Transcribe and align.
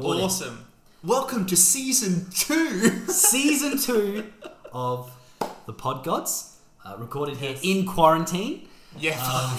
recording. 0.00 0.24
Awesome. 0.24 0.66
Welcome 1.04 1.46
to 1.46 1.56
season 1.56 2.26
two. 2.30 3.06
Season 3.08 3.78
two 3.78 4.32
of 4.72 5.10
the 5.66 5.72
Pod 5.72 6.04
Gods, 6.04 6.56
uh, 6.84 6.96
recorded 6.98 7.38
Yes. 7.40 7.60
here 7.60 7.76
in 7.76 7.86
quarantine. 7.86 8.68
yeah. 8.98 9.22
Um, 9.22 9.56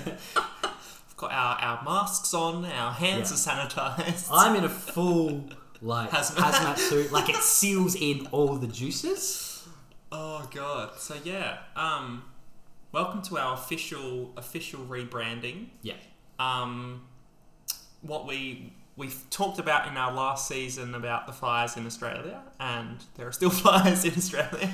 We've 0.00 0.18
got 1.16 1.32
our, 1.32 1.56
our 1.60 1.84
masks 1.84 2.34
on, 2.34 2.64
our 2.64 2.92
hands 2.92 3.30
Yeah. 3.30 3.52
are 3.54 3.66
sanitized. 3.68 4.28
I'm 4.32 4.56
in 4.56 4.64
a 4.64 4.68
full 4.68 5.44
like 5.80 6.10
Hazmat. 6.10 6.36
hazmat. 6.52 6.78
suit, 6.90 7.12
like 7.12 7.28
it 7.28 7.36
seals 7.36 7.94
in 7.94 8.26
all 8.32 8.56
the 8.56 8.66
juices. 8.66 9.66
oh 10.12 10.48
god. 10.52 10.90
So 10.98 11.14
yeah. 11.24 11.58
Um 11.76 12.24
welcome 12.92 13.22
to 13.22 13.38
our 13.38 13.54
official 13.54 14.32
official 14.36 14.80
rebranding. 14.80 15.66
Yeah, 15.82 15.94
Um 16.40 17.02
what 18.02 18.26
we 18.26 18.72
we've 18.98 19.18
talked 19.30 19.58
about 19.58 19.88
in 19.88 19.96
our 19.96 20.12
last 20.12 20.46
season 20.48 20.94
about 20.94 21.26
the 21.26 21.32
fires 21.32 21.76
in 21.78 21.86
Australia 21.86 22.42
and 22.60 22.96
there 23.16 23.26
are 23.28 23.32
still 23.32 23.50
fires 23.66 24.04
in 24.04 24.12
Australia. 24.14 24.70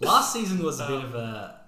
last 0.00 0.32
season 0.32 0.62
was 0.62 0.78
a 0.80 0.86
bit 0.86 0.96
Um, 0.98 1.04
of 1.06 1.14
a 1.14 1.60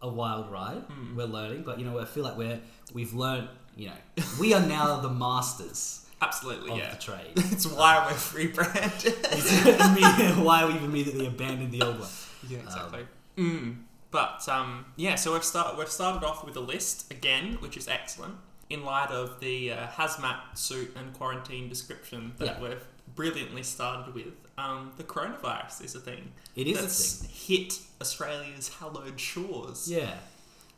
a 0.00 0.08
wild 0.08 0.46
ride. 0.52 0.82
Hmm. 0.88 1.16
We're 1.16 1.24
learning, 1.38 1.62
but 1.64 1.78
you 1.80 1.84
know, 1.84 1.98
I 1.98 2.04
feel 2.04 2.22
like 2.22 2.36
we're 2.36 2.60
we've 2.94 3.14
learned. 3.14 3.48
You 3.76 3.88
know, 3.90 4.24
we 4.40 4.54
are 4.54 4.64
now 4.64 5.00
the 5.00 5.08
masters 5.10 6.04
Absolutely, 6.20 6.70
of 6.72 6.78
yeah. 6.78 6.90
the 6.94 7.00
trade. 7.08 7.32
It's 7.54 7.66
why 7.66 7.92
we're 8.06 8.38
rebranded. 8.38 9.14
Immediately- 9.32 10.42
Why 10.42 10.64
we've 10.66 10.82
immediately 10.82 11.26
abandoned 11.26 11.72
the 11.72 11.82
old 11.82 11.98
one. 12.00 12.08
Yeah, 12.48 12.58
exactly. 12.58 13.06
mm. 13.36 13.76
But 14.10 14.48
um, 14.48 14.86
yeah, 14.96 15.14
so 15.16 15.32
we've 15.32 15.44
started. 15.44 15.78
We've 15.78 15.90
started 16.00 16.24
off 16.26 16.44
with 16.44 16.56
a 16.56 16.60
list 16.74 17.10
again, 17.12 17.54
which 17.60 17.76
is 17.76 17.86
excellent. 17.88 18.34
In 18.70 18.84
light 18.84 19.10
of 19.10 19.40
the 19.40 19.72
uh, 19.72 19.86
hazmat 19.88 20.40
suit 20.58 20.94
and 20.96 21.12
quarantine 21.14 21.68
description 21.68 22.32
that 22.38 22.44
Yeah. 22.46 22.60
we've 22.60 22.84
brilliantly 23.14 23.62
started 23.62 24.14
with, 24.14 24.34
um, 24.58 24.92
the 24.98 25.04
coronavirus 25.04 25.84
is 25.84 25.94
a 25.94 26.00
thing. 26.00 26.32
It 26.54 26.66
is 26.66 26.78
that's 26.80 27.20
a 27.22 27.24
thing. 27.24 27.30
hit 27.58 27.78
Australia's 28.00 28.68
hallowed 28.78 29.18
shores. 29.18 29.90
Yeah. 29.90 30.18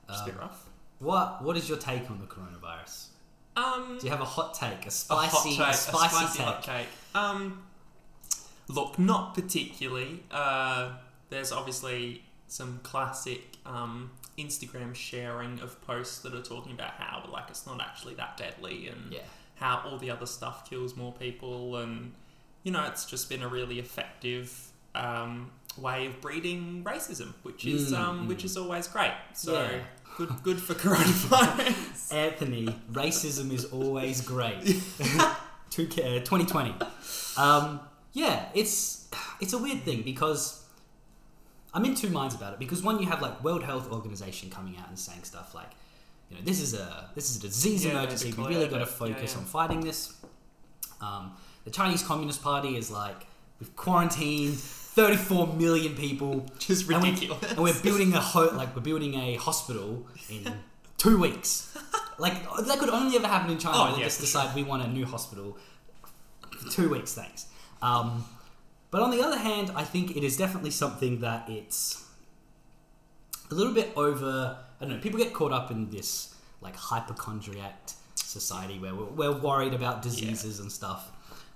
Bit 0.09 0.35
Um, 0.35 0.39
rough. 0.39 0.65
what 1.01 1.43
What 1.43 1.57
is 1.57 1.69
your 1.69 1.79
take 1.79 2.09
on 2.11 2.21
the 2.21 2.27
coronavirus? 2.27 3.07
Um, 3.57 3.99
Do 3.99 4.05
you 4.07 4.11
have 4.13 4.21
a 4.21 4.25
hot 4.25 4.55
take, 4.55 4.85
a 4.85 4.89
a 4.89 4.91
spicy, 4.91 5.57
hot 5.57 5.67
take, 5.67 5.75
a 5.75 5.77
spicy, 5.77 6.15
spicy 6.17 6.39
take? 6.39 6.47
hot 6.47 6.63
take. 6.63 6.87
Um, 7.15 7.63
look, 8.69 8.99
not 8.99 9.35
particularly. 9.35 10.23
Uh, 10.31 10.93
there's 11.31 11.51
obviously 11.53 12.23
some 12.47 12.79
classic 12.85 13.57
um, 13.67 14.11
Instagram 14.39 14.95
sharing 14.95 15.61
of 15.61 15.81
posts 15.83 16.19
that 16.21 16.35
are 16.35 16.43
talking 16.43 16.73
about 16.73 16.93
how 16.93 17.29
like 17.33 17.45
it's 17.51 17.67
not 17.67 17.81
actually 17.81 18.15
that 18.15 18.37
deadly 18.37 18.89
and 18.89 19.13
Yeah. 19.13 19.21
how 19.57 19.83
all 19.87 19.99
the 19.99 20.11
other 20.11 20.27
stuff 20.27 20.69
kills 20.69 20.97
more 20.97 21.13
people 21.13 21.77
and 21.77 22.13
you 22.63 22.73
know 22.73 22.85
it's 22.87 23.05
just 23.05 23.29
been 23.29 23.43
a 23.43 23.49
really 23.49 23.79
effective 23.79 24.69
um, 24.95 25.51
way 25.79 26.07
of 26.07 26.21
breeding 26.21 26.83
racism, 26.85 27.33
which 27.45 27.65
is 27.65 27.93
Mm, 27.93 27.99
um, 27.99 28.25
mm. 28.25 28.29
which 28.29 28.45
is 28.45 28.57
always 28.57 28.89
great. 28.89 29.13
So 29.35 29.53
Yeah. 29.63 29.81
good 30.17 30.43
good 30.43 30.61
for 30.61 30.75
coronavirus. 30.85 32.13
Anthony, 32.13 32.67
racism 32.93 33.53
is 33.53 33.67
always 33.67 34.21
great. 34.21 34.63
Two 35.71 35.87
K- 35.87 36.17
uh, 36.17 36.21
2020. 36.25 36.75
Um, 37.37 37.81
yeah, 38.13 38.47
it's 38.55 39.09
it's 39.41 39.53
a 39.53 39.59
weird 39.59 39.83
thing 39.85 40.03
because 40.03 40.60
I'm 41.73 41.85
in 41.85 41.95
two 41.95 42.11
minds 42.11 42.35
about 42.35 42.53
it. 42.55 42.59
Because 42.59 42.83
one, 42.83 43.01
you 43.01 43.07
have 43.09 43.23
like 43.23 43.43
World 43.45 43.63
Health 43.63 43.91
Organization 43.93 44.51
coming 44.51 44.77
out 44.79 44.89
and 44.89 44.99
saying 44.99 45.23
stuff 45.25 45.55
like, 45.55 45.71
you 46.29 46.37
know, 46.37 46.43
this 46.45 46.61
is 46.61 46.75
a 46.75 47.11
this 47.15 47.31
is 47.31 47.37
a 47.37 47.41
disease 47.41 47.85
Yeah, 47.85 47.93
emergency. 47.93 48.33
We 48.37 48.45
really 48.47 48.67
got 48.69 48.77
to 48.79 48.83
it. 48.83 48.89
Yeah, 48.89 49.15
focus 49.15 49.33
yeah. 49.35 49.39
on 49.41 49.45
fighting 49.47 49.81
this. 49.81 50.15
Um, 51.01 51.33
the 51.65 51.71
Chinese 51.71 52.03
Communist 52.03 52.43
Party 52.43 52.77
is 52.77 52.91
like 52.91 53.27
we've 53.61 53.75
quarantined 53.77 54.55
34 54.59 55.47
million 55.55 55.95
people 55.95 56.45
just 56.59 56.71
is 56.83 56.89
and 56.91 57.03
we- 57.03 57.11
ridiculous. 57.11 57.51
and 57.53 57.59
we're 57.61 57.81
building 57.83 58.13
a 58.15 58.21
ho- 58.21 58.51
like 58.55 58.75
we're 58.75 58.83
building 58.83 59.15
a 59.15 59.35
hospital 59.37 60.07
in 60.29 60.53
two 60.99 61.19
weeks. 61.19 61.77
Like 62.19 62.43
that 62.67 62.79
could 62.79 62.91
only 62.91 63.17
ever 63.17 63.27
happen 63.29 63.51
in 63.53 63.59
China. 63.59 63.77
Oh, 63.79 63.97
they 63.97 64.03
just 64.03 64.21
decide 64.21 64.55
we 64.55 64.63
want 64.63 64.83
a 64.83 64.89
new 64.89 65.07
hospital. 65.07 65.57
Two 66.71 66.91
weeks, 66.91 67.15
thanks. 67.15 67.47
Um, 67.81 68.25
but 68.91 69.03
on 69.03 69.11
the 69.11 69.23
other 69.23 69.39
hand, 69.39 69.71
I 69.75 69.85
think 69.85 70.17
it 70.17 70.25
is 70.25 70.37
definitely 70.37 70.71
something 70.71 71.21
that 71.21 71.49
it's 71.49 72.05
a 73.51 73.55
little 73.55 73.75
bit 73.75 73.93
over. 73.97 74.59
I 74.81 74.85
don't 74.85 74.97
know. 74.97 75.01
People 75.01 75.19
get 75.19 75.33
caught 75.33 75.53
up 75.53 75.71
in 75.71 75.91
this 75.91 76.35
like 76.61 76.77
hypochondriac 76.77 77.91
society 78.15 78.79
where 78.79 78.95
we're, 78.95 79.05
we're 79.05 79.39
worried 79.39 79.75
about 79.75 80.03
diseases 80.03 80.61
and 80.61 80.71
stuff. 80.71 81.11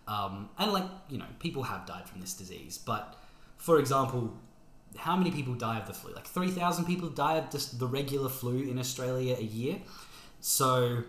Um, 0.07 0.51
and 0.59 0.73
like 0.73 0.85
you 1.09 1.19
know, 1.19 1.27
people 1.39 1.63
have 1.65 1.87
died 1.87 2.09
from 2.09 2.21
this 2.21 2.35
disease. 2.35 2.79
But 2.79 3.17
for 3.57 3.79
example, 3.79 4.35
how 4.97 5.17
many 5.17 5.31
people 5.31 5.55
die 5.55 5.79
of 5.79 5.87
the 5.87 5.95
flu? 5.95 6.13
Like 6.13 6.27
three 6.27 6.51
thousand 6.51 6.85
people 6.85 7.09
die 7.09 7.37
of 7.37 7.51
just 7.51 7.79
the 7.79 7.87
regular 7.87 8.29
flu 8.29 8.63
in 8.63 8.79
Australia 8.79 9.37
a 9.39 9.43
year. 9.43 9.79
So 10.41 11.05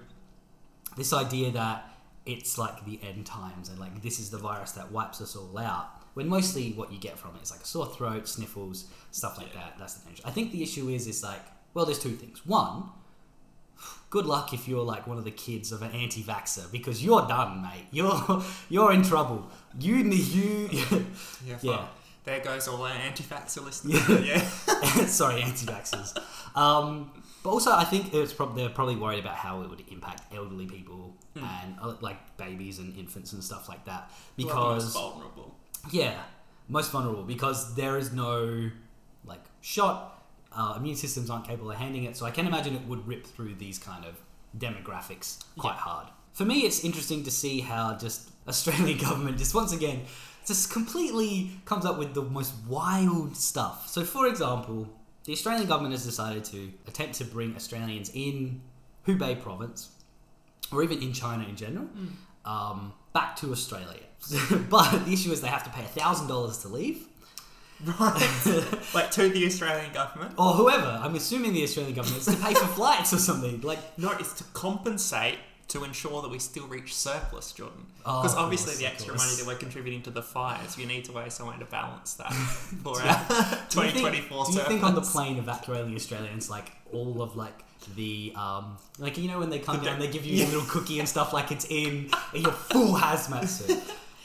this 0.95 1.13
idea 1.13 1.51
that 1.51 1.89
it's 2.25 2.57
like 2.57 2.85
the 2.85 2.99
end 3.03 3.25
times 3.25 3.69
and 3.69 3.77
like 3.79 4.01
this 4.01 4.19
is 4.19 4.31
the 4.31 4.37
virus 4.37 4.71
that 4.73 4.91
wipes 4.91 5.21
us 5.21 5.35
all 5.35 5.57
out. 5.57 5.89
When 6.15 6.27
mostly 6.27 6.71
what 6.71 6.91
you 6.91 6.97
get 6.99 7.17
from 7.19 7.35
it 7.35 7.43
is 7.43 7.51
like 7.51 7.61
a 7.61 7.65
sore 7.65 7.85
throat, 7.85 8.27
sniffles, 8.27 8.85
stuff 9.11 9.37
like 9.37 9.53
that. 9.53 9.75
That's 9.77 9.93
the 9.95 10.07
danger. 10.07 10.23
I 10.25 10.31
think 10.31 10.51
the 10.51 10.63
issue 10.63 10.89
is 10.89 11.05
is 11.07 11.21
like 11.23 11.41
well, 11.73 11.85
there's 11.85 11.99
two 11.99 12.15
things. 12.15 12.45
One, 12.45 12.85
good 14.09 14.25
luck 14.25 14.53
if 14.53 14.67
you're 14.67 14.83
like 14.83 15.07
one 15.07 15.17
of 15.17 15.25
the 15.25 15.31
kids 15.31 15.71
of 15.73 15.81
an 15.81 15.91
anti-vaxxer 15.91 16.71
because 16.71 17.03
you're 17.03 17.27
done, 17.27 17.61
mate. 17.61 17.85
You're 17.91 18.43
you're 18.69 18.93
in 18.93 19.03
trouble. 19.03 19.49
You 19.79 20.03
need 20.03 20.25
you 20.39 20.69
Yeah, 20.71 21.57
Yeah. 21.61 21.77
fuck. 21.77 21.89
There 22.23 22.39
goes 22.39 22.67
all 22.67 22.81
our 22.81 22.89
anti-vaxxer 22.89 23.63
listeners. 23.63 24.09
Yeah. 24.09 24.23
yeah. 24.97 25.05
sorry, 25.05 25.41
anti-vaxxers. 25.43 26.17
Um, 26.55 27.11
but 27.43 27.51
also, 27.51 27.71
I 27.71 27.83
think 27.83 28.13
it's 28.15 28.33
prob- 28.33 28.55
they're 28.55 28.69
probably 28.69 28.95
worried 28.95 29.19
about 29.19 29.35
how 29.35 29.61
it 29.61 29.69
would 29.69 29.83
impact 29.91 30.33
elderly 30.33 30.65
people 30.65 31.13
Hmm. 31.37 31.43
and 31.43 31.75
uh, 31.81 31.93
like 31.99 32.37
babies 32.37 32.79
and 32.79 32.97
infants 32.97 33.33
and 33.33 33.43
stuff 33.43 33.67
like 33.69 33.83
that. 33.85 34.09
Because 34.37 34.93
vulnerable. 34.93 35.53
Yeah, 35.91 36.23
most 36.67 36.91
vulnerable 36.91 37.23
because 37.23 37.75
there 37.75 37.97
is 37.97 38.11
no 38.13 38.69
like 39.25 39.43
shot. 39.61 40.11
Uh, 40.51 40.75
immune 40.77 40.95
systems 40.95 41.29
aren't 41.29 41.45
capable 41.45 41.71
of 41.71 41.77
handling 41.77 42.05
it, 42.05 42.15
so 42.15 42.25
I 42.25 42.31
can 42.31 42.47
imagine 42.47 42.75
it 42.75 42.87
would 42.87 43.05
rip 43.07 43.25
through 43.25 43.55
these 43.55 43.77
kind 43.77 44.05
of 44.05 44.15
demographics 44.57 45.43
quite 45.57 45.73
Yeah. 45.73 45.79
hard. 45.81 46.07
For 46.33 46.45
me, 46.45 46.61
it's 46.61 46.83
interesting 46.83 47.23
to 47.23 47.31
see 47.31 47.59
how 47.61 47.95
just 47.97 48.29
Australian 48.47 48.97
government 48.97 49.37
just 49.37 49.53
once 49.53 49.73
again 49.73 50.01
just 50.45 50.71
completely 50.71 51.51
comes 51.65 51.85
up 51.85 51.97
with 51.97 52.13
the 52.13 52.21
most 52.21 52.53
wild 52.67 53.35
stuff. 53.35 53.87
So, 53.89 54.03
for 54.03 54.27
example, 54.27 54.87
the 55.23 55.33
Australian 55.33 55.67
government 55.67 55.93
has 55.93 56.05
decided 56.05 56.43
to 56.45 56.71
attempt 56.87 57.15
to 57.15 57.25
bring 57.25 57.55
Australians 57.55 58.11
in 58.13 58.61
Hubei 59.07 59.41
province, 59.41 59.89
or 60.71 60.83
even 60.83 61.01
in 61.01 61.13
China 61.13 61.43
in 61.45 61.55
general, 61.55 61.87
um, 62.45 62.93
back 63.15 63.35
to 63.37 63.51
Australia. 63.51 64.03
but 64.69 65.05
the 65.05 65.11
issue 65.13 65.31
is 65.31 65.41
they 65.41 65.47
have 65.47 65.63
to 65.63 65.69
pay 65.71 65.81
thousand 65.99 66.27
dollars 66.27 66.57
to 66.59 66.67
leave. 66.67 67.07
Right. 67.83 68.21
like 68.93 69.11
to 69.11 69.29
the 69.29 69.45
Australian 69.45 69.91
government. 69.93 70.33
or 70.37 70.53
whoever. 70.53 70.99
I'm 71.03 71.15
assuming 71.15 71.53
the 71.53 71.63
Australian 71.63 71.95
government 71.95 72.21
is 72.25 72.27
to 72.33 72.41
pay 72.45 72.53
for 72.53 72.67
flights 72.79 73.11
or 73.13 73.17
something. 73.17 73.61
Like, 73.61 73.79
No, 73.97 74.11
it's 74.11 74.33
to 74.39 74.43
compensate 74.53 75.37
to 75.67 75.83
ensure 75.83 76.21
that 76.21 76.29
we 76.29 76.39
still 76.39 76.67
reach 76.67 76.95
surplus, 76.95 77.51
Jordan. 77.51 77.85
Oh, 78.05 78.21
Because 78.21 78.33
of 78.37 78.43
obviously 78.43 78.73
course, 78.73 78.79
the 78.79 78.85
extra 78.85 79.13
money 79.15 79.35
that 79.37 79.45
we're 79.47 79.55
contributing 79.65 80.01
to 80.03 80.11
the 80.11 80.21
fires, 80.21 80.77
you 80.77 80.85
need 80.85 81.03
to 81.05 81.11
weigh 81.11 81.29
somewhere 81.29 81.57
to 81.57 81.65
balance 81.65 82.13
that 82.13 82.31
for 82.83 83.01
our 83.01 83.25
do 83.69 83.81
you 83.81 83.91
think, 83.91 84.29
2024 84.29 84.45
do 84.45 84.51
you 84.53 84.59
think 84.71 84.83
on 84.83 84.93
the 84.95 85.01
plane 85.01 85.37
evacuating 85.37 85.95
Australians, 85.95 86.49
like 86.49 86.71
all 86.93 87.21
of 87.21 87.35
like 87.35 87.57
the 87.95 88.33
um, 88.35 88.77
like 88.99 89.17
you 89.17 89.27
know 89.27 89.39
when 89.39 89.49
they 89.49 89.59
come 89.59 89.79
The 89.79 89.85
down, 89.85 89.99
they 89.99 90.07
give 90.07 90.25
you 90.25 90.43
a 90.43 90.47
little 90.47 90.65
cookie 90.69 90.99
and 90.99 91.07
stuff, 91.07 91.33
like 91.33 91.51
it's 91.51 91.65
in 91.69 92.09
your 92.33 92.51
full 92.51 92.95
hazmat 92.95 93.47
suit. 93.47 93.77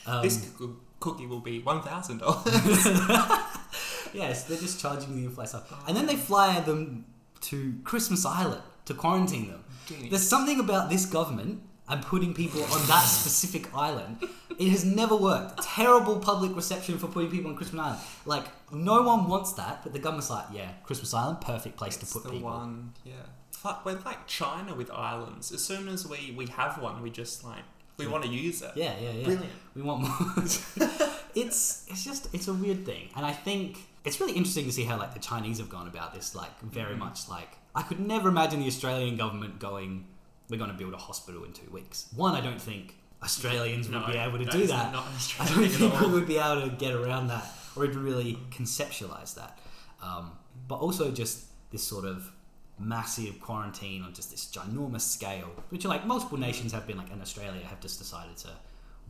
Um, 0.06 0.22
This 0.22 0.50
coo- 0.56 0.78
cookie 1.00 1.26
will 1.26 1.40
be 1.40 1.60
$1,000. 1.62 2.20
yes, 4.14 4.44
they're 4.44 4.58
just 4.58 4.80
charging 4.80 5.14
the 5.34 5.46
stuff, 5.46 5.72
and 5.86 5.96
then 5.96 6.06
they 6.06 6.16
fly 6.16 6.60
them 6.60 7.04
to 7.42 7.74
Christmas 7.84 8.24
Island 8.26 8.62
to 8.86 8.94
quarantine 8.94 9.48
them. 9.50 9.64
Genius. 9.86 10.10
There's 10.10 10.28
something 10.28 10.60
about 10.60 10.90
this 10.90 11.06
government 11.06 11.62
and 11.88 12.02
putting 12.02 12.32
people 12.34 12.62
on 12.64 12.86
that 12.86 13.02
specific 13.04 13.74
island. 13.74 14.18
It 14.58 14.68
has 14.68 14.84
never 14.84 15.16
worked. 15.16 15.62
Terrible 15.62 16.18
public 16.20 16.54
reception 16.54 16.98
for 16.98 17.08
putting 17.08 17.30
people 17.30 17.50
on 17.50 17.56
Christmas 17.56 17.80
Island. 17.82 18.00
Like 18.26 18.44
no 18.72 19.02
one 19.02 19.26
wants 19.28 19.54
that, 19.54 19.82
but 19.82 19.92
the 19.92 19.98
government's 19.98 20.30
like, 20.30 20.44
yeah, 20.52 20.70
Christmas 20.84 21.12
Island, 21.14 21.40
perfect 21.40 21.76
place 21.76 21.96
It's 21.96 22.12
to 22.12 22.18
put 22.18 22.24
the 22.28 22.30
people. 22.34 22.50
one, 22.50 22.92
yeah. 23.04 23.14
Fuck, 23.62 23.84
we're 23.84 23.98
like 24.06 24.26
China 24.26 24.74
with 24.74 24.90
islands. 24.90 25.52
As 25.52 25.62
soon 25.62 25.86
as 25.88 26.06
we, 26.06 26.32
we 26.34 26.46
have 26.46 26.80
one, 26.80 27.02
we 27.02 27.10
just 27.10 27.44
like, 27.44 27.62
we 27.98 28.06
want 28.06 28.24
to 28.24 28.30
use 28.30 28.62
it. 28.62 28.70
Yeah, 28.74 28.94
yeah, 28.98 29.10
yeah. 29.10 29.24
Brilliant. 29.24 29.52
We 29.74 29.82
want 29.82 30.00
more. 30.02 30.44
it's 31.34 31.84
it's 31.90 32.02
just 32.02 32.34
it's 32.34 32.48
a 32.48 32.54
weird 32.54 32.86
thing, 32.86 33.10
and 33.14 33.26
I 33.26 33.32
think 33.32 33.76
it's 34.06 34.18
really 34.18 34.32
interesting 34.32 34.64
to 34.64 34.72
see 34.72 34.84
how 34.84 34.96
like 34.98 35.12
the 35.12 35.20
Chinese 35.20 35.58
have 35.58 35.68
gone 35.68 35.86
about 35.86 36.14
this. 36.14 36.34
Like 36.34 36.58
very 36.62 36.92
Mm-hmm. 36.92 37.00
much 37.00 37.28
like 37.28 37.58
I 37.74 37.82
could 37.82 38.00
never 38.00 38.30
imagine 38.30 38.60
the 38.60 38.66
Australian 38.66 39.18
government 39.18 39.58
going, 39.58 40.06
"We're 40.48 40.56
going 40.56 40.70
to 40.70 40.76
build 40.76 40.94
a 40.94 41.02
hospital 41.08 41.44
in 41.44 41.52
two 41.52 41.70
weeks." 41.70 42.06
One, 42.16 42.34
I 42.34 42.40
don't 42.40 42.60
think 42.60 42.94
Australians 43.22 43.90
would 43.90 44.06
be 44.06 44.16
able 44.16 44.38
to 44.38 44.46
do 44.46 44.66
that. 44.68 44.90
Not 44.92 45.04
I 45.38 45.46
don't 45.46 45.68
think 45.68 46.00
we 46.00 46.08
would 46.10 46.26
be 46.26 46.38
able 46.38 46.62
to 46.62 46.74
get 46.74 46.94
around 46.94 47.26
that 47.28 47.44
or 47.76 47.84
even 47.84 48.02
really 48.02 48.38
conceptualize 48.50 49.34
that. 49.34 49.58
Um, 50.02 50.32
but 50.66 50.76
also 50.76 51.10
just 51.10 51.44
this 51.70 51.82
sort 51.82 52.06
of 52.06 52.32
massive 52.80 53.40
quarantine 53.40 54.02
on 54.02 54.14
just 54.14 54.30
this 54.30 54.46
ginormous 54.46 55.02
scale, 55.02 55.50
which 55.68 55.84
like 55.84 56.06
multiple 56.06 56.38
nations 56.38 56.72
have 56.72 56.86
been 56.86 56.96
like, 56.98 57.10
and 57.12 57.20
Australia 57.22 57.64
have 57.66 57.80
just 57.80 57.98
decided 57.98 58.36
to 58.38 58.48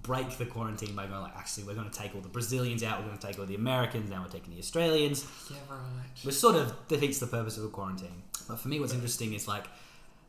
break 0.02 0.31
the 0.38 0.46
quarantine 0.46 0.94
by 0.96 1.06
going 1.06 1.20
like, 1.20 1.37
actually, 1.37 1.64
we're 1.64 1.75
going 1.75 1.88
to 1.90 1.99
take 1.99 2.14
all 2.14 2.20
the 2.22 2.28
Brazilians 2.28 2.82
out, 2.82 2.99
we're 3.00 3.06
going 3.06 3.19
to 3.19 3.26
take 3.26 3.38
all 3.38 3.44
the 3.46 3.55
Americans, 3.55 4.08
now 4.11 4.22
we're 4.22 4.28
taking 4.31 4.52
the 4.55 4.58
Australians, 4.58 5.26
Yeah, 5.50 5.56
right. 5.70 5.81
which 6.22 6.34
sort 6.34 6.56
of 6.56 6.75
defeats 6.88 7.19
the 7.19 7.26
purpose 7.26 7.58
of 7.58 7.64
a 7.64 7.69
quarantine. 7.69 8.22
But 8.49 8.58
for 8.58 8.69
me, 8.69 8.81
what's 8.81 8.94
interesting 8.94 9.34
is 9.34 9.46
like, 9.46 9.67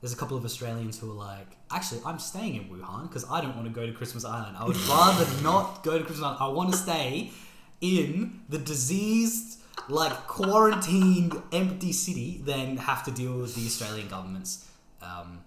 there's 0.01 0.11
a 0.13 0.17
couple 0.17 0.35
of 0.35 0.43
Australians 0.43 0.99
who 0.99 1.09
are 1.11 1.13
like, 1.13 1.47
actually, 1.71 2.01
I'm 2.05 2.19
staying 2.19 2.55
in 2.55 2.63
Wuhan 2.69 3.03
because 3.03 3.23
I 3.29 3.39
don't 3.39 3.55
want 3.55 3.67
to 3.67 3.73
go 3.73 3.85
to 3.85 3.93
Christmas 3.93 4.25
Island. 4.25 4.57
I 4.57 4.65
would 4.65 4.75
rather 4.89 5.25
not 5.41 5.83
go 5.83 5.97
to 5.97 6.03
Christmas 6.03 6.25
Island. 6.25 6.39
I 6.41 6.47
want 6.49 6.71
to 6.71 6.77
stay 6.77 7.31
in 7.81 8.41
the 8.49 8.57
diseased, 8.57 9.60
like 9.89 10.13
quarantined, 10.27 11.41
empty 11.51 11.91
city 11.91 12.41
than 12.43 12.77
have 12.77 13.03
to 13.05 13.11
deal 13.11 13.37
with 13.37 13.55
the 13.55 13.65
Australian 13.65 14.07
government's 14.07 14.67
um, 15.01 15.39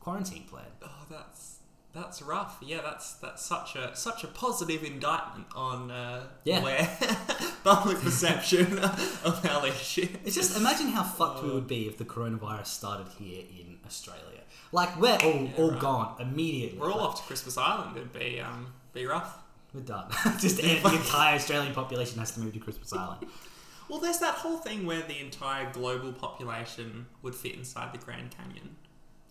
quarantine 0.00 0.44
plan. 0.44 0.64
Oh, 0.82 0.88
that's 1.10 1.58
that's 1.94 2.22
rough. 2.22 2.58
Yeah, 2.62 2.80
that's 2.82 3.14
that's 3.14 3.44
such 3.44 3.76
a 3.76 3.94
such 3.94 4.24
a 4.24 4.26
positive 4.28 4.82
indictment 4.84 5.46
on 5.54 5.90
uh, 5.90 6.24
Yeah. 6.44 6.62
where 6.62 6.88
public 7.64 7.98
perception 7.98 8.78
of 9.24 9.46
our 9.48 9.62
leadership. 9.62 10.10
It's 10.24 10.34
just 10.34 10.56
imagine 10.56 10.88
how 10.88 11.02
fucked 11.02 11.42
we 11.42 11.50
would 11.50 11.66
be 11.68 11.86
if 11.86 11.98
the 11.98 12.04
coronavirus 12.04 12.66
started 12.66 13.08
here 13.18 13.42
in 13.60 13.78
Australia. 13.86 14.40
Like 14.72 14.98
we're 14.98 15.18
all, 15.22 15.42
Yeah, 15.42 15.50
all 15.58 15.70
right. 15.72 15.80
gone 15.80 16.16
immediately. 16.20 16.78
We're 16.78 16.90
all 16.90 16.98
Like, 17.00 17.08
off 17.10 17.20
to 17.20 17.26
Christmas 17.26 17.58
Island. 17.58 17.96
It'd 17.96 18.12
be 18.12 18.40
um 18.40 18.72
be 18.94 19.04
rough. 19.06 19.38
We're 19.74 19.80
done. 19.80 20.10
just 20.38 20.56
the 20.58 20.70
entire 20.76 21.34
Australian 21.36 21.74
population 21.74 22.18
has 22.18 22.30
to 22.32 22.40
move 22.40 22.52
to 22.54 22.58
Christmas 22.60 22.92
Island. 22.92 23.26
Well, 23.92 24.00
there's 24.00 24.20
that 24.20 24.36
whole 24.36 24.56
thing 24.56 24.86
where 24.86 25.02
the 25.02 25.20
entire 25.20 25.70
global 25.70 26.14
population 26.14 27.04
would 27.20 27.34
fit 27.34 27.56
inside 27.56 27.92
the 27.92 27.98
Grand 27.98 28.30
Canyon. 28.30 28.76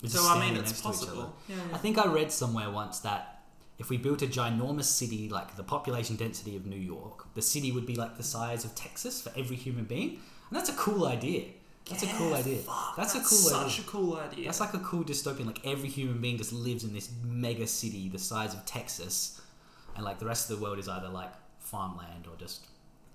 We're 0.03 0.09
so 0.09 0.21
I 0.23 0.39
mean, 0.39 0.55
it's 0.55 0.69
next 0.69 0.81
to 0.81 0.89
each 0.89 0.95
other. 0.97 1.05
possible. 1.05 1.35
Yeah, 1.49 1.55
I 1.73 1.79
think 1.79 1.97
I 1.97 2.05
read 2.05 2.31
somewhere 2.31 2.69
once 2.69 2.99
that 2.99 3.41
if 3.79 3.89
we 3.89 3.97
built 3.97 4.21
a 4.21 4.27
ginormous 4.27 4.83
city 4.83 5.29
like 5.29 5.55
the 5.55 5.63
population 5.63 6.15
density 6.15 6.55
of 6.55 6.67
New 6.67 6.77
York, 6.77 7.33
the 7.33 7.41
city 7.41 7.71
would 7.71 7.87
be 7.87 7.95
like 7.95 8.17
the 8.17 8.23
size 8.23 8.63
of 8.63 8.75
Texas 8.75 9.19
for 9.19 9.31
every 9.35 9.55
human 9.55 9.85
being. 9.85 10.09
And 10.09 10.51
that's 10.51 10.69
a 10.69 10.73
cool 10.73 11.07
idea. 11.07 11.45
That's 11.89 12.03
a 12.03 12.07
cool 12.17 12.35
idea. 12.35 12.57
fuck, 12.57 12.95
that's, 12.95 13.15
a 13.15 13.17
cool 13.17 13.25
such 13.25 13.79
idea. 13.79 13.83
a 13.83 13.89
cool 13.89 14.15
idea. 14.17 14.45
That's 14.45 14.59
like 14.59 14.75
a 14.75 14.79
cool 14.79 15.03
dystopian. 15.03 15.47
Like 15.47 15.65
every 15.65 15.89
human 15.89 16.21
being 16.21 16.37
just 16.37 16.53
lives 16.53 16.83
in 16.83 16.93
this 16.93 17.09
mega 17.25 17.65
city 17.65 18.09
the 18.09 18.19
size 18.19 18.53
of 18.53 18.63
Texas, 18.65 19.41
and 19.95 20.05
like 20.05 20.19
the 20.19 20.27
rest 20.27 20.51
of 20.51 20.59
the 20.59 20.63
world 20.63 20.77
is 20.77 20.87
either 20.87 21.09
like 21.09 21.33
farmland 21.57 22.27
or 22.27 22.35
just 22.37 22.67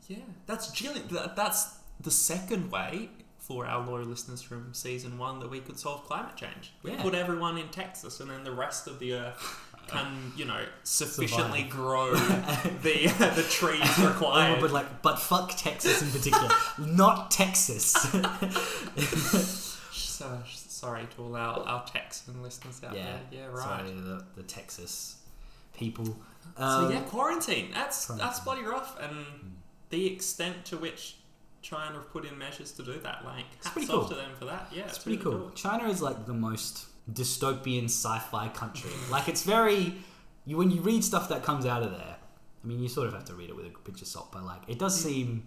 Yeah, 0.09 0.19
that's 0.47 0.71
Gillian. 0.73 1.09
That, 1.09 1.37
that's 1.37 1.75
the 2.01 2.11
second 2.11 2.71
way 2.71 3.11
for 3.39 3.67
our 3.67 3.85
loyal 3.87 4.05
listeners 4.07 4.43
from 4.43 4.75
season 4.75 5.19
one 5.19 5.39
that 5.41 5.51
we 5.51 5.61
could 5.61 5.79
solve 5.79 6.05
climate 6.05 6.37
change. 6.37 6.73
We 6.83 6.93
Yeah. 6.93 7.03
put 7.03 7.15
everyone 7.15 7.59
in 7.59 7.69
Texas, 7.69 8.21
and 8.21 8.31
then 8.31 8.45
the 8.45 8.53
rest 8.53 8.87
of 8.89 8.99
the 8.99 9.15
earth 9.15 9.63
can, 9.89 10.33
you 10.37 10.45
know, 10.45 10.65
sufficiently 10.83 11.61
Survive. 11.61 11.71
grow 11.71 12.15
the 12.83 13.07
the 13.37 13.47
trees 13.49 13.81
Oh, 13.99 14.09
required. 14.09 14.61
but 14.61 14.73
like, 14.73 15.01
but 15.03 15.19
fuck 15.19 15.53
Texas 15.57 16.03
in 16.03 16.11
particular, 16.11 16.49
not 16.79 17.31
Texas. 17.31 17.93
so 19.93 20.39
sorry 20.47 21.07
to 21.17 21.23
all 21.23 21.37
our, 21.37 21.61
our 21.61 21.85
Texan 21.87 22.43
listeners 22.43 22.81
out 22.85 22.97
yeah, 22.97 23.05
there. 23.05 23.21
Yeah, 23.43 23.47
right. 23.47 23.63
Sorry, 23.87 23.91
the, 23.93 24.25
the 24.37 24.43
Texas 24.43 25.17
people. 25.77 26.05
So 26.57 26.63
Um, 26.63 26.93
yeah, 26.93 27.01
quarantine. 27.03 27.71
That's 27.73 28.07
that's 28.07 28.41
bloody 28.41 28.63
rough, 28.63 28.99
and 29.01 29.56
the 29.91 30.07
extent 30.07 30.65
to 30.67 30.77
which 30.77 31.17
China 31.63 31.95
have 31.95 32.11
put 32.11 32.25
in 32.25 32.39
measures 32.39 32.73
to 32.73 32.83
do 32.83 32.99
that, 33.01 33.25
like 33.25 33.45
It's 33.57 33.67
hats 33.67 33.75
pretty 33.77 33.93
off 33.93 34.01
cool. 34.01 34.09
to 34.09 34.15
them 34.15 34.31
for 34.39 34.45
that. 34.47 34.69
Yeah, 34.73 34.85
it's 34.85 34.97
it's, 34.97 35.05
pretty 35.05 35.19
really 35.19 35.39
cool. 35.39 35.51
China 35.51 35.89
is 35.89 36.01
like 36.01 36.27
the 36.27 36.35
most 36.35 36.87
dystopian 37.13 37.85
sci-fi 37.85 38.49
country. 38.49 38.91
like 39.11 39.29
it's 39.29 39.43
very 39.43 39.95
you 40.45 40.57
when 40.57 40.71
you 40.71 40.81
read 40.81 41.03
stuff 41.05 41.29
that 41.29 41.43
comes 41.43 41.67
out 41.67 41.83
of 41.83 41.91
there. 41.91 42.17
I 42.65 42.69
mean, 42.69 42.81
you 42.81 42.89
sort 42.89 43.07
of 43.07 43.15
have 43.15 43.25
to 43.27 43.35
read 43.35 43.49
it 43.51 43.57
with 43.57 43.67
a 43.67 43.71
pinch 43.85 44.03
of 44.03 44.09
salt, 44.09 44.31
but 44.33 44.45
like 44.45 44.63
it 44.69 44.79
does 44.79 44.99
mm. 44.99 45.05
seem 45.05 45.47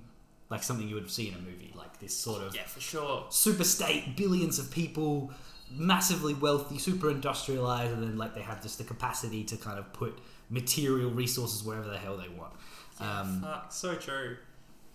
like 0.50 0.64
something 0.64 0.88
you 0.88 0.96
would 0.96 1.10
see 1.10 1.28
in 1.30 1.36
a 1.36 1.40
movie. 1.40 1.74
Like 1.76 2.00
this 2.00 2.16
sort 2.16 2.42
of 2.44 2.56
Yeah, 2.56 2.64
for 2.64 2.80
sure. 2.80 3.26
super 3.30 3.64
state, 3.64 4.16
billions 4.18 4.60
of 4.60 4.72
people, 4.72 5.32
massively 5.72 6.34
wealthy, 6.34 6.78
super 6.78 7.10
industrialized, 7.10 7.94
and 7.94 8.04
then 8.04 8.18
like 8.18 8.36
they 8.36 8.42
have 8.42 8.62
just 8.62 8.78
the 8.78 8.84
capacity 8.84 9.44
to 9.46 9.58
kind 9.58 9.78
of 9.80 9.92
put 9.94 10.18
material 10.50 11.12
resources 11.12 11.64
wherever 11.64 11.90
the 11.90 11.98
hell 11.98 12.18
they 12.18 12.30
want. 12.30 12.54
Yeah, 13.00 13.20
Um, 13.22 13.42
fuck, 13.42 13.72
so 13.72 13.96
true. 13.96 14.38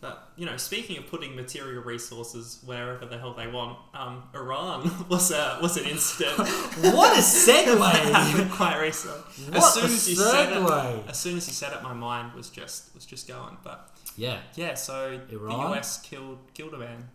But 0.00 0.28
you 0.36 0.44
know, 0.44 0.58
speaking 0.58 0.98
of 0.98 1.06
putting 1.06 1.34
material 1.34 1.82
resources 1.82 2.60
wherever 2.66 3.06
the 3.06 3.16
hell 3.16 3.32
they 3.32 3.46
want, 3.46 3.78
um, 3.94 4.24
Iran 4.34 4.90
was 5.08 5.30
a 5.30 5.58
was 5.62 5.78
an 5.78 5.86
incident 5.86 6.36
what 6.94 7.16
a 7.16 7.22
segue! 7.22 8.50
quite 8.56 8.78
recent. 8.80 9.16
What 9.48 9.56
as 9.56 9.72
soon 9.74 9.84
a 9.84 9.86
as 9.86 10.08
you 10.10 10.16
said 10.16 10.52
it, 10.52 10.58
segue! 10.58 11.08
as 11.08 11.18
soon 11.18 11.36
as 11.38 11.46
you 11.46 11.54
said 11.54 11.72
it, 11.72 11.82
my 11.82 11.94
mind 11.94 12.34
was 12.34 12.50
just 12.50 12.94
was 12.94 13.06
just 13.06 13.26
going. 13.28 13.56
But 13.64 13.88
Yeah, 14.16 14.40
yeah, 14.56 14.74
so 14.74 15.20
Iran? 15.30 15.70
the 15.70 15.78
US 15.78 15.98
killed 16.02 16.38
killed 16.52 16.74
a 16.74 16.78
man. 16.78 17.08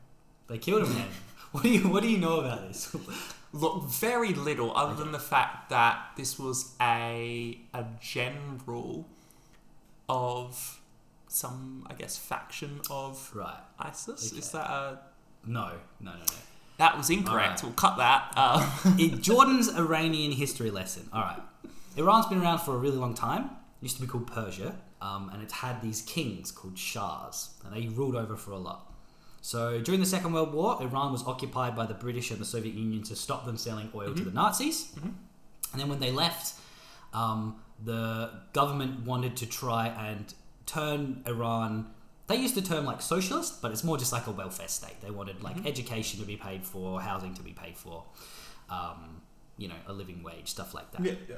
they 0.47 0.57
killed 0.57 0.81
a 0.83 0.87
man. 0.87 1.07
What 1.51 1.63
do 1.63 1.69
you 1.69 1.87
What 1.87 2.01
do 2.01 2.09
you 2.09 2.17
know 2.17 2.39
about 2.39 2.67
this? 2.67 2.95
Look, 3.51 3.83
very 3.89 4.33
little 4.33 4.75
other 4.75 4.95
than 4.95 5.11
the 5.11 5.19
fact 5.19 5.69
that 5.69 5.97
this 6.17 6.39
was 6.39 6.73
a 6.81 7.59
a 7.73 7.85
general 8.01 9.05
of 10.09 10.81
some, 11.27 11.87
I 11.89 11.93
guess, 11.93 12.17
faction 12.17 12.81
of 12.89 13.31
right? 13.33 13.59
ISIS. 13.79 14.33
Is 14.33 14.51
that 14.51 14.69
a 14.69 14.99
No, 15.45 15.71
no, 15.99 16.11
no, 16.11 16.17
no. 16.17 16.25
That 16.77 16.97
was 16.97 17.09
incorrect. 17.09 17.63
Alright. 17.63 17.63
We'll 17.63 17.73
cut 17.73 17.97
that. 17.97 18.33
Um, 18.37 19.21
Jordan's 19.21 19.69
Iranian 19.69 20.31
history 20.31 20.71
lesson. 20.71 21.09
All 21.13 21.21
right. 21.21 21.41
Iran's 21.97 22.27
been 22.27 22.41
around 22.41 22.59
for 22.59 22.73
a 22.73 22.77
really 22.77 22.97
long 22.97 23.13
time. 23.13 23.45
It 23.45 23.83
used 23.83 23.95
to 23.97 24.01
be 24.01 24.07
called 24.07 24.27
Persia, 24.27 24.75
um, 25.01 25.29
and 25.33 25.41
it's 25.43 25.53
had 25.53 25.81
these 25.81 26.01
kings 26.01 26.51
called 26.51 26.77
Shahs, 26.77 27.51
and 27.65 27.75
they 27.75 27.87
ruled 27.87 28.15
over 28.15 28.35
for 28.35 28.51
a 28.51 28.57
lot. 28.57 28.91
So 29.41 29.79
during 29.81 29.99
the 29.99 30.05
Second 30.05 30.33
World 30.33 30.53
War, 30.53 30.77
Iran 30.81 31.11
was 31.11 31.25
occupied 31.25 31.75
by 31.75 31.85
the 31.85 31.93
British 31.93 32.31
and 32.31 32.39
the 32.39 32.45
Soviet 32.45 32.75
Union 32.75 33.03
to 33.03 33.15
stop 33.15 33.45
them 33.45 33.57
selling 33.57 33.89
oil 33.95 34.13
to 34.13 34.23
the 34.23 34.31
Nazis. 34.31 34.91
And 35.71 35.79
then 35.79 35.87
when 35.87 35.99
they 35.99 36.11
left, 36.11 36.55
um, 37.13 37.55
the 37.83 38.31
government 38.53 39.05
wanted 39.05 39.37
to 39.37 39.45
try 39.45 39.87
and 39.87 40.33
turn 40.65 41.23
Iran. 41.25 41.87
They 42.27 42.35
used 42.35 42.55
the 42.55 42.61
term 42.61 42.85
like 42.85 43.01
socialist, 43.01 43.61
but 43.61 43.71
it's 43.71 43.83
more 43.83 43.97
just 43.97 44.13
like 44.13 44.27
a 44.27 44.31
welfare 44.31 44.67
state. 44.67 45.01
They 45.01 45.09
wanted 45.11 45.41
like 45.41 45.65
education 45.65 46.19
to 46.19 46.25
be 46.25 46.37
paid 46.37 46.63
for, 46.63 47.01
housing 47.01 47.33
to 47.35 47.41
be 47.41 47.51
paid 47.53 47.77
for, 47.77 48.03
um, 48.69 49.21
you 49.57 49.67
know, 49.67 49.75
a 49.87 49.93
living 49.93 50.21
wage, 50.23 50.47
stuff 50.47 50.73
like 50.73 50.91
that. 50.91 51.01
yeah, 51.01 51.13
yeah. 51.27 51.35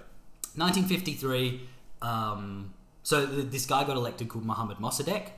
1953. 0.55 1.61
Um, 2.01 2.73
so 3.03 3.25
th- 3.25 3.47
this 3.47 3.65
guy 3.65 3.83
got 3.83 3.95
elected 3.95 4.27
called 4.27 4.45
Mohammad 4.45 4.77
Mossadegh, 4.77 5.29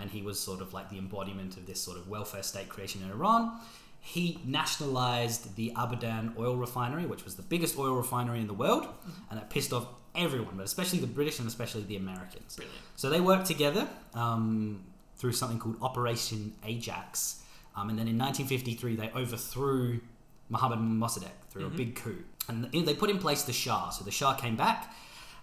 and 0.00 0.10
he 0.10 0.22
was 0.22 0.38
sort 0.38 0.60
of 0.60 0.72
like 0.72 0.90
the 0.90 0.98
embodiment 0.98 1.56
of 1.56 1.66
this 1.66 1.80
sort 1.80 1.96
of 1.96 2.08
welfare 2.08 2.42
state 2.42 2.68
creation 2.68 3.02
in 3.02 3.10
Iran. 3.10 3.58
He 4.00 4.38
nationalized 4.44 5.56
the 5.56 5.72
Abadan 5.76 6.34
oil 6.38 6.56
refinery, 6.56 7.04
which 7.06 7.24
was 7.24 7.34
the 7.36 7.42
biggest 7.42 7.78
oil 7.78 7.94
refinery 7.94 8.40
in 8.40 8.46
the 8.46 8.54
world, 8.54 8.86
and 9.30 9.38
it 9.38 9.50
pissed 9.50 9.72
off 9.72 9.86
everyone, 10.14 10.56
but 10.56 10.64
especially 10.64 10.98
the 10.98 11.06
British 11.06 11.38
and 11.38 11.48
especially 11.48 11.82
the 11.82 11.96
Americans. 11.96 12.56
Brilliant. 12.56 12.78
So 12.96 13.10
they 13.10 13.20
worked 13.20 13.46
together 13.46 13.88
um, 14.14 14.82
through 15.16 15.32
something 15.32 15.58
called 15.58 15.76
Operation 15.82 16.52
Ajax. 16.64 17.42
Um, 17.76 17.90
and 17.90 17.98
then 17.98 18.08
in 18.08 18.18
1953, 18.18 18.96
they 18.96 19.10
overthrew 19.14 20.00
Mohammad 20.48 20.80
Mossadegh 20.80 21.30
through 21.50 21.66
a 21.66 21.70
big 21.70 21.94
coup. 21.94 22.24
And 22.48 22.64
they 22.64 22.94
put 22.94 23.10
in 23.10 23.18
place 23.18 23.44
the 23.44 23.52
Shah. 23.52 23.90
So 23.90 24.04
the 24.04 24.10
Shah 24.10 24.34
came 24.34 24.56
back 24.56 24.92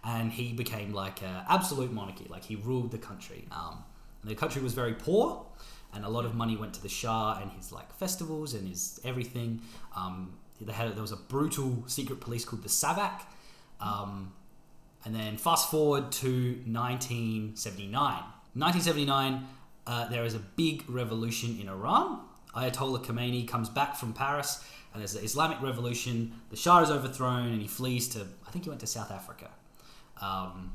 and 0.04 0.32
he 0.32 0.52
became 0.54 0.94
like 0.94 1.22
an 1.22 1.44
absolute 1.50 1.92
monarchy. 1.92 2.26
Like 2.30 2.44
he 2.44 2.56
ruled 2.56 2.92
the 2.92 2.98
country. 2.98 3.48
Um, 3.52 3.84
and 4.22 4.30
the 4.30 4.36
country 4.36 4.62
was 4.62 4.74
very 4.74 4.94
poor. 4.94 5.46
And 5.94 6.04
a 6.04 6.10
lot 6.10 6.26
of 6.26 6.36
money 6.36 6.58
went 6.58 6.74
to 6.74 6.82
the 6.82 6.90
Shah 6.90 7.40
and 7.42 7.50
his 7.52 7.72
like 7.72 7.92
festivals 7.94 8.54
and 8.54 8.68
his 8.68 9.00
everything. 9.06 9.62
Um, 9.96 10.34
they 10.60 10.74
had 10.74 10.94
there 10.96 11.02
was 11.02 11.12
a 11.12 11.18
brutal 11.18 11.84
secret 11.88 12.20
police 12.20 12.44
called 12.44 12.64
the 12.64 12.70
Savak. 12.70 13.22
Um, 13.80 14.34
and 15.06 15.16
then 15.16 15.38
fast 15.38 15.70
forward 15.70 16.12
to 16.12 16.62
1979. 16.66 17.94
1979, 18.54 19.48
uh, 19.86 20.08
there 20.10 20.26
is 20.26 20.34
a 20.34 20.40
big 20.40 20.84
revolution 20.90 21.58
in 21.62 21.70
Iran. 21.70 22.22
Ayatollah 22.56 23.06
Khomeini 23.06 23.48
comes 23.48 23.70
back 23.70 23.96
from 23.96 24.14
Paris, 24.14 24.64
and 24.94 25.02
there's 25.02 25.14
the 25.14 25.24
Islamic 25.24 25.62
revolution. 25.62 26.34
The 26.50 26.56
Shah 26.56 26.82
is 26.82 26.90
overthrown, 26.90 27.52
and 27.52 27.62
he 27.62 27.68
flees 27.68 28.10
to, 28.10 28.26
I 28.48 28.52
think 28.52 28.66
he 28.66 28.70
went 28.70 28.82
to 28.82 28.88
South 28.88 29.12
Africa. 29.12 29.50
Um, 30.22 30.74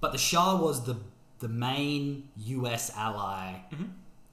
but 0.00 0.12
the 0.12 0.18
Shah 0.18 0.60
was 0.60 0.84
the, 0.84 0.96
the 1.38 1.48
main 1.48 2.28
US 2.36 2.94
ally 2.96 3.54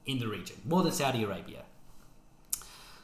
in 0.06 0.18
the 0.18 0.28
region, 0.28 0.56
more 0.64 0.82
than 0.82 0.92
Saudi 0.92 1.24
Arabia. 1.24 1.62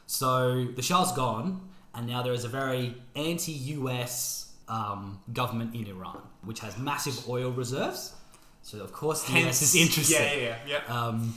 So 0.05 0.65
the 0.75 0.81
Shah's 0.81 1.11
gone, 1.11 1.67
and 1.93 2.07
now 2.07 2.21
there 2.21 2.33
is 2.33 2.43
a 2.43 2.47
very 2.47 2.95
anti 3.15 3.51
US 3.51 4.46
um, 4.69 5.19
government 5.33 5.73
in 5.75 5.87
Iran, 5.87 6.19
which 6.43 6.59
has 6.59 6.77
massive 6.77 7.27
oil 7.29 7.51
reserves. 7.51 8.13
So 8.61 8.79
of 8.81 8.91
course 8.91 9.23
the 9.23 9.31
Hence- 9.33 9.47
US 9.47 9.61
is 9.61 9.75
interested. 9.87 10.13
Yeah, 10.15 10.33
yeah, 10.33 10.57
yeah. 10.67 10.81
yeah. 10.87 11.07
Um, 11.07 11.33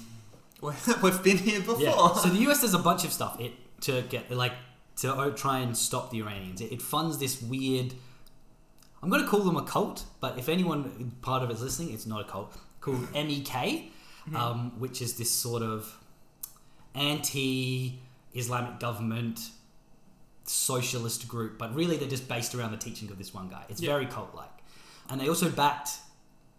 We've 1.02 1.22
been 1.22 1.38
here 1.38 1.60
before. 1.60 1.80
yeah. 1.80 2.12
So 2.14 2.28
the 2.28 2.50
US 2.50 2.60
does 2.60 2.74
a 2.74 2.78
bunch 2.78 3.04
of 3.04 3.12
stuff 3.12 3.40
it 3.40 3.52
to 3.82 4.02
get 4.02 4.30
like 4.30 4.52
to 4.96 5.32
try 5.36 5.60
and 5.60 5.74
stop 5.76 6.10
the 6.10 6.18
Iranians. 6.18 6.60
It, 6.60 6.72
it 6.72 6.82
funds 6.82 7.18
this 7.18 7.40
weird. 7.40 7.94
I'm 9.02 9.08
going 9.08 9.22
to 9.22 9.28
call 9.28 9.40
them 9.40 9.56
a 9.56 9.62
cult, 9.62 10.04
but 10.20 10.38
if 10.38 10.50
anyone 10.50 11.12
part 11.22 11.42
of 11.42 11.50
it's 11.50 11.62
listening, 11.62 11.94
it's 11.94 12.04
not 12.06 12.20
a 12.20 12.24
cult. 12.24 12.54
Called 12.82 13.10
MEK, 13.14 13.90
um, 14.34 14.72
which 14.78 15.00
is 15.00 15.16
this 15.16 15.30
sort 15.30 15.62
of 15.62 15.96
anti-Islamic 16.94 18.78
government 18.80 19.50
socialist 20.50 21.28
group, 21.28 21.58
but 21.58 21.74
really 21.74 21.96
they're 21.96 22.08
just 22.08 22.28
based 22.28 22.54
around 22.54 22.72
the 22.72 22.76
teaching 22.76 23.10
of 23.10 23.18
this 23.18 23.32
one 23.32 23.48
guy. 23.48 23.64
It's 23.68 23.80
Yeah. 23.80 23.90
very 23.92 24.06
cult-like, 24.06 24.50
and 25.08 25.20
they 25.20 25.28
also 25.28 25.48
backed 25.50 25.90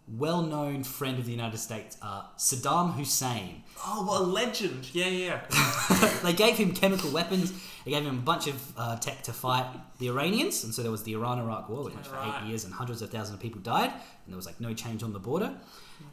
well-known 0.08 0.82
friend 0.82 1.18
of 1.18 1.26
the 1.26 1.30
United 1.30 1.58
States, 1.58 1.96
uh, 2.02 2.22
Saddam 2.36 2.94
Hussein. 2.94 3.62
oh, 3.86 4.04
what 4.04 4.20
a 4.20 4.24
legend! 4.24 4.88
Yeah, 4.92 5.06
yeah. 5.06 5.40
yeah. 5.50 6.18
they 6.24 6.32
gave 6.32 6.56
him 6.56 6.72
chemical 6.74 7.10
weapons. 7.10 7.52
They 7.84 7.92
gave 7.92 8.04
him 8.04 8.18
a 8.18 8.22
bunch 8.22 8.48
of 8.48 8.72
uh, 8.76 8.96
tech 8.96 9.22
to 9.24 9.32
fight 9.32 9.66
the 9.98 10.08
Iranians, 10.08 10.64
and 10.64 10.74
so 10.74 10.82
there 10.82 10.90
was 10.90 11.04
the 11.04 11.12
Iran-Iraq 11.12 11.68
War, 11.68 11.84
which 11.84 11.94
went 11.94 12.06
for 12.06 12.18
eight 12.18 12.48
years, 12.48 12.64
and 12.64 12.74
hundreds 12.74 13.00
of 13.00 13.10
thousands 13.10 13.34
of 13.34 13.40
people 13.40 13.60
died, 13.60 13.90
and 13.92 14.28
there 14.32 14.36
was 14.36 14.46
like 14.46 14.60
no 14.60 14.74
change 14.74 15.02
on 15.02 15.12
the 15.12 15.20
border. 15.20 15.54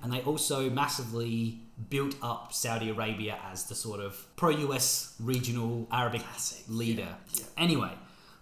And 0.04 0.12
they 0.12 0.22
also 0.22 0.70
massively 0.70 1.60
built 1.90 2.16
up 2.22 2.54
Saudi 2.54 2.90
Arabia 2.90 3.38
as 3.52 3.66
the 3.66 3.76
sort 3.76 4.00
of 4.00 4.26
pro-US 4.36 5.16
regional 5.20 5.88
Arabic 5.92 6.22
Classic, 6.22 6.66
leader. 6.68 7.16
yeah, 7.34 7.46
Anyway, 7.58 7.92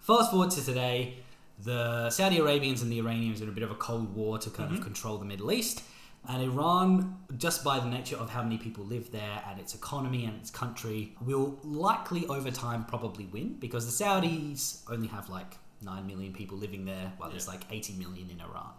fast 0.00 0.30
forward 0.30 0.50
to 0.52 0.64
today, 0.64 1.18
the 1.62 2.10
Saudi 2.10 2.38
Arabians 2.38 2.82
and 2.82 2.90
the 2.90 2.98
Iranians 2.98 3.40
are 3.40 3.44
in 3.44 3.50
a 3.50 3.52
bit 3.52 3.64
of 3.64 3.70
a 3.70 3.76
cold 3.76 4.14
war 4.14 4.38
to 4.38 4.50
kind 4.50 4.70
of 4.70 4.76
mm-hmm. 4.76 4.84
control 4.84 5.18
the 5.18 5.24
Middle 5.24 5.52
East. 5.52 5.82
And 6.28 6.42
Iran, 6.42 7.16
just 7.38 7.64
by 7.64 7.78
the 7.78 7.86
nature 7.86 8.16
of 8.16 8.28
how 8.28 8.42
many 8.42 8.58
people 8.58 8.84
live 8.84 9.10
there 9.12 9.42
and 9.48 9.58
its 9.58 9.74
economy 9.74 10.24
and 10.24 10.36
its 10.36 10.50
country, 10.50 11.14
will 11.24 11.58
likely 11.62 12.26
over 12.26 12.50
time 12.50 12.84
probably 12.84 13.26
win 13.26 13.56
because 13.58 13.86
the 13.86 14.04
Saudis 14.04 14.82
only 14.90 15.08
have 15.08 15.28
like 15.30 15.56
9 15.82 16.06
million 16.06 16.32
people 16.32 16.58
living 16.58 16.84
there, 16.84 17.12
while 17.16 17.30
there's 17.30 17.48
like 17.48 17.62
80 17.70 17.94
million 17.94 18.30
in 18.30 18.40
Iran. 18.40 18.72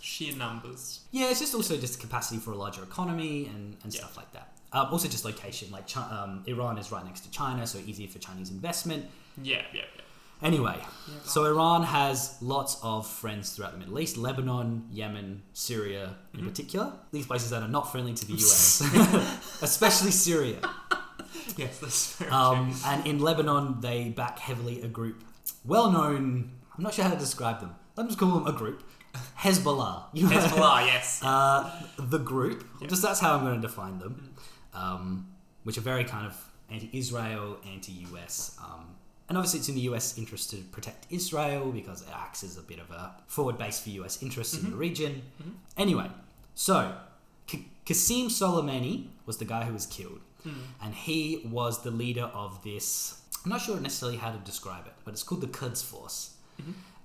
Sheer 0.00 0.34
numbers. 0.36 1.00
Yeah, 1.10 1.30
it's 1.30 1.40
just 1.40 1.54
also 1.54 1.76
just 1.76 2.00
capacity 2.00 2.40
for 2.40 2.52
a 2.52 2.56
larger 2.56 2.82
economy 2.82 3.46
and, 3.46 3.76
and 3.82 3.92
Yeah. 3.94 4.00
stuff 4.00 4.16
like 4.16 4.32
that. 4.32 4.52
Um, 4.72 4.88
also, 4.92 5.08
just 5.08 5.24
location. 5.24 5.70
Like 5.70 5.88
Chi- 5.90 6.00
um, 6.10 6.42
Iran 6.46 6.76
is 6.78 6.92
right 6.92 7.04
next 7.04 7.20
to 7.20 7.30
China, 7.30 7.66
so 7.66 7.78
easier 7.78 8.08
for 8.08 8.18
Chinese 8.18 8.50
investment. 8.50 9.06
Yeah, 9.42 9.62
yeah, 9.72 9.82
yeah. 9.96 10.02
Anyway, 10.40 10.76
Yeah, 10.78 11.14
so 11.24 11.46
Iran 11.46 11.82
has 11.82 12.36
lots 12.40 12.78
of 12.82 13.06
friends 13.08 13.50
throughout 13.56 13.72
the 13.72 13.78
Middle 13.78 13.98
East 13.98 14.16
Lebanon, 14.16 14.86
Yemen, 14.92 15.42
Syria 15.52 16.14
in 16.32 16.44
particular. 16.46 16.92
These 17.10 17.26
places 17.26 17.50
that 17.50 17.60
are 17.62 17.68
not 17.68 17.90
friendly 17.90 18.14
to 18.14 18.24
the 18.26 18.34
US, 18.44 18.82
especially 19.62 20.12
Syria. 20.12 20.58
Yes, 21.56 21.78
that's 21.80 22.12
very 22.16 22.30
Um, 22.30 22.72
and 22.86 23.04
in 23.06 23.18
Lebanon, 23.18 23.80
they 23.80 24.10
back 24.10 24.38
heavily 24.38 24.80
a 24.82 24.86
group 24.88 25.24
well 25.64 25.90
known, 25.90 26.52
I'm 26.76 26.84
not 26.84 26.94
sure 26.94 27.04
how 27.04 27.10
to 27.12 27.18
describe 27.18 27.60
them. 27.60 27.74
Let 27.96 28.04
me 28.04 28.10
just 28.10 28.20
call 28.20 28.30
them 28.38 28.46
a 28.46 28.52
group 28.56 28.84
Hezbollah. 29.38 30.04
Hezbollah, 30.14 30.86
yes. 30.86 31.20
uh, 31.22 31.70
the 31.98 32.18
group, 32.18 32.66
Yeah. 32.80 32.88
just 32.88 33.02
that's 33.02 33.20
how 33.20 33.34
I'm 33.36 33.44
going 33.44 33.60
to 33.60 33.66
define 33.66 33.98
them, 33.98 34.34
um, 34.74 35.26
which 35.64 35.78
are 35.78 35.82
very 35.82 36.04
kind 36.04 36.26
of 36.26 36.34
anti-Israel, 36.70 37.58
anti-US, 37.72 38.56
um, 38.62 38.84
and 39.28 39.36
obviously 39.38 39.60
it's 39.60 39.68
in 39.68 39.74
the 39.74 39.82
US 39.92 40.16
interest 40.18 40.50
to 40.50 40.56
protect 40.72 41.06
Israel 41.10 41.70
because 41.72 42.02
it 42.02 42.08
acts 42.14 42.42
as 42.42 42.56
a 42.56 42.62
bit 42.62 42.78
of 42.78 42.90
a 42.90 43.14
forward 43.26 43.58
base 43.58 43.78
for 43.80 43.90
US 43.90 44.22
interests 44.22 44.56
in 44.58 44.70
the 44.70 44.76
region. 44.76 45.22
Anyway, 45.76 46.10
so 46.54 46.94
K- 47.46 47.66
Qasim 47.86 48.26
Soleimani 48.26 49.06
was 49.26 49.36
the 49.38 49.44
guy 49.44 49.64
who 49.64 49.72
was 49.72 49.86
killed, 49.86 50.20
and 50.82 50.94
he 50.94 51.42
was 51.50 51.82
the 51.82 51.90
leader 51.90 52.30
of 52.34 52.62
this. 52.64 53.20
I'm 53.44 53.50
not 53.50 53.60
sure 53.60 53.78
necessarily 53.80 54.16
how 54.18 54.30
to 54.32 54.38
describe 54.38 54.86
it, 54.86 54.92
but 55.04 55.12
it's 55.12 55.22
called 55.22 55.40
the 55.42 55.46
Quds 55.46 55.82
Force, 55.82 56.34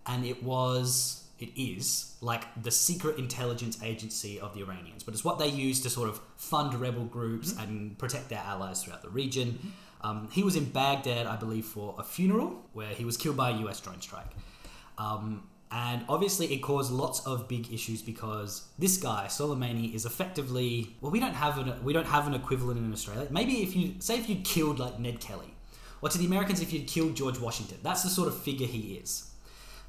and 0.05 0.25
it 0.25 0.43
was 0.43 1.22
it 1.39 1.49
is 1.55 2.15
like 2.21 2.43
the 2.61 2.71
secret 2.71 3.17
intelligence 3.17 3.81
agency 3.83 4.39
of 4.39 4.53
the 4.53 4.61
Iranians, 4.61 5.03
but 5.03 5.13
it's 5.13 5.23
what 5.23 5.39
they 5.39 5.47
use 5.47 5.81
to 5.81 5.89
sort 5.89 6.09
of 6.09 6.19
fund 6.37 6.73
rebel 6.75 7.05
groups 7.05 7.57
and 7.57 7.97
protect 7.97 8.29
their 8.29 8.43
allies 8.45 8.83
throughout 8.83 9.01
the 9.01 9.09
region. 9.09 9.73
Um, 10.01 10.29
he 10.31 10.43
was 10.43 10.55
in 10.55 10.65
Baghdad, 10.65 11.27
I 11.27 11.35
believe, 11.35 11.65
for 11.65 11.95
a 11.97 12.03
funeral 12.03 12.61
where 12.73 12.89
he 12.89 13.05
was 13.05 13.17
killed 13.17 13.37
by 13.37 13.51
a 13.51 13.53
US 13.65 13.79
drone 13.79 14.01
strike. 14.01 14.31
Um, 14.97 15.43
and 15.71 16.05
obviously, 16.07 16.53
it 16.53 16.59
caused 16.59 16.91
lots 16.91 17.25
of 17.25 17.47
big 17.47 17.73
issues 17.73 18.03
because 18.03 18.67
this 18.77 18.97
guy 18.97 19.25
Soleimani 19.27 19.93
is 19.95 20.05
effectively 20.05 20.95
well, 21.01 21.11
we 21.11 21.19
don't 21.19 21.33
have 21.33 21.57
an 21.57 21.83
we 21.83 21.93
don't 21.93 22.05
have 22.05 22.27
an 22.27 22.35
equivalent 22.35 22.77
in 22.77 22.93
Australia. 22.93 23.27
Maybe 23.31 23.63
if 23.63 23.75
you 23.75 23.95
say 23.99 24.19
if 24.19 24.29
you 24.29 24.35
killed 24.43 24.77
like 24.77 24.99
Ned 24.99 25.19
Kelly, 25.19 25.55
or 26.01 26.09
to 26.09 26.17
the 26.19 26.27
Americans 26.27 26.61
if 26.61 26.71
you'd 26.71 26.85
killed 26.85 27.15
George 27.15 27.39
Washington, 27.39 27.79
that's 27.81 28.03
the 28.03 28.09
sort 28.09 28.27
of 28.27 28.37
figure 28.37 28.67
he 28.67 28.99
is. 29.01 29.32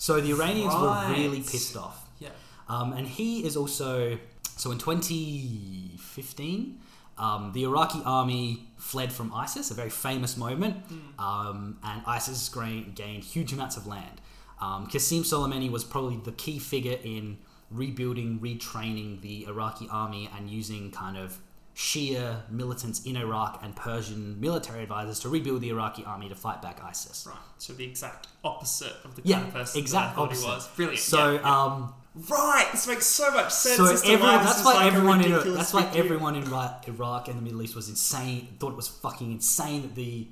So 0.04 0.20
the 0.20 0.32
Iranians 0.32 0.74
were 0.74 1.14
really 1.16 1.40
pissed 1.40 1.78
off. 1.78 2.06
yeah. 2.18 2.28
Um, 2.68 2.92
and 2.92 3.08
he 3.08 3.42
is 3.42 3.56
also 3.56 4.18
so 4.54 4.70
in 4.70 4.76
2015, 4.76 6.78
um, 7.16 7.52
the 7.54 7.64
Iraqi 7.64 8.02
army 8.04 8.68
fled 8.76 9.14
from 9.14 9.32
ISIS, 9.32 9.70
a 9.70 9.74
very 9.74 9.88
famous 9.88 10.36
moment, 10.36 10.76
um, 11.18 11.78
and 11.82 12.02
ISIS 12.06 12.50
gra- 12.50 12.84
gained 12.94 13.24
huge 13.24 13.54
amounts 13.54 13.78
of 13.78 13.86
land. 13.86 14.20
Um, 14.60 14.86
Qasim 14.88 15.20
Soleimani 15.20 15.70
was 15.70 15.84
probably 15.84 16.18
the 16.18 16.32
key 16.32 16.58
figure 16.58 16.98
in 17.02 17.38
rebuilding, 17.70 18.40
retraining 18.40 19.22
the 19.22 19.46
Iraqi 19.46 19.88
army, 19.90 20.28
and 20.36 20.50
using 20.50 20.90
kind 20.90 21.16
of 21.16 21.38
Shia 21.76 22.48
militants 22.50 23.04
in 23.04 23.16
Iraq 23.16 23.60
and 23.64 23.74
Persian 23.74 24.40
military 24.40 24.82
advisors 24.84 25.18
to 25.20 25.28
rebuild 25.28 25.60
the 25.60 25.70
Iraqi 25.70 26.04
army 26.04 26.28
to 26.28 26.34
fight 26.36 26.62
back 26.62 26.82
ISIS. 26.84 27.26
Right. 27.28 27.36
So 27.58 27.72
the 27.72 27.84
exact 27.84 28.28
opposite 28.44 28.92
of 29.04 29.16
the 29.16 29.22
kind 29.22 29.28
Yeah, 29.30 29.46
of 29.48 29.52
person 29.52 29.80
exact 29.80 30.14
that 30.14 30.20
I 30.20 30.24
opposite. 30.24 30.44
he 30.44 30.50
was. 30.50 30.68
Brilliant. 30.68 31.00
So, 31.00 31.32
yeah, 31.32 31.40
yeah. 31.40 31.62
um, 31.64 31.94
right. 32.30 32.68
This 32.70 32.86
makes 32.86 33.06
so 33.06 33.32
much 33.32 33.50
sense. 33.52 33.76
So 33.76 33.86
everyone, 34.12 34.20
why 34.36 34.44
that's 34.44 34.64
why 34.64 34.74
like 34.74 34.86
everyone 34.86 35.20
in 35.24 35.54
that's 35.54 35.72
why 35.74 35.90
everyone 35.96 36.36
in 36.36 36.44
Iraq, 36.44 37.28
and 37.28 37.38
the 37.38 37.42
Middle 37.42 37.62
East 37.62 37.74
was 37.74 37.88
insane. 37.88 38.54
Thought 38.60 38.72
it 38.72 38.76
was 38.76 38.88
fucking 38.88 39.32
insane 39.32 39.82
that 39.82 39.94
the 39.96 40.28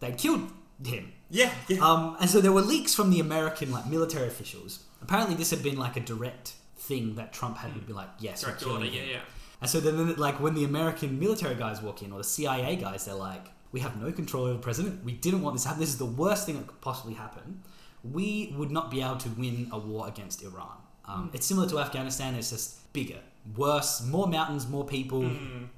they 0.00 0.12
killed 0.12 0.50
him. 0.82 1.12
Yeah, 1.28 1.52
yeah. 1.68 1.78
Um, 1.80 2.16
and 2.20 2.30
so 2.30 2.40
there 2.40 2.52
were 2.52 2.62
leaks 2.62 2.94
from 2.94 3.10
the 3.10 3.20
American 3.20 3.70
like 3.70 3.86
military 3.86 4.28
officials. 4.28 4.82
Apparently, 5.02 5.34
this 5.34 5.50
had 5.50 5.62
been 5.62 5.76
like 5.76 5.96
a 5.96 6.00
direct 6.00 6.54
thing 6.78 7.16
that 7.16 7.32
Trump 7.34 7.58
had 7.58 7.74
to 7.74 7.80
be 7.80 7.92
like, 7.92 8.08
yes, 8.18 8.42
Direct 8.42 8.64
order. 8.66 8.84
Yeah, 8.86 9.00
him. 9.02 9.08
yeah. 9.10 9.20
And 9.60 9.70
so 9.70 9.80
then, 9.80 10.14
like, 10.16 10.38
when 10.40 10.54
the 10.54 10.64
American 10.64 11.18
military 11.18 11.54
guys 11.54 11.80
walk 11.82 12.02
in, 12.02 12.12
or 12.12 12.18
the 12.18 12.24
CIA 12.24 12.76
guys, 12.76 13.06
they're 13.06 13.14
like, 13.14 13.46
we 13.72 13.80
have 13.80 14.00
no 14.00 14.12
control 14.12 14.44
over 14.44 14.54
the 14.54 14.58
president. 14.58 15.02
We 15.04 15.12
didn't 15.12 15.42
want 15.42 15.54
this 15.54 15.62
to 15.62 15.68
happen. 15.68 15.80
This 15.80 15.90
is 15.90 15.98
the 15.98 16.04
worst 16.06 16.46
thing 16.46 16.56
that 16.56 16.66
could 16.66 16.80
possibly 16.80 17.14
happen. 17.14 17.62
We 18.04 18.54
would 18.56 18.70
not 18.70 18.90
be 18.90 19.00
able 19.02 19.16
to 19.16 19.28
win 19.30 19.68
a 19.72 19.78
war 19.78 20.06
against 20.08 20.42
Iran. 20.42 20.76
Um, 21.06 21.30
It's 21.32 21.46
similar 21.46 21.68
to 21.70 21.78
Afghanistan. 21.78 22.34
It's 22.34 22.50
just 22.50 22.92
bigger, 22.92 23.18
worse, 23.56 24.04
more 24.06 24.26
mountains, 24.26 24.66
more 24.68 24.84
people. 24.84 25.22
Mm, 25.22 25.68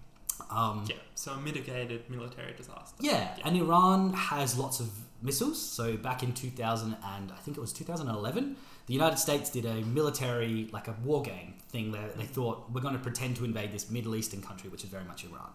Um, 0.50 0.84
yeah. 0.88 0.96
So 1.14 1.32
a 1.32 1.40
mitigated 1.40 2.08
military 2.08 2.52
disaster. 2.54 2.96
yeah, 3.00 3.36
and 3.44 3.56
Iran 3.56 4.12
has 4.14 4.56
lots 4.56 4.80
of 4.80 4.88
missiles. 5.22 5.60
So 5.60 5.96
back 5.96 6.22
in 6.22 6.32
2000 6.32 6.96
and 7.04 7.32
I 7.32 7.36
think 7.36 7.56
it 7.56 7.60
was 7.60 7.72
2011, 7.72 8.56
the 8.88 8.94
United 8.94 9.18
States 9.18 9.50
did 9.50 9.66
a 9.66 9.74
military, 9.82 10.68
like 10.72 10.88
a 10.88 10.96
war 11.04 11.22
game 11.22 11.54
thing 11.68 11.92
where 11.92 12.08
they 12.16 12.24
thought 12.24 12.72
we're 12.72 12.80
going 12.80 12.94
to 12.94 13.00
pretend 13.00 13.36
to 13.36 13.44
invade 13.44 13.70
this 13.70 13.90
Middle 13.90 14.16
Eastern 14.16 14.40
country, 14.40 14.70
which 14.70 14.82
is 14.82 14.88
very 14.88 15.04
much 15.04 15.24
Iran. 15.24 15.50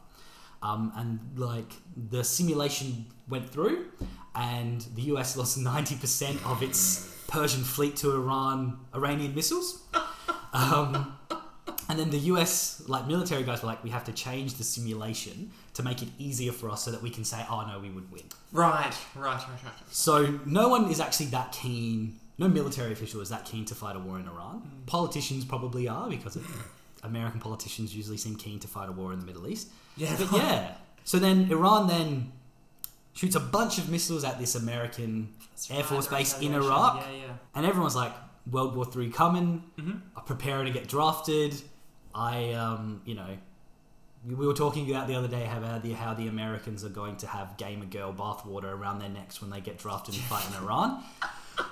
Um, 0.61 0.93
and 0.95 1.19
like 1.35 1.73
the 2.11 2.23
simulation 2.23 3.07
went 3.27 3.49
through, 3.49 3.87
and 4.35 4.81
the 4.95 5.01
US 5.13 5.35
lost 5.35 5.59
90% 5.59 6.45
of 6.49 6.61
its 6.61 7.25
Persian 7.27 7.63
fleet 7.63 7.95
to 7.97 8.11
Iran, 8.11 8.79
Iranian 8.93 9.33
missiles. 9.33 9.81
Um, 10.53 11.17
and 11.89 11.97
then 11.97 12.11
the 12.11 12.19
US 12.19 12.83
like 12.87 13.07
military 13.07 13.41
guys 13.41 13.63
were 13.63 13.67
like, 13.67 13.83
we 13.83 13.89
have 13.89 14.03
to 14.03 14.11
change 14.11 14.53
the 14.55 14.63
simulation 14.63 15.49
to 15.73 15.81
make 15.81 16.03
it 16.03 16.09
easier 16.19 16.51
for 16.51 16.69
us 16.69 16.83
so 16.83 16.91
that 16.91 17.01
we 17.01 17.09
can 17.09 17.25
say, 17.25 17.43
oh 17.49 17.65
no, 17.65 17.79
we 17.79 17.89
would 17.89 18.11
win. 18.11 18.23
Right, 18.51 18.93
right, 19.15 19.25
right, 19.39 19.47
right. 19.47 19.73
So 19.89 20.39
no 20.45 20.69
one 20.69 20.91
is 20.91 20.99
actually 20.99 21.27
that 21.27 21.51
keen. 21.51 22.19
No 22.37 22.47
military 22.47 22.91
official 22.91 23.21
is 23.21 23.29
that 23.29 23.45
keen 23.45 23.65
to 23.65 23.75
fight 23.75 23.95
a 23.95 23.99
war 23.99 24.19
in 24.19 24.27
Iran. 24.27 24.83
Politicians 24.87 25.45
probably 25.45 25.87
are 25.87 26.09
because 26.09 26.37
American 27.03 27.39
politicians 27.39 27.95
usually 27.95 28.17
seem 28.17 28.35
keen 28.35 28.59
to 28.59 28.67
fight 28.67 28.89
a 28.89 28.91
war 28.91 29.13
in 29.13 29.19
the 29.19 29.25
Middle 29.25 29.47
East. 29.47 29.67
Yeah, 29.97 30.15
But 30.17 30.31
yeah, 30.31 30.71
so 31.03 31.19
then 31.19 31.51
Iran 31.51 31.87
then 31.87 32.31
shoots 33.13 33.35
a 33.35 33.39
bunch 33.39 33.77
of 33.77 33.89
missiles 33.89 34.23
at 34.23 34.39
this 34.39 34.55
American 34.55 35.29
That's 35.51 35.69
Air 35.69 35.77
right, 35.77 35.85
Force 35.85 36.07
base 36.07 36.39
in 36.39 36.53
Iraq. 36.55 37.01
Yeah, 37.05 37.15
yeah. 37.15 37.33
and 37.53 37.65
everyone's 37.65 37.95
like, 37.95 38.13
World 38.51 38.75
War 38.75 38.85
Three 38.85 39.09
coming. 39.09 39.63
Mhm. 39.77 40.01
I'm 40.17 40.23
preparing 40.25 40.65
to 40.65 40.71
get 40.71 40.87
drafted. 40.89 41.53
I, 42.15 42.51
um, 42.53 43.01
you 43.05 43.15
know, 43.15 43.37
we 44.27 44.35
we 44.35 44.45
were 44.47 44.53
talking 44.53 44.89
about 44.89 45.07
the 45.07 45.15
other 45.15 45.27
day 45.29 45.45
how 45.45 45.59
about 45.59 45.81
the 45.83 45.93
how 45.93 46.13
the 46.13 46.27
Americans 46.27 46.83
are 46.83 46.89
going 46.89 47.15
to 47.17 47.27
have 47.27 47.55
gamer 47.57 47.85
girl 47.85 48.11
bathwater 48.13 48.65
around 48.73 48.99
their 48.99 49.09
necks 49.09 49.39
when 49.41 49.49
they 49.49 49.61
get 49.61 49.77
drafted 49.77 50.15
and 50.15 50.23
fight 50.23 50.45
in 50.49 50.55
Iran. 50.63 51.03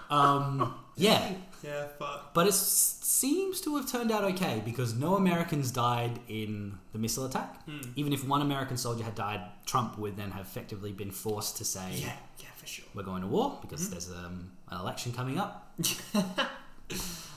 Um, 0.10 0.74
yeah, 0.96 1.34
Yeah, 1.64 1.88
fuck. 2.00 2.34
but 2.34 2.46
it 2.48 2.54
s- 2.54 2.98
seems 3.02 3.62
to 3.62 3.78
have 3.78 3.90
turned 3.90 4.12
out 4.12 4.24
okay 4.26 4.62
because 4.66 4.94
no 4.94 5.16
Americans 5.16 5.72
died 5.72 6.20
in 6.28 6.78
the 6.92 7.00
missile 7.00 7.26
attack. 7.26 7.64
Hmm. 7.66 7.80
Even 7.96 8.12
if 8.14 8.28
one 8.28 8.42
American 8.42 8.78
soldier 8.78 9.04
had 9.04 9.16
died, 9.16 9.42
Trump 9.66 9.98
would 9.98 10.18
then 10.18 10.32
have 10.32 10.46
effectively 10.46 10.92
been 10.92 11.12
forced 11.12 11.58
to 11.58 11.66
say, 11.66 11.90
Yeah, 11.94 12.14
yeah, 12.40 12.48
for 12.58 12.68
sure. 12.68 12.86
"We're 12.94 13.04
going 13.04 13.22
to 13.22 13.28
war 13.28 13.58
because 13.62 13.82
Mm-hmm. 13.82 13.92
there's 13.92 14.12
um, 14.12 14.52
an 14.70 14.80
election 14.80 15.14
coming 15.14 15.38
up." 15.40 15.74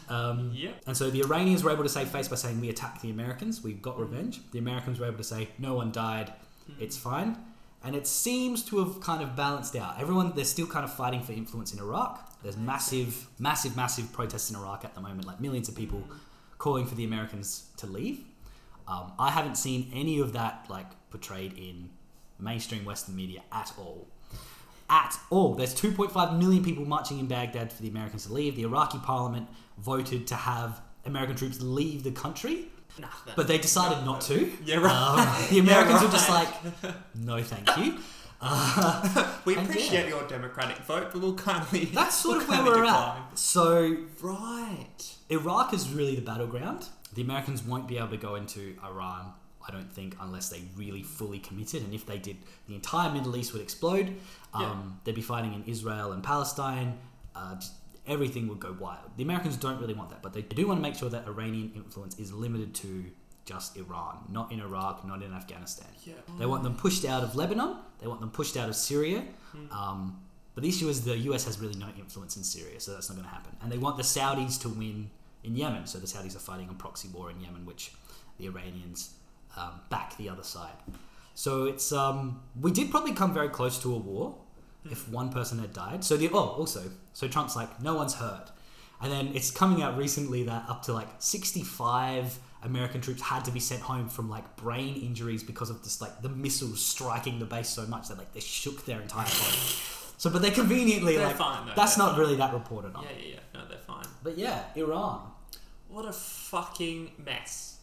um, 0.09 0.51
Yep. 0.55 0.83
and 0.87 0.97
so 0.97 1.11
the 1.11 1.21
Iranians 1.23 1.63
were 1.65 1.71
able 1.71 1.83
to 1.85 1.89
save 1.89 2.09
face 2.09 2.29
by 2.29 2.37
saying, 2.37 2.61
"We 2.61 2.69
attacked 2.69 3.03
the 3.03 3.11
Americans. 3.11 3.63
We 3.63 3.73
got 3.75 3.99
revenge." 3.99 4.41
The 4.53 4.59
Americans 4.59 4.99
were 5.01 5.07
able 5.07 5.19
to 5.19 5.25
say, 5.25 5.49
"No 5.59 5.75
one 5.75 5.93
died. 5.93 6.33
It's 6.81 6.97
fine." 6.97 7.37
And 7.85 7.95
it 7.95 8.07
seems 8.07 8.63
to 8.67 8.79
have 8.79 9.01
kind 9.01 9.23
of 9.23 9.37
balanced 9.37 9.77
out. 9.77 10.01
Everyone, 10.01 10.33
they're 10.35 10.45
still 10.45 10.67
kind 10.67 10.85
of 10.85 10.93
fighting 10.93 11.23
for 11.23 11.33
influence 11.33 11.75
in 11.75 11.79
Iraq. 11.79 12.43
There's 12.43 12.57
massive, 12.57 13.27
massive, 13.39 13.77
massive 13.77 14.11
protests 14.13 14.51
in 14.51 14.57
Iraq 14.57 14.85
at 14.85 14.95
the 14.95 15.03
moment. 15.03 15.27
Like 15.27 15.41
millions 15.41 15.69
of 15.69 15.77
people 15.77 16.03
calling 16.57 16.87
for 16.87 16.95
the 16.95 17.05
Americans 17.05 17.67
to 17.77 17.87
leave. 17.87 18.25
Um, 18.89 19.13
I 19.19 19.31
haven't 19.31 19.57
seen 19.57 19.91
any 19.95 20.19
of 20.19 20.33
that 20.33 20.67
like 20.69 20.87
portrayed 21.11 21.59
in 21.59 21.91
mainstream 22.39 22.85
Western 22.85 23.17
media 23.17 23.43
at 23.53 23.73
all. 23.79 24.07
At 24.89 25.19
all. 25.31 25.55
There's 25.55 25.75
2.5 25.75 26.39
million 26.39 26.65
people 26.65 26.85
marching 26.85 27.19
in 27.19 27.27
Baghdad 27.27 27.73
for 27.73 27.83
the 27.83 27.89
Americans 27.89 28.27
to 28.27 28.33
leave. 28.33 28.57
The 28.57 28.63
Iraqi 28.63 28.99
parliament 28.99 29.49
voted 29.79 30.27
to 30.29 30.35
have 30.35 30.81
American 31.05 31.37
troops 31.37 31.61
leave 31.61 32.03
the 32.03 32.11
country, 32.11 32.69
Nah, 32.99 33.09
but 33.35 33.49
they 33.49 33.59
decided 33.59 34.05
not 34.05 34.21
to. 34.23 34.53
Yeah, 34.65 34.77
right. 34.77 34.93
Um, 35.41 35.47
the 35.51 35.59
Americans 35.59 36.03
were 36.03 36.09
just 36.09 36.29
like, 36.31 36.49
no, 37.15 37.43
thank 37.43 37.77
you. 37.77 37.99
Uh, 38.41 39.33
we 39.45 39.57
appreciate 39.57 40.05
yeah. 40.05 40.09
your 40.09 40.27
democratic 40.29 40.77
vote, 40.79 41.09
but 41.13 41.21
we'll 41.21 41.35
kindly. 41.35 41.85
that's 41.95 42.17
sort 42.17 42.47
we'll 42.47 42.59
of 42.59 42.65
where 42.67 42.75
we're 42.77 42.83
decline. 42.85 43.23
at. 43.33 43.39
So 43.39 43.97
Right. 44.21 45.15
Iraq 45.31 45.73
is 45.73 45.91
really 45.91 46.15
the 46.15 46.23
battleground. 46.23 46.87
The 47.15 47.23
Americans 47.23 47.63
won't 47.63 47.89
be 47.89 47.97
able 47.99 48.09
to 48.09 48.17
go 48.17 48.35
into 48.35 48.77
Iran, 48.85 49.33
I 49.67 49.73
don't 49.73 49.91
think, 49.93 50.17
unless 50.21 50.49
they 50.51 50.63
really 50.77 51.03
fully 51.03 51.39
committed. 51.39 51.83
And 51.83 51.95
if 51.95 52.05
they 52.07 52.19
did, 52.19 52.37
the 52.69 52.75
entire 52.75 53.11
Middle 53.11 53.37
East 53.37 53.53
would 53.55 53.63
explode. 53.63 54.09
Um, 54.53 54.63
Yeah. 54.63 54.75
They'd 55.05 55.15
be 55.15 55.23
fighting 55.23 55.55
in 55.55 55.65
Israel 55.65 56.13
and 56.13 56.23
Palestine. 56.23 56.99
Uh, 57.35 57.57
everything 58.07 58.49
would 58.49 58.61
go 58.61 58.77
wild. 58.79 59.11
The 59.17 59.23
Americans 59.23 59.57
don't 59.57 59.81
really 59.81 59.95
want 59.95 60.11
that, 60.11 60.23
but 60.23 60.33
they 60.33 60.43
do 60.43 60.67
want 60.67 60.79
to 60.79 60.83
make 60.83 60.95
sure 60.95 61.09
that 61.09 61.27
Iranian 61.27 61.73
influence 61.75 62.19
is 62.19 62.33
limited 62.33 62.75
to 62.77 63.05
just 63.45 63.77
Iran, 63.77 64.19
not 64.31 64.53
in 64.53 64.61
Iraq, 64.61 65.07
not 65.07 65.23
in 65.23 65.33
Afghanistan. 65.33 65.89
Yeah. 66.05 66.15
They 66.39 66.47
want 66.47 66.63
them 66.63 66.77
pushed 66.77 67.05
out 67.05 67.23
of 67.23 67.37
Lebanon. 67.37 67.77
They 68.01 68.07
want 68.07 68.21
them 68.21 68.31
pushed 68.31 68.57
out 68.57 68.69
of 68.69 68.77
Syria. 68.77 69.23
Um, 69.71 70.21
but 70.55 70.63
the 70.63 70.69
issue 70.69 70.89
is 70.89 71.05
the 71.05 71.19
US 71.19 71.45
has 71.45 71.59
really 71.59 71.77
no 71.77 71.89
influence 71.99 72.37
in 72.37 72.45
Syria, 72.45 72.81
so 72.81 72.93
that's 72.93 73.09
not 73.09 73.17
going 73.17 73.29
to 73.29 73.35
happen. 73.35 73.57
And 73.63 73.71
they 73.71 73.79
want 73.79 73.97
the 73.97 74.03
Saudis 74.03 74.61
to 74.63 74.69
win 74.69 75.11
in 75.43 75.57
Yemen. 75.57 75.87
So 75.87 75.99
the 75.99 76.07
Saudis 76.07 76.37
are 76.37 76.41
fighting 76.41 76.69
a 76.71 76.75
proxy 76.75 77.09
war 77.09 77.31
in 77.31 77.41
Yemen, 77.41 77.67
which 77.67 77.93
the 78.39 78.47
Iranians 78.47 79.15
um, 79.57 79.81
back 79.91 80.17
the 80.17 80.29
other 80.29 80.43
side. 80.43 80.77
So 81.35 81.65
it's 81.65 81.93
um, 81.93 82.43
we 82.61 82.71
did 82.71 82.91
probably 82.91 83.13
come 83.13 83.35
very 83.35 83.49
close 83.49 83.79
to 83.83 83.93
a 83.93 83.99
war 83.99 84.37
if 84.91 85.09
one 85.09 85.31
person 85.31 85.59
had 85.59 85.73
died. 85.73 86.05
So 86.05 86.17
the 86.17 86.29
oh 86.33 86.39
also 86.39 86.83
so 87.13 87.29
Trump's 87.29 87.57
like 87.57 87.81
no 87.83 87.95
one's 87.95 88.15
hurt, 88.15 88.51
and 89.01 89.13
then 89.13 89.33
it's 89.35 89.51
coming 89.51 89.83
out 89.83 89.97
recently 89.97 90.43
that 90.45 90.65
up 90.69 90.83
to 90.85 90.93
like 90.93 91.09
sixty 91.19 91.63
five 91.63 92.39
American 92.63 93.01
troops 93.01 93.21
had 93.21 93.45
to 93.45 93.51
be 93.51 93.61
sent 93.61 93.83
home 93.83 94.09
from 94.09 94.31
like 94.31 94.57
brain 94.57 94.97
injuries 94.97 95.43
because 95.43 95.69
of 95.71 95.83
just 95.83 96.01
like 96.01 96.23
the 96.23 96.29
missiles 96.31 96.81
striking 96.85 97.39
the 97.39 97.45
base 97.45 97.69
so 97.69 97.87
much 97.87 98.09
that 98.09 98.19
like 98.19 98.33
they 98.33 98.41
shook 98.41 98.85
their 98.87 99.01
entire 99.01 99.25
body. 99.27 99.59
So, 100.17 100.31
but 100.31 100.41
they 100.43 100.51
conveniently 100.51 101.17
They're 101.17 101.27
like 101.27 101.37
fine, 101.37 101.67
though, 101.67 101.73
that's 101.77 101.99
not 101.99 102.13
fine. 102.13 102.21
really 102.21 102.37
that 102.37 102.55
reported 102.55 102.95
on. 102.95 103.03
Yeah, 103.03 103.11
yeah, 103.19 103.35
yeah. 103.35 103.61
No, 103.61 103.69
they're 103.69 103.79
fine. 103.79 104.07
But 104.23 104.39
yeah, 104.39 104.63
Iran. 104.77 105.21
What 105.89 106.07
a 106.07 106.13
fucking 106.13 107.11
mess. 107.25 107.74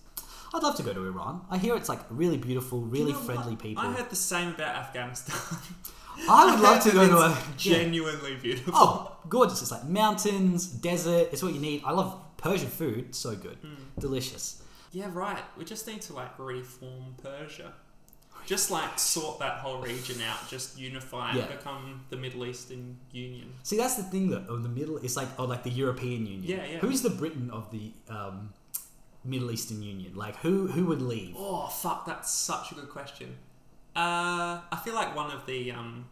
I'd 0.53 0.63
love 0.63 0.75
to 0.77 0.83
go 0.83 0.93
to 0.93 1.05
Iran. 1.05 1.41
I 1.49 1.57
hear 1.57 1.75
it's 1.75 1.87
like 1.89 2.01
really 2.09 2.37
beautiful, 2.37 2.81
really 2.81 3.11
You 3.11 3.17
know 3.17 3.19
friendly 3.23 3.51
what? 3.53 3.59
people. 3.59 3.83
I 3.83 3.93
heard 3.93 4.09
the 4.09 4.15
same 4.15 4.49
about 4.49 4.75
Afghanistan. 4.75 5.35
I 6.29 6.51
would 6.51 6.59
love 6.61 6.83
to 6.83 6.91
go 6.99 7.07
to 7.07 7.17
a 7.17 7.37
It's 7.55 7.65
yeah. 7.65 7.77
genuinely 7.77 8.35
beautiful. 8.35 8.73
Oh, 8.75 9.17
gorgeous! 9.29 9.61
It's 9.61 9.71
like 9.71 9.85
mountains, 9.85 10.65
desert. 10.67 11.29
It's 11.31 11.41
what 11.41 11.53
you 11.53 11.59
need. 11.61 11.83
I 11.85 11.91
love 11.91 12.19
Persian 12.37 12.67
food. 12.69 13.15
So 13.15 13.35
good, 13.35 13.57
Hmm. 13.61 13.75
delicious. 13.99 14.61
Yeah, 14.91 15.07
right. 15.13 15.41
We 15.57 15.63
just 15.63 15.87
need 15.87 16.01
to 16.01 16.13
like 16.13 16.37
reform 16.37 17.15
Persia. 17.23 17.73
Just 18.45 18.71
like 18.71 18.97
sort 18.99 19.39
that 19.39 19.59
whole 19.59 19.79
region 19.81 20.19
out, 20.23 20.49
just 20.49 20.77
unify 20.77 21.31
Yeah. 21.33 21.43
and 21.43 21.57
become 21.57 22.01
the 22.09 22.17
Middle 22.17 22.45
Eastern 22.45 22.97
Union. 23.11 23.53
See, 23.63 23.77
that's 23.77 23.95
the 23.95 24.03
thing 24.03 24.31
that 24.31 24.47
of 24.49 24.63
the 24.63 24.69
middle. 24.69 24.97
It's 24.97 25.15
like 25.15 25.29
oh, 25.39 25.45
like 25.45 25.63
the 25.63 25.69
European 25.69 26.25
Union. 26.25 26.43
Yeah, 26.43 26.65
yeah. 26.65 26.79
Who's 26.79 27.01
the 27.03 27.11
Britain 27.11 27.49
of 27.51 27.69
the 27.71 27.93
um, 28.09 28.49
Middle 29.23 29.51
Eastern 29.51 29.81
Union? 29.83 30.13
Like 30.15 30.35
who 30.37 30.67
who 30.67 30.85
would 30.85 31.01
leave? 31.01 31.35
Oh 31.37 31.67
fuck, 31.67 32.05
that's 32.05 32.31
such 32.33 32.71
a 32.71 32.75
good 32.75 32.89
question. 32.89 33.35
Uh, 33.95 34.61
I 34.71 34.79
feel 34.83 34.95
like 34.95 35.15
one 35.15 35.31
of 35.31 35.45
the 35.45 35.71
um, 35.71 36.05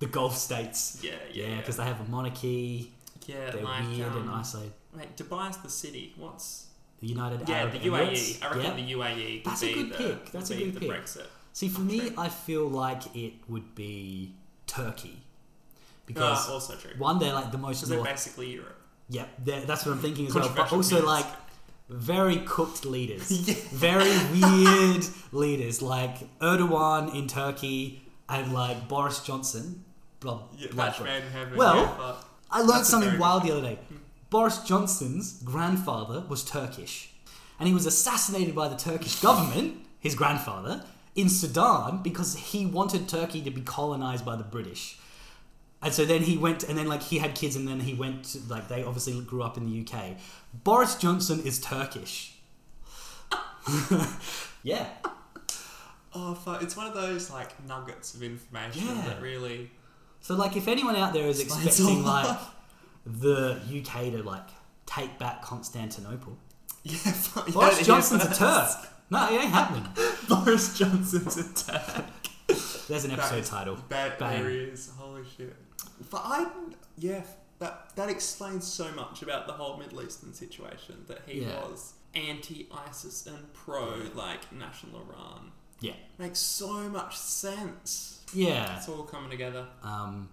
The 0.00 0.06
Gulf 0.06 0.36
states. 0.36 0.98
yeah, 1.02 1.12
yeah, 1.32 1.44
Yeah, 1.44 1.50
yeah, 1.52 1.56
because 1.58 1.76
they 1.76 1.84
have 1.84 2.00
a 2.00 2.10
monarchy. 2.10 2.92
yeah, 3.26 3.50
They're 3.52 3.62
like, 3.62 3.84
weird 3.88 4.12
and 4.12 4.28
um, 4.28 4.34
isolated. 4.34 4.72
Wait, 4.96 5.16
Dubai's 5.16 5.56
the 5.58 5.70
city. 5.70 6.12
What's 6.16 6.66
The 7.00 7.06
United 7.08 7.36
Arab? 7.36 7.48
yeah, 7.48 7.56
Arab 7.58 7.72
the 7.72 7.78
Emirates. 7.78 8.38
UAE. 8.40 8.44
I 8.44 8.46
reckon 8.56 8.78
Yeah. 8.78 8.84
the 8.86 8.92
UAE. 8.92 9.44
That's 9.44 9.62
a 9.62 9.72
good 9.74 9.90
the, 9.92 9.94
pick. 9.96 10.32
That's 10.32 10.50
a 10.50 10.56
good 10.56 10.80
pick. 10.80 10.90
Brexit. 10.90 11.26
See, 11.52 11.68
for 11.68 11.80
me. 11.82 12.12
I 12.18 12.28
feel 12.28 12.68
like 12.68 13.14
it 13.16 13.34
would 13.48 13.74
be 13.76 14.34
Turkey 14.66 15.18
Uh, 15.18 16.02
because 16.06 16.48
also 16.50 16.74
true. 16.76 16.90
one, 16.98 17.18
they're 17.20 17.32
like 17.32 17.52
the 17.52 17.58
most 17.58 17.76
Because 17.80 17.88
they're 17.90 18.02
basically 18.04 18.52
Europe. 18.54 18.80
Yeah, 19.08 19.26
that's 19.44 19.86
what 19.86 19.92
I'm 19.92 20.00
thinking 20.00 20.26
as 20.26 20.34
well. 20.34 20.52
But 20.54 20.72
also 20.72 21.04
like 21.06 21.26
very 21.88 22.38
cooked 22.38 22.84
leaders, 22.84 23.30
Yeah. 23.48 23.54
very 23.72 24.10
weird 24.32 25.04
leaders 25.32 25.80
like 25.82 26.38
Erdogan 26.40 27.14
in 27.14 27.26
Turkey 27.28 28.02
and 28.28 28.52
like 28.52 28.88
Boris 28.88 29.20
Johnson. 29.24 29.84
Blood, 30.20 30.40
Yeah, 30.56 30.68
blood 30.72 30.76
match 30.88 30.96
broth. 30.98 31.08
made 31.08 31.22
in 31.24 31.30
heaven. 31.30 31.56
Well, 31.56 31.76
yeah. 31.76 32.14
I 32.50 32.62
learned 32.62 32.86
something 32.86 33.18
wild 33.18 33.42
the 33.44 33.52
other 33.52 33.62
day. 33.62 33.78
Boris 34.30 34.58
Johnson's 34.64 35.40
grandfather 35.42 36.24
was 36.28 36.42
Turkish, 36.44 37.10
and 37.60 37.68
he 37.68 37.74
was 37.74 37.86
assassinated 37.86 38.54
by 38.54 38.68
the 38.68 38.76
Turkish 38.76 39.20
government, 39.20 39.78
his 40.00 40.14
grandfather, 40.14 40.84
in 41.14 41.28
Sudan 41.28 42.02
because 42.02 42.36
he 42.36 42.66
wanted 42.66 43.08
Turkey 43.08 43.40
to 43.42 43.50
be 43.50 43.60
colonized 43.60 44.24
by 44.24 44.34
the 44.36 44.42
British. 44.44 44.98
And 45.82 45.92
so 45.92 46.04
then 46.04 46.22
he 46.22 46.36
went, 46.38 46.64
and 46.64 46.76
then 46.76 46.88
like 46.88 47.02
he 47.02 47.18
had 47.18 47.34
kids, 47.34 47.54
and 47.54 47.68
then 47.68 47.80
he 47.80 47.94
went, 47.94 48.24
to, 48.24 48.38
like 48.48 48.68
they 48.68 48.82
obviously 48.82 49.20
grew 49.20 49.42
up 49.42 49.56
in 49.56 49.66
the 49.70 49.80
UK. 49.86 50.16
Boris 50.64 50.94
Johnson 50.96 51.40
is 51.44 51.60
Turkish. 51.60 52.32
yeah, 54.62 54.86
Oh 56.14 56.34
fuck! 56.34 56.62
It's 56.62 56.76
one 56.76 56.86
of 56.86 56.94
those 56.94 57.30
like 57.30 57.50
nuggets 57.66 58.14
of 58.14 58.22
information 58.22 58.86
Yeah. 58.86 59.02
that 59.06 59.20
really. 59.20 59.70
so 60.20 60.34
like 60.34 60.56
if 60.56 60.68
anyone 60.68 60.96
out 60.96 61.12
there 61.12 61.26
is 61.26 61.40
Explains 61.40 61.66
expecting 61.66 62.04
like 62.04 62.38
the 63.04 63.60
UK 63.78 64.12
to 64.12 64.22
like 64.22 64.48
take 64.86 65.18
back 65.18 65.42
Constantinople, 65.42 66.36
Yeah, 66.84 66.96
fuck, 66.96 67.52
Boris 67.52 67.78
yeah, 67.80 67.84
Johnson's 67.84 68.24
a 68.24 68.34
Turk. 68.34 68.68
No, 69.10 69.26
it 69.28 69.32
ain't 69.42 69.52
happening. 69.52 69.86
Boris 70.28 70.78
Johnson's 70.78 71.36
a 71.36 71.72
Turk. 71.72 72.04
There's 72.88 73.04
an 73.04 73.10
episode 73.10 73.38
is 73.40 73.48
title. 73.50 73.76
Bad 73.88 74.16
Bang. 74.18 74.40
areas. 74.42 74.92
Holy 74.96 75.22
shit. 75.36 75.54
But 76.10 76.22
I, 76.24 76.46
yeah, 76.98 77.22
that 77.58 77.94
that 77.96 78.08
explains 78.08 78.66
so 78.66 78.90
much 78.92 79.22
about 79.22 79.46
the 79.46 79.52
whole 79.54 79.76
Middle 79.78 80.02
Eastern 80.02 80.32
situation. 80.34 81.04
That 81.08 81.22
he 81.26 81.40
Yeah. 81.42 81.62
was 81.68 81.94
anti-ISIS 82.14 83.26
and 83.26 83.52
pro 83.52 84.02
like 84.14 84.52
national 84.52 85.00
Iran. 85.02 85.52
Yeah. 85.80 85.94
Makes 86.18 86.38
so 86.40 86.88
much 86.88 87.16
sense. 87.16 88.20
Yeah. 88.32 88.76
It's 88.78 88.88
all 88.88 89.02
coming 89.04 89.30
together. 89.30 89.66
Um, 89.82 90.28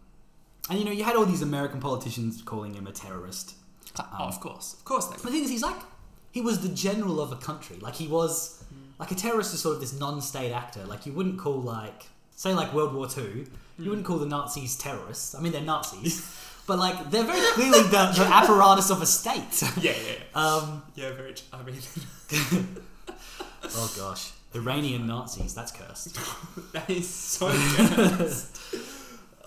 and 0.69 0.79
you 0.79 0.85
know, 0.85 0.91
you 0.91 1.03
had 1.03 1.15
all 1.15 1.25
these 1.25 1.41
American 1.41 1.79
politicians 1.79 2.41
calling 2.41 2.73
him 2.73 2.87
a 2.87 2.91
terrorist. 2.91 3.55
oh, 3.99 4.05
of 4.25 4.39
course, 4.39 4.73
of 4.73 4.85
course 4.85 5.05
they 5.07 5.17
The 5.17 5.29
thing 5.29 5.43
is, 5.43 5.49
he's 5.49 5.61
like, 5.61 5.75
he 6.31 6.41
was 6.41 6.61
the 6.61 6.69
general 6.69 7.19
of 7.21 7.31
a 7.31 7.35
country. 7.35 7.77
Like, 7.79 7.95
he 7.95 8.07
was, 8.07 8.63
Hmm. 8.69 8.91
like, 8.97 9.11
a 9.11 9.15
terrorist 9.15 9.53
is 9.53 9.59
sort 9.61 9.75
of 9.75 9.81
this 9.81 9.93
non 9.93 10.19
state 10.21 10.51
actor. 10.51 10.83
Like, 10.85 11.05
you 11.05 11.11
wouldn't 11.13 11.37
call, 11.37 11.61
like, 11.61 12.07
say, 12.35 12.53
like 12.55 12.73
World 12.73 12.93
War 12.95 13.07
Two, 13.07 13.45
Hmm. 13.77 13.83
you 13.83 13.89
wouldn't 13.89 14.07
call 14.07 14.17
the 14.17 14.25
Nazis 14.25 14.75
terrorists. 14.77 15.35
I 15.35 15.41
mean, 15.41 15.51
they're 15.51 15.61
Nazis. 15.61 16.25
but, 16.67 16.79
like, 16.79 17.09
they're 17.11 17.23
very 17.25 17.41
clearly 17.53 17.81
the, 17.83 18.13
the 18.15 18.25
apparatus 18.25 18.89
of 18.89 19.01
a 19.01 19.05
state. 19.05 19.63
Yeah, 19.81 19.91
yeah, 19.91 20.13
yeah. 20.35 20.41
um, 20.41 20.83
yeah. 20.95 21.11
Very. 21.13 21.35
I 21.51 21.61
mean, 21.63 21.77
oh, 23.63 23.93
gosh. 23.97 24.31
Iranian 24.55 25.07
Nazis, 25.07 25.53
that's 25.55 25.71
cursed. 25.71 26.15
that 26.73 26.89
is 26.89 27.09
so 27.09 27.47
cursed. 27.49 28.59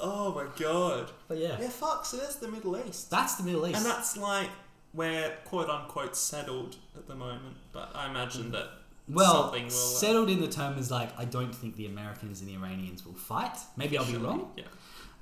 oh 0.01 0.35
my 0.35 0.47
god. 0.59 1.11
But 1.29 1.39
yeah, 1.39 1.57
Yeah, 1.61 1.69
fuck. 1.69 2.05
So 2.05 2.17
that's 2.17 2.37
the 2.37 2.49
Middle 2.49 2.77
East. 2.87 3.09
that's 3.11 3.37
the 3.37 3.45
Middle 3.45 3.67
East. 3.69 3.77
And 3.79 3.87
that's 3.87 4.17
like 4.17 4.51
where 4.93 5.37
quote 5.45 5.69
unquote 5.71 6.17
settled 6.17 6.77
at 6.97 7.07
the 7.07 7.15
moment. 7.15 7.57
But 7.73 7.93
I 7.95 8.11
imagine 8.11 8.51
that 8.51 8.67
Well, 9.09 9.53
will 9.53 9.67
uh, 9.67 9.71
settled 9.71 10.29
in 10.29 10.41
the 10.41 10.49
term 10.49 10.77
is 10.77 10.91
like 10.91 11.11
I 11.17 11.25
don't 11.25 11.55
think 11.55 11.77
the 11.77 11.87
Americans 11.87 12.41
and 12.41 12.49
the 12.51 12.55
Iranians 12.55 13.07
will 13.07 13.15
fight. 13.15 13.57
Maybe 13.77 13.97
I'll 13.97 14.11
be 14.11 14.17
wrong. 14.17 14.51
Yeah. 14.57 14.65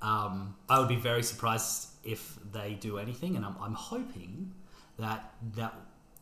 Um, 0.03 0.55
I 0.69 0.79
would 0.79 0.89
be 0.89 0.97
very 0.97 1.23
surprised 1.23 1.89
if 2.05 2.39
they 2.53 2.75
do 2.75 2.99
anything, 2.99 3.37
and 3.37 3.45
I'm, 3.45 3.57
I'm 3.61 3.75
hoping 3.75 4.53
that 4.99 5.33
that 5.57 5.75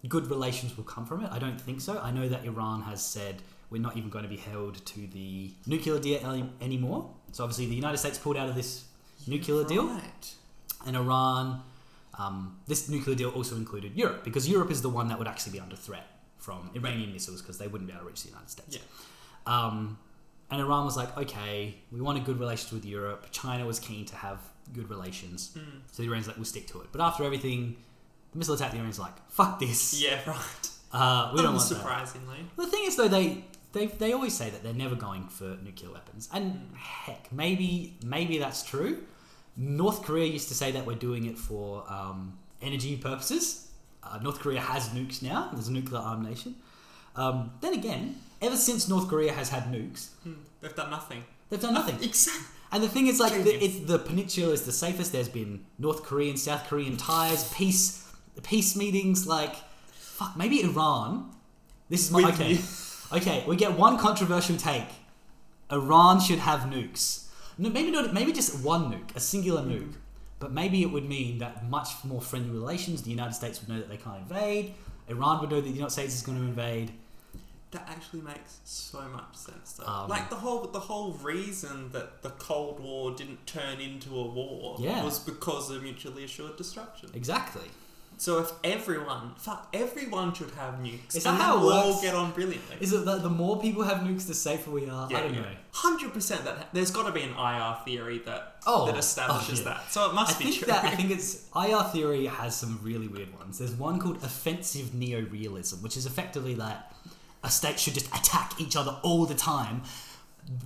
good 0.09 0.29
relations 0.29 0.77
will 0.77 0.85
come 0.85 1.05
from 1.07 1.25
it. 1.25 1.31
I 1.33 1.39
don't 1.39 1.61
think 1.61 1.81
so. 1.81 1.99
I 1.99 2.11
know 2.11 2.29
that 2.29 2.45
Iran 2.45 2.83
has 2.83 3.05
said 3.05 3.43
we're 3.71 3.81
not 3.83 3.97
even 3.97 4.11
going 4.11 4.25
to 4.25 4.29
be 4.29 4.37
held 4.37 4.85
to 4.87 5.07
the 5.09 5.51
nuclear 5.67 5.99
deal 5.99 6.21
anymore. 6.61 7.11
So 7.33 7.45
obviously 7.45 7.67
the 7.67 7.75
United 7.75 7.99
States 7.99 8.19
pulled 8.19 8.37
out 8.37 8.49
of 8.49 8.55
this 8.55 8.85
nuclear 9.27 9.65
deal, 9.65 9.87
Right. 9.87 10.35
and 10.87 10.97
Iran. 10.97 11.63
Um, 12.19 12.59
this 12.67 12.91
nuclear 12.91 13.17
deal 13.17 13.31
also 13.31 13.57
included 13.57 13.97
Europe 13.97 14.23
because 14.23 14.47
Europe 14.47 14.71
is 14.71 14.83
the 14.83 14.91
one 14.91 15.09
that 15.09 15.19
would 15.19 15.27
actually 15.27 15.53
be 15.53 15.61
under 15.61 15.77
threat 15.77 16.07
from 16.37 16.71
Iranian 16.75 17.11
missiles 17.11 17.41
because 17.41 17.57
they 17.57 17.67
wouldn't 17.69 17.89
be 17.89 17.93
able 17.95 18.03
to 18.05 18.09
reach 18.11 18.23
the 18.25 18.29
United 18.29 18.51
States. 18.51 18.79
Yeah. 18.79 18.83
Um, 19.47 19.99
and 20.53 20.61
Iran 20.61 20.85
was 20.85 20.99
like, 20.99 21.17
okay, 21.17 21.75
we 21.91 22.03
want 22.03 22.19
a 22.19 22.21
good 22.21 22.39
relationship 22.39 22.75
with 22.75 22.85
Europe. 22.85 23.27
China 23.31 23.65
was 23.65 23.81
keen 23.81 24.05
to 24.05 24.17
have 24.17 24.39
good 24.75 24.91
relations. 24.91 25.57
Mm. 25.57 25.81
So 25.91 26.03
the 26.03 26.09
Iranians 26.09 26.29
like, 26.29 26.37
we'll 26.37 26.45
stick 26.45 26.67
to 26.69 26.83
it. 26.83 26.89
But 26.93 27.01
after 27.01 27.25
everything, 27.25 27.77
the 28.33 28.39
missile 28.39 28.55
attack, 28.55 28.71
the 28.71 28.77
Iranians 28.77 28.99
like, 28.99 29.17
fuck 29.31 29.59
this. 29.59 30.01
Yeah, 30.05 30.21
right. 30.27 30.71
Uh, 30.93 31.33
we 31.35 31.41
don't 31.41 31.55
want 31.55 31.69
that. 31.71 31.79
Unsurprisingly. 31.79 32.45
The 32.57 32.67
thing 32.67 32.85
is, 32.85 32.97
though, 32.97 33.09
they, 33.09 33.45
they 33.73 33.87
they 33.87 34.13
always 34.13 34.35
say 34.35 34.51
that 34.51 34.63
they're 34.63 34.75
never 34.75 34.95
going 34.95 35.29
for 35.29 35.57
nuclear 35.65 35.91
weapons, 35.91 36.29
and 36.35 36.69
heck, 36.77 37.33
maybe 37.33 37.97
maybe 38.05 38.37
that's 38.37 38.63
true. 38.63 39.03
North 39.57 40.03
Korea 40.03 40.27
used 40.27 40.49
to 40.49 40.55
say 40.55 40.71
that 40.73 40.85
we're 40.85 40.97
doing 40.97 41.25
it 41.25 41.39
for 41.39 41.91
um, 41.91 42.39
energy 42.61 42.99
purposes. 42.99 43.71
Uh, 44.03 44.19
North 44.19 44.41
Korea 44.41 44.61
has 44.61 44.91
nukes 44.91 45.23
now. 45.23 45.49
There's 45.55 45.69
a 45.69 45.73
nuclear 45.73 46.03
armed 46.03 46.29
nation. 46.29 46.57
Um, 47.17 47.53
then 47.63 47.73
again, 47.73 48.17
ever 48.43 48.57
since 48.57 48.89
North 48.89 49.09
Korea 49.09 49.33
has 49.33 49.49
had 49.51 49.65
nukes, 49.73 50.09
Hmm. 50.25 50.35
They've 50.61 50.75
done 50.75 50.91
nothing. 50.91 51.25
they've 51.49 51.61
done 51.61 51.75
nothing. 51.75 51.97
Exactly. 52.03 52.47
And 52.73 52.83
the 52.83 52.89
thing 52.89 53.07
is, 53.07 53.21
like, 53.21 53.33
the, 53.45 53.53
Genius. 53.53 53.77
it's, 53.77 53.87
the 53.87 53.99
peninsula 53.99 54.53
is 54.53 54.63
the 54.63 54.73
safest. 54.73 55.13
There's 55.13 55.29
been 55.29 55.65
North 55.79 56.03
Korean, 56.05 56.37
South 56.39 56.67
Korean 56.69 56.97
ties, 56.97 57.53
peace, 57.53 58.09
peace 58.43 58.75
meetings. 58.77 59.27
Like, 59.27 59.55
fuck, 59.91 60.37
maybe 60.37 60.63
Iran. 60.63 61.31
This 61.91 62.05
is 62.07 62.11
my 62.11 62.23
With 62.25 62.35
okay. 62.41 62.53
you. 62.53 62.59
Okay, 63.19 63.45
we 63.47 63.57
get 63.57 63.77
one 63.77 63.99
controversial 63.99 64.57
take. 64.57 64.89
Iran 65.71 66.19
should 66.21 66.39
have 66.39 66.61
nukes. 66.61 67.27
No, 67.59 67.69
maybe 67.69 67.91
not. 67.91 68.15
Maybe 68.15 68.33
just 68.33 68.65
one 68.65 68.91
nuke, 68.91 69.15
a 69.15 69.21
singular 69.21 69.61
nuke. 69.63 69.95
But 70.39 70.53
maybe 70.53 70.81
it 70.83 70.91
would 70.91 71.07
mean 71.07 71.39
that 71.39 71.69
much 71.69 71.89
more 72.05 72.23
friendly 72.23 72.51
relations. 72.51 73.03
The 73.03 73.11
United 73.11 73.35
States 73.35 73.61
would 73.61 73.69
know 73.69 73.77
that 73.79 73.91
they 73.91 73.99
can't 73.99 74.19
invade. 74.19 74.75
Iran 75.09 75.41
would 75.41 75.51
know 75.51 75.57
that 75.61 75.69
the 75.69 75.75
United 75.75 75.93
States 75.93 76.15
is 76.15 76.23
going 76.23 76.39
to 76.39 76.45
invade. 76.45 76.93
That 77.73 77.87
actually 77.89 78.21
makes 78.21 78.61
so 78.65 79.01
much 79.13 79.35
sense. 79.35 79.73
Though. 79.73 79.87
Um, 79.87 80.09
like 80.09 80.29
the 80.31 80.37
whole 80.37 80.61
the 80.67 80.81
whole 80.81 81.13
reason 81.15 81.91
that 81.93 82.23
the 82.23 82.31
Cold 82.31 82.81
War 82.81 83.13
didn't 83.15 83.47
turn 83.47 83.81
into 83.81 84.11
a 84.17 84.23
war 84.27 84.77
Yeah. 84.79 85.03
was 85.03 85.19
because 85.19 85.71
of 85.71 85.83
mutually 85.83 86.25
assured 86.25 86.57
destruction. 86.57 87.11
Exactly. 87.15 87.69
So 88.19 88.39
if 88.39 88.53
everyone, 88.63 89.33
fuck, 89.37 89.69
everyone 89.73 90.33
should 90.33 90.51
have 90.53 90.75
nukes, 90.75 91.17
Is 91.17 91.25
that 91.25 91.35
how 91.41 91.59
we'll 91.59 91.73
all 91.73 92.01
get 92.01 92.15
on 92.15 92.31
brilliantly. 92.33 92.77
Is 92.79 92.93
it 92.93 93.05
that 93.07 93.23
the 93.23 93.31
more 93.31 93.59
people 93.61 93.83
have 93.83 93.99
nukes, 94.07 94.29
the 94.29 94.35
safer 94.35 94.71
we 94.71 94.89
are? 94.89 95.09
I 95.09 95.21
don't 95.23 95.33
know. 95.33 95.45
Hundred 95.73 96.13
percent. 96.13 96.45
That 96.45 96.69
there's 96.75 96.91
got 96.93 97.07
to 97.07 97.13
be 97.13 97.23
an 97.23 97.31
IR 97.31 97.77
theory 97.87 98.19
that 98.27 98.57
Oh, 98.67 98.87
that 98.87 98.97
establishes 98.99 99.61
oh, 99.61 99.63
yeah. 99.65 99.69
that. 99.79 99.91
So 99.93 100.09
it 100.11 100.15
must 100.15 100.37
I 100.37 100.39
be 100.39 100.45
think 100.45 100.57
true. 100.59 100.67
that 100.73 100.85
I 100.85 100.91
think 100.95 101.11
it's 101.17 101.47
IR 101.57 101.83
theory 101.85 102.27
has 102.27 102.55
some 102.55 102.79
really 102.83 103.09
weird 103.09 103.35
ones. 103.37 103.59
There's 103.59 103.73
one 103.73 103.99
called 103.99 104.23
offensive 104.23 104.95
neo-realism, 104.95 105.83
which 105.83 105.97
is 105.97 106.05
effectively 106.07 106.55
that 106.55 106.92
a 107.45 107.51
state 107.51 107.79
should 107.79 107.95
just 107.95 108.07
attack 108.09 108.61
each 108.61 108.77
other 108.77 108.97
all 109.03 109.27
the 109.27 109.35
time, 109.35 109.83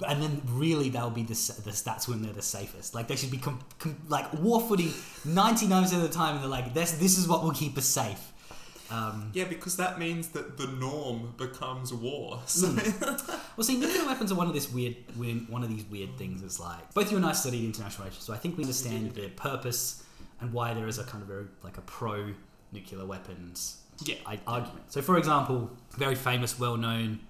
and 0.07 0.23
then 0.23 0.43
really 0.47 0.89
they'll 0.89 1.11
be 1.11 1.23
the, 1.23 1.35
the 1.65 1.83
that's 1.85 2.09
when 2.09 2.23
they're 2.23 2.33
the 2.33 2.43
safest. 2.43 2.95
Like 2.95 3.09
they 3.09 3.17
should 3.17 3.31
be 3.31 3.39
com, 3.39 3.61
com, 3.79 3.97
like 4.09 4.33
war 4.35 4.61
footing 4.61 4.93
99 5.25 5.83
percent 5.83 6.03
of 6.03 6.09
the 6.09 6.15
time, 6.15 6.35
and 6.35 6.43
they're 6.43 6.51
like 6.51 6.75
this 6.75 6.93
this 6.93 7.19
is 7.19 7.29
what 7.29 7.43
will 7.43 7.53
keep 7.53 7.77
us 7.79 7.87
safe. 7.87 8.33
Um, 8.89 9.31
yeah, 9.35 9.45
because 9.45 9.77
that 9.79 9.99
means 9.99 10.29
that 10.29 10.57
the 10.59 10.69
norm 10.69 11.35
becomes 11.37 11.93
war. 11.93 12.41
So 12.47 12.69
Well, 13.57 13.65
see, 13.65 13.79
nuclear 13.79 14.07
weapons 14.07 14.31
are 14.31 14.37
one 14.37 14.47
of 14.47 14.55
this 14.55 14.71
weird, 14.71 14.95
one 15.17 15.65
of 15.65 15.69
these 15.69 15.85
weird 15.85 16.17
things. 16.17 16.43
It's 16.43 16.61
like 16.61 16.95
both 16.95 17.11
you 17.11 17.17
and 17.17 17.27
I 17.27 17.33
studied 17.33 17.65
international 17.65 18.05
relations, 18.05 18.25
so 18.25 18.33
I 18.33 18.37
think 18.37 18.57
we 18.57 18.65
understand 18.65 19.12
their 19.12 19.31
purpose 19.31 20.05
and 20.41 20.53
why 20.53 20.75
there 20.75 20.87
is 20.87 20.99
a 20.99 21.05
kind 21.05 21.23
of 21.23 21.29
very 21.29 21.47
like 21.65 21.79
a 21.79 21.83
pro 21.83 22.33
nuclear 22.73 23.05
weapons 23.07 23.83
yeah, 24.05 24.17
I- 24.27 24.41
argument. 24.47 24.93
So, 24.93 25.03
for 25.03 25.19
example, 25.19 25.71
very 25.97 26.15
famous, 26.15 26.59
well-known 26.59 27.21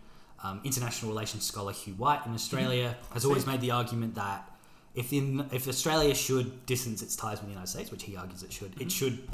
um, 0.43 0.61
international 0.65 1.11
relations 1.11 1.45
scholar 1.45 1.73
Hugh 1.73 1.95
White 1.95 2.27
in 2.27 2.35
Australia 2.35 2.97
has 3.13 3.25
always 3.25 3.47
made 3.47 3.61
the 3.61 3.71
argument 3.71 4.15
that 4.17 4.49
if 4.95 5.13
in 5.13 5.47
if 5.53 5.69
Australia 5.69 6.15
should 6.15 6.67
distance 6.67 7.03
its 7.03 7.17
ties 7.17 7.39
with 7.39 7.47
the 7.47 7.53
United 7.53 7.69
States, 7.69 7.91
which 7.91 8.05
he 8.05 8.17
argues 8.17 8.43
it 8.43 8.53
should, 8.53 8.81
it 8.81 8.91
should 8.91 9.29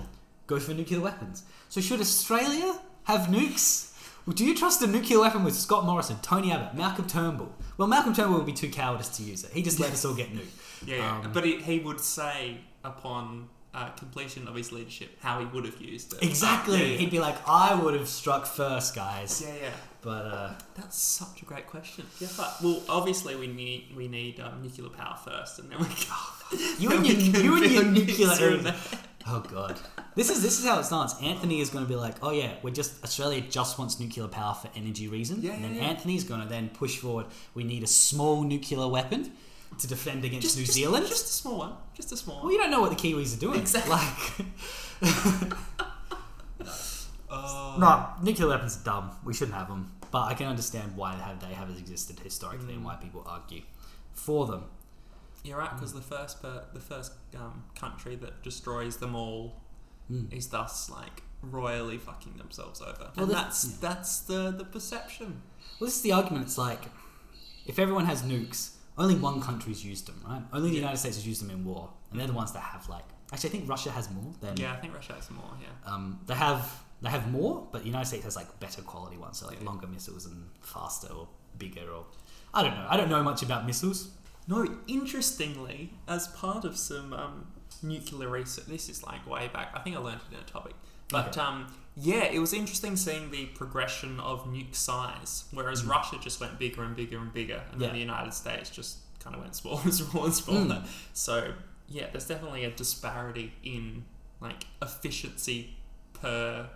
go 0.46 0.58
for 0.58 0.74
nuclear 0.74 1.00
weapons. 1.00 1.44
So, 1.68 1.80
should 1.80 2.00
Australia 2.00 2.78
have 3.04 3.22
nukes? 3.28 3.90
Well, 4.26 4.34
do 4.34 4.44
you 4.44 4.54
trust 4.56 4.82
a 4.82 4.86
nuclear 4.86 5.18
weapon 5.18 5.42
with 5.42 5.54
Scott 5.56 5.84
Morrison, 5.84 6.16
Tony 6.22 6.52
Abbott, 6.52 6.74
Malcolm 6.76 7.08
Turnbull? 7.08 7.52
Well, 7.76 7.88
Malcolm 7.88 8.14
Turnbull 8.14 8.36
would 8.36 8.46
be 8.46 8.52
too 8.52 8.70
cowardice 8.70 9.08
to 9.16 9.22
use 9.24 9.42
it. 9.42 9.52
He 9.52 9.62
just 9.62 9.80
let 9.80 9.90
us 9.90 10.04
all 10.04 10.14
get 10.14 10.32
nuked. 10.32 10.46
yeah, 10.86 10.96
yeah. 10.96 11.20
Um, 11.24 11.32
but 11.32 11.44
he, 11.44 11.60
he 11.60 11.80
would 11.80 11.98
say 12.00 12.58
upon 12.84 13.48
uh, 13.74 13.88
completion 13.90 14.46
of 14.48 14.54
his 14.54 14.70
leadership 14.72 15.16
how 15.20 15.40
he 15.40 15.46
would 15.46 15.64
have 15.64 15.80
used 15.80 16.12
it. 16.12 16.22
Exactly. 16.22 16.78
Yeah, 16.78 16.84
yeah. 16.84 16.96
He'd 16.98 17.10
be 17.10 17.20
like, 17.20 17.36
I 17.48 17.74
would 17.74 17.94
have 17.94 18.08
struck 18.08 18.46
first, 18.46 18.94
guys. 18.94 19.42
yeah, 19.46 19.54
yeah. 19.62 19.70
But 20.02 20.26
uh, 20.26 20.50
That's 20.74 20.98
such 20.98 21.42
a 21.42 21.44
great 21.44 21.68
question. 21.68 22.04
Yeah, 22.18 22.28
but, 22.36 22.56
well, 22.62 22.82
obviously 22.88 23.36
we 23.36 23.46
need 23.46 23.94
we 23.96 24.08
need 24.08 24.40
um, 24.40 24.62
nuclear 24.62 24.88
power 24.88 25.16
first, 25.16 25.60
and 25.60 25.70
then 25.70 25.78
we 25.78 25.86
can. 25.86 26.76
you 26.78 26.88
then 26.88 26.98
and 26.98 27.06
your, 27.06 27.42
you 27.42 27.56
and 27.56 27.72
your 27.72 27.84
nuclear 27.84 28.26
nukes 28.26 28.36
from 28.36 28.44
area. 28.44 28.62
there. 28.62 28.74
Oh 29.28 29.40
god. 29.48 29.78
This 30.16 30.28
is 30.28 30.42
this 30.42 30.58
is 30.58 30.66
how 30.66 30.80
it 30.80 30.84
starts. 30.84 31.14
Anthony 31.22 31.60
is 31.60 31.70
going 31.70 31.84
to 31.84 31.88
be 31.88 31.94
like, 31.94 32.16
"Oh 32.20 32.32
yeah, 32.32 32.54
we're 32.62 32.74
just 32.74 33.02
Australia 33.04 33.40
just 33.40 33.78
wants 33.78 34.00
nuclear 34.00 34.26
power 34.26 34.54
for 34.54 34.68
energy 34.74 35.06
reasons." 35.06 35.44
Yeah, 35.44 35.52
and 35.52 35.62
then 35.62 35.76
yeah, 35.76 35.82
yeah. 35.82 35.88
Anthony's 35.88 36.24
going 36.24 36.42
to 36.42 36.48
then 36.48 36.68
push 36.70 36.98
forward. 36.98 37.26
We 37.54 37.62
need 37.62 37.84
a 37.84 37.86
small 37.86 38.42
nuclear 38.42 38.88
weapon 38.88 39.32
to 39.78 39.86
defend 39.86 40.24
against 40.24 40.42
Just, 40.46 40.56
New 40.56 40.64
just- 40.64 40.74
Zealand. 40.74 41.06
just 41.08 41.24
a 41.26 41.28
small 41.32 41.58
one, 41.58 41.72
just 41.94 42.12
a 42.12 42.16
small 42.16 42.36
one. 42.36 42.44
well, 42.46 42.52
you 42.52 42.58
don't 42.58 42.70
know 42.70 42.80
what 42.80 42.90
the 42.90 42.96
Kiwis 42.96 43.36
are 43.36 43.40
doing. 43.40 43.60
Exactly. 43.60 43.90
Like, 43.90 45.52
Uh, 47.34 47.76
no, 47.80 48.08
nuclear 48.22 48.48
weapons 48.48 48.76
are 48.78 48.84
dumb. 48.84 49.10
We 49.24 49.32
shouldn't 49.32 49.56
have 49.56 49.68
them. 49.68 49.90
But 50.10 50.24
I 50.24 50.34
can 50.34 50.48
understand 50.48 50.94
why 50.96 51.16
they 51.16 51.22
have, 51.22 51.40
they 51.40 51.54
have 51.54 51.70
existed 51.70 52.20
historically 52.20 52.74
and 52.74 52.82
Mm. 52.82 52.84
why 52.86 52.96
people 52.96 53.22
argue 53.26 53.62
for 54.12 54.46
them. 54.46 54.64
You're 55.42 55.56
right, 55.58 55.70
because 55.74 55.94
the 55.94 56.02
first 56.02 56.42
per, 56.42 56.66
the 56.74 56.78
first 56.80 57.12
um, 57.34 57.64
country 57.74 58.16
that 58.16 58.42
destroys 58.42 58.98
them 58.98 59.14
all 59.14 59.62
Mm. 60.10 60.30
is 60.30 60.48
thus 60.48 60.90
like 60.90 61.22
royally 61.40 61.96
fucking 61.96 62.36
themselves 62.36 62.82
over, 62.82 63.10
Well, 63.16 63.24
and 63.24 63.30
that's 63.34 63.64
yeah. 63.64 63.76
that's 63.80 64.20
the 64.20 64.50
the 64.50 64.64
perception. 64.64 65.40
Well, 65.80 65.86
this 65.88 65.96
is 65.96 66.02
the 66.02 66.12
argument. 66.12 66.44
It's 66.44 66.58
like 66.58 66.82
if 67.66 67.78
everyone 67.78 68.04
has 68.04 68.22
nukes, 68.22 68.72
only 68.98 69.14
one 69.14 69.40
country's 69.40 69.84
used 69.84 70.06
them, 70.06 70.20
right? 70.26 70.42
Only 70.52 70.68
the 70.70 70.74
Yeah. 70.76 70.80
United 70.82 70.98
States 70.98 71.16
has 71.16 71.26
used 71.26 71.42
them 71.42 71.50
in 71.50 71.64
war, 71.64 71.90
and 72.10 72.18
they're 72.20 72.26
the 72.26 72.32
ones 72.32 72.52
that 72.52 72.60
have 72.60 72.88
like. 72.88 73.04
Actually, 73.32 73.48
I 73.48 73.52
think 73.52 73.68
Russia 73.68 73.90
has 73.90 74.10
more 74.10 74.32
than. 74.40 74.56
Yeah, 74.58 74.72
I 74.72 74.76
think 74.76 74.94
Russia 74.94 75.14
has 75.14 75.30
more. 75.30 75.50
Yeah, 75.60 75.90
Um, 75.92 76.20
they 76.26 76.34
have 76.34 76.82
they 77.00 77.10
have 77.10 77.30
more, 77.32 77.66
but 77.72 77.80
the 77.82 77.86
United 77.88 78.06
States 78.06 78.24
has 78.24 78.36
like 78.36 78.60
better 78.60 78.82
quality 78.82 79.16
ones, 79.16 79.38
so 79.38 79.46
like 79.48 79.58
Yeah. 79.60 79.66
longer 79.66 79.86
missiles 79.86 80.26
and 80.26 80.48
faster 80.60 81.08
or 81.08 81.28
bigger 81.58 81.90
or. 81.90 82.06
I 82.54 82.62
don't 82.62 82.74
know. 82.74 82.86
I 82.88 82.96
don't 82.98 83.08
know 83.08 83.22
much 83.22 83.42
about 83.42 83.66
missiles. 83.66 84.10
No, 84.46 84.66
interestingly, 84.86 85.92
as 86.08 86.28
part 86.28 86.64
of 86.64 86.76
some 86.76 87.12
um, 87.12 87.46
nuclear 87.82 88.28
research, 88.28 88.66
this 88.66 88.88
is 88.88 89.02
like 89.02 89.26
way 89.26 89.48
back. 89.52 89.70
I 89.74 89.78
think 89.80 89.96
I 89.96 90.00
learned 90.00 90.20
it 90.30 90.34
in 90.34 90.40
a 90.40 90.44
topic, 90.44 90.74
but 91.08 91.28
Okay. 91.28 91.40
um, 91.40 91.66
yeah, 91.96 92.24
it 92.24 92.38
was 92.38 92.52
interesting 92.52 92.96
seeing 92.96 93.30
the 93.30 93.46
progression 93.46 94.18
of 94.20 94.44
nuke 94.46 94.74
size. 94.74 95.44
Whereas 95.52 95.82
Mm. 95.82 95.88
Russia 95.90 96.16
just 96.20 96.40
went 96.40 96.58
bigger 96.58 96.82
and 96.84 96.96
bigger 96.96 97.18
and 97.18 97.32
bigger, 97.32 97.62
and 97.72 97.80
Yeah. 97.80 97.88
then 97.88 97.94
the 97.94 98.00
United 98.00 98.32
States 98.34 98.70
just 98.70 98.98
kind 99.20 99.36
of 99.36 99.42
went 99.42 99.54
smaller 99.54 99.82
and 99.84 99.94
smaller 100.00 100.26
and 100.26 100.34
smaller. 100.34 100.60
Mm. 100.76 100.86
So 101.12 101.54
yeah, 101.88 102.08
there's 102.10 102.26
definitely 102.26 102.64
a 102.64 102.70
disparity 102.70 103.52
in 103.62 104.04
like 104.40 104.66
efficiency 104.80 105.76
per 106.14 106.68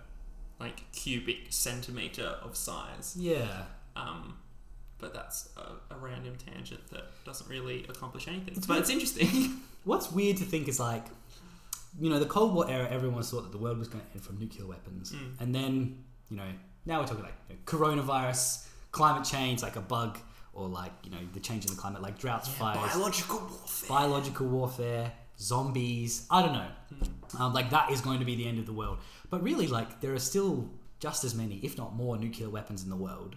like 0.59 0.91
cubic 0.91 1.47
centimeter 1.49 2.37
of 2.43 2.55
size. 2.55 3.15
Yeah. 3.17 3.63
Um, 3.95 4.37
but 4.99 5.13
that's 5.13 5.49
a, 5.57 5.93
a 5.93 5.97
random 5.97 6.35
tangent 6.35 6.87
that 6.89 7.05
doesn't 7.25 7.47
really 7.49 7.85
accomplish 7.89 8.27
anything. 8.27 8.55
It's 8.57 8.65
but 8.65 8.73
weird. 8.73 8.81
it's 8.81 8.89
interesting. 8.89 9.61
What's 9.83 10.11
weird 10.11 10.37
to 10.37 10.43
think 10.45 10.67
is 10.67 10.79
like, 10.79 11.05
you 11.99 12.09
know, 12.09 12.19
the 12.19 12.25
Cold 12.25 12.53
War 12.53 12.69
era, 12.69 12.87
everyone 12.89 13.23
thought 13.23 13.43
that 13.43 13.51
the 13.51 13.57
world 13.57 13.77
was 13.77 13.87
going 13.87 14.03
to 14.03 14.11
end 14.13 14.21
from 14.23 14.37
nuclear 14.39 14.65
weapons, 14.67 15.11
Mm. 15.11 15.41
and 15.41 15.55
then 15.55 16.03
you 16.29 16.37
know 16.37 16.49
now 16.85 16.99
we're 16.99 17.07
talking 17.07 17.23
like 17.23 17.33
you 17.49 17.55
know, 17.55 17.61
coronavirus, 17.65 18.67
climate 18.91 19.25
change, 19.25 19.61
like 19.63 19.75
a 19.75 19.81
bug, 19.81 20.17
or 20.53 20.67
like 20.67 20.91
you 21.03 21.11
know 21.11 21.17
the 21.33 21.39
change 21.39 21.65
in 21.65 21.71
the 21.71 21.77
climate, 21.77 22.01
like 22.01 22.17
droughts, 22.19 22.47
fires, 22.47 22.77
biological 22.93 23.39
warfare. 23.39 23.89
biological 23.89 24.47
warfare, 24.47 25.11
zombies. 25.39 26.25
I 26.29 26.41
don't 26.43 26.53
know. 26.53 26.71
Mm. 26.93 27.39
Um, 27.41 27.53
like 27.53 27.69
that 27.71 27.91
is 27.91 28.01
going 28.01 28.19
to 28.19 28.25
be 28.25 28.35
the 28.35 28.47
end 28.47 28.59
of 28.59 28.65
the 28.65 28.73
world. 28.73 28.97
But 29.29 29.43
really, 29.43 29.67
like 29.67 30.01
there 30.01 30.13
are 30.13 30.19
still 30.19 30.69
just 30.99 31.23
as 31.23 31.35
many, 31.35 31.55
if 31.63 31.77
not 31.77 31.95
more, 31.95 32.17
nuclear 32.17 32.49
weapons 32.49 32.83
in 32.83 32.89
the 32.89 32.95
world. 32.95 33.35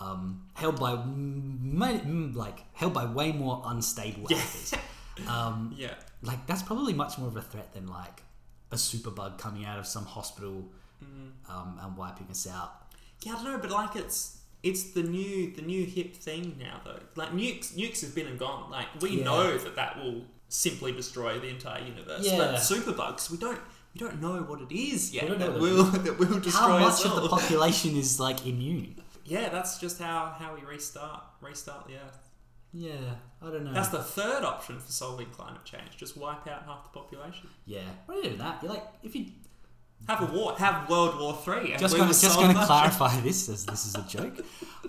Um, 0.00 0.46
held 0.54 0.80
by 0.80 0.92
m- 0.92 1.80
m- 1.82 2.32
like 2.34 2.64
held 2.72 2.92
by 2.94 3.04
way 3.04 3.30
more 3.30 3.62
unstable 3.66 4.26
Yeah. 4.30 4.42
Um, 5.28 5.74
Yeah. 5.76 5.94
like 6.22 6.46
that's 6.46 6.62
probably 6.62 6.94
much 6.94 7.18
more 7.18 7.28
of 7.28 7.36
a 7.36 7.42
threat 7.42 7.72
than 7.74 7.86
like 7.86 8.22
a 8.70 8.76
superbug 8.76 9.38
coming 9.38 9.64
out 9.64 9.78
of 9.78 9.86
some 9.86 10.06
hospital 10.06 10.64
um, 11.48 11.78
and 11.82 11.96
wiping 11.96 12.28
us 12.30 12.46
out. 12.46 12.72
Yeah, 13.22 13.32
I 13.32 13.34
don't 13.36 13.44
know, 13.44 13.58
but 13.58 13.70
like 13.70 13.96
it's 13.96 14.38
it's 14.62 14.92
the 14.92 15.02
new 15.02 15.52
the 15.54 15.62
new 15.62 15.84
hip 15.84 16.14
thing 16.16 16.56
now 16.58 16.80
though. 16.84 17.00
Like 17.16 17.32
nukes 17.32 17.72
nukes 17.74 18.00
have 18.02 18.14
been 18.14 18.26
and 18.28 18.38
gone. 18.38 18.70
Like 18.70 18.86
we 19.00 19.10
Yeah. 19.18 19.24
know 19.24 19.58
that 19.58 19.76
that 19.76 20.02
will 20.02 20.22
simply 20.48 20.92
destroy 20.92 21.38
the 21.38 21.48
entire 21.48 21.82
universe. 21.84 22.24
Yeah. 22.24 22.38
But 22.38 22.54
superbugs, 22.56 23.30
we 23.30 23.36
don't 23.38 23.60
we 23.94 23.98
don't 23.98 24.20
know 24.20 24.40
what 24.42 24.60
it 24.62 24.72
is 24.74 25.12
yet. 25.12 25.26
that 25.38 25.54
will 25.58 25.84
that 25.84 26.18
will 26.18 26.38
destroy 26.40 26.60
How 26.62 26.78
much 26.78 27.04
of 27.04 27.20
the 27.22 27.28
population 27.28 27.96
is 27.96 28.18
like 28.20 28.46
immune? 28.46 28.94
yeah, 29.24 29.48
that's 29.50 29.78
just 29.78 30.00
how 30.00 30.34
how 30.38 30.54
we 30.54 30.62
restart 30.62 31.22
restart 31.40 31.86
the 31.88 31.94
earth. 31.96 32.21
Yeah, 32.72 32.92
I 33.42 33.50
don't 33.50 33.64
know. 33.64 33.72
That's 33.74 33.88
the 33.88 34.02
third 34.02 34.44
option 34.44 34.78
for 34.78 34.90
solving 34.90 35.26
climate 35.26 35.64
change. 35.64 35.96
Just 35.96 36.16
wipe 36.16 36.46
out 36.46 36.64
half 36.64 36.84
the 36.90 36.98
population. 36.98 37.48
yeah. 37.66 37.80
What 38.06 38.16
are 38.16 38.20
you 38.20 38.24
doing 38.28 38.38
that? 38.38 38.62
You're 38.62 38.72
like 38.72 38.84
if 39.02 39.14
you 39.14 39.26
Have 40.08 40.22
a 40.28 40.32
war. 40.32 40.54
Have 40.56 40.88
World 40.88 41.20
War 41.20 41.38
Three. 41.44 41.76
just 41.76 41.92
we 41.94 41.98
gonna 41.98 42.08
will 42.08 42.08
just 42.08 42.22
solve 42.22 42.40
gonna 42.46 42.54
that. 42.54 42.66
clarify 42.66 43.20
this 43.20 43.48
as 43.48 43.66
this 43.66 43.84
is 43.86 43.94
a 43.94 44.02
joke. 44.08 44.38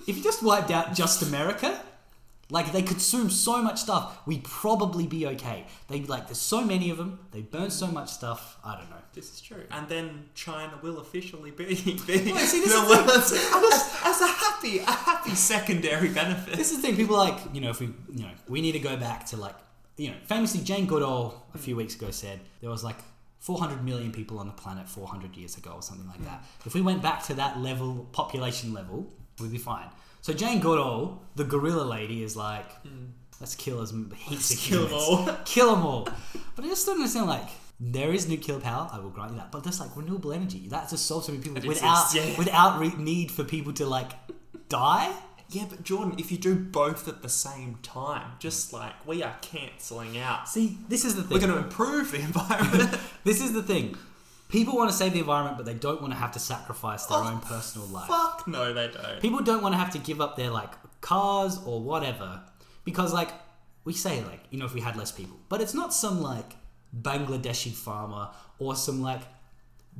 if 0.07 0.17
you 0.17 0.23
just 0.23 0.41
wiped 0.43 0.71
out 0.71 0.93
just 0.93 1.21
America, 1.23 1.79
like 2.53 2.71
they 2.71 2.83
consume 2.83 3.31
so 3.31 3.63
much 3.63 3.79
stuff, 3.79 4.19
we'd 4.27 4.43
probably 4.43 5.07
be 5.07 5.25
okay. 5.25 5.65
They 5.87 6.01
like 6.01 6.27
there's 6.27 6.37
so 6.37 6.63
many 6.63 6.91
of 6.91 6.97
them. 6.97 7.17
They 7.31 7.41
burn 7.41 7.71
so 7.71 7.87
much 7.87 8.09
stuff. 8.09 8.59
I 8.63 8.77
don't 8.77 8.91
know. 8.91 9.01
This 9.11 9.33
is 9.33 9.41
true. 9.41 9.63
And 9.71 9.89
then 9.89 10.29
China 10.35 10.77
will 10.83 10.99
officially 10.99 11.49
be, 11.49 11.65
be 11.65 11.97
see, 11.97 12.61
the 12.61 12.85
world's 12.87 13.31
as, 13.33 13.99
as 14.05 14.21
a 14.21 14.27
happy 14.27 14.77
a 14.77 14.91
happy 14.91 15.31
secondary 15.31 16.09
benefit. 16.09 16.55
This 16.55 16.71
is 16.71 16.77
the 16.77 16.83
thing. 16.83 16.95
People 16.95 17.15
are 17.15 17.27
like 17.27 17.39
you 17.55 17.59
know 17.59 17.71
if 17.71 17.79
we 17.79 17.87
you 17.87 18.23
know 18.25 18.31
we 18.47 18.61
need 18.61 18.73
to 18.73 18.79
go 18.79 18.97
back 18.97 19.25
to 19.27 19.37
like 19.37 19.55
you 19.97 20.09
know 20.11 20.15
famously 20.27 20.61
Jane 20.61 20.85
Goodall 20.85 21.47
a 21.55 21.57
few 21.57 21.75
weeks 21.75 21.95
ago 21.95 22.11
said 22.11 22.39
there 22.61 22.69
was 22.69 22.83
like 22.83 22.97
400 23.39 23.83
million 23.83 24.11
people 24.11 24.37
on 24.37 24.45
the 24.45 24.53
planet 24.53 24.87
400 24.87 25.35
years 25.35 25.57
ago 25.57 25.71
or 25.71 25.81
something 25.81 26.07
like 26.07 26.23
that. 26.23 26.37
Hmm. 26.37 26.67
If 26.67 26.75
we 26.75 26.81
went 26.81 27.01
back 27.01 27.23
to 27.23 27.33
that 27.33 27.59
level 27.59 28.07
population 28.11 28.75
level, 28.75 29.11
we'd 29.39 29.51
be 29.51 29.57
fine. 29.57 29.87
So 30.23 30.31
Jane 30.31 30.61
Goodall, 30.61 31.21
the 31.35 31.43
gorilla 31.43 31.83
lady, 31.83 32.23
is 32.23 32.37
like, 32.37 32.71
hmm. 32.81 33.07
let's 33.41 33.55
kill 33.55 33.81
as 33.81 33.93
heaps 34.15 34.53
of 34.53 34.57
kill 34.57 34.83
'em 34.83 34.87
humans. 34.87 35.03
all. 35.09 35.37
kill 35.45 35.75
them 35.75 35.85
all. 35.85 36.07
But 36.55 36.63
I 36.63 36.69
just 36.69 36.85
don't 36.85 36.95
understand 36.95 37.27
like. 37.27 37.49
There 37.79 38.13
is 38.13 38.29
nuclear 38.29 38.59
power, 38.59 38.89
I 38.93 38.99
will 38.99 39.09
grant 39.09 39.31
you 39.31 39.37
that, 39.37 39.51
but 39.51 39.65
there's 39.65 39.81
like 39.81 39.97
renewable 39.97 40.31
energy. 40.31 40.67
That 40.69 40.89
just 40.89 41.05
solves 41.05 41.25
so 41.25 41.33
many 41.33 41.43
people 41.43 41.57
It 41.57 41.65
without 41.67 42.13
yeah. 42.15 42.37
without 42.37 42.79
re- 42.79 42.95
need 42.97 43.31
for 43.31 43.43
people 43.43 43.73
to 43.73 43.85
like 43.85 44.13
die. 44.69 45.11
Yeah, 45.49 45.65
but 45.69 45.83
Jordan, 45.83 46.15
if 46.17 46.31
you 46.31 46.37
do 46.37 46.55
both 46.55 47.09
at 47.09 47.21
the 47.21 47.27
same 47.27 47.79
time, 47.83 48.37
just 48.39 48.71
like 48.71 49.05
we 49.05 49.21
are 49.23 49.35
cancelling 49.41 50.17
out. 50.17 50.47
See, 50.47 50.77
this 50.87 51.03
is 51.03 51.15
the 51.15 51.23
thing. 51.23 51.31
We're 51.33 51.45
going 51.45 51.51
to 51.51 51.59
improve 51.59 52.11
the 52.11 52.19
environment. 52.29 52.97
This 53.25 53.41
is 53.41 53.51
the 53.51 53.63
thing. 53.63 53.97
People 54.53 54.75
want 54.77 54.89
to 54.91 54.95
save 54.95 55.13
the 55.13 55.19
environment, 55.19 55.57
but 55.57 55.65
they 55.65 55.73
don't 55.73 55.99
want 55.99 56.13
to 56.13 56.19
have 56.19 56.31
to 56.33 56.39
sacrifice 56.39 57.07
their 57.07 57.17
Oh, 57.17 57.27
own 57.27 57.39
personal 57.39 57.87
life. 57.87 58.07
Fuck 58.07 58.47
no, 58.47 58.71
they 58.73 58.87
don't. 58.87 59.19
People 59.19 59.41
don't 59.41 59.61
want 59.63 59.73
to 59.73 59.79
have 59.79 59.89
to 59.91 59.97
give 59.99 60.21
up 60.21 60.35
their 60.37 60.51
like 60.51 60.71
cars 61.01 61.59
or 61.65 61.81
whatever 61.81 62.29
because 62.85 63.11
like 63.13 63.31
we 63.83 63.93
say 63.93 64.23
like 64.23 64.41
you 64.51 64.57
know 64.59 64.65
if 64.65 64.73
we 64.73 64.81
had 64.81 64.95
less 64.95 65.11
people, 65.11 65.37
but 65.49 65.59
it's 65.59 65.73
not 65.73 65.93
some 65.93 66.21
like 66.21 66.51
Bangladeshi 67.07 67.73
farmer 67.73 68.29
or 68.59 68.75
some 68.75 69.01
like 69.01 69.21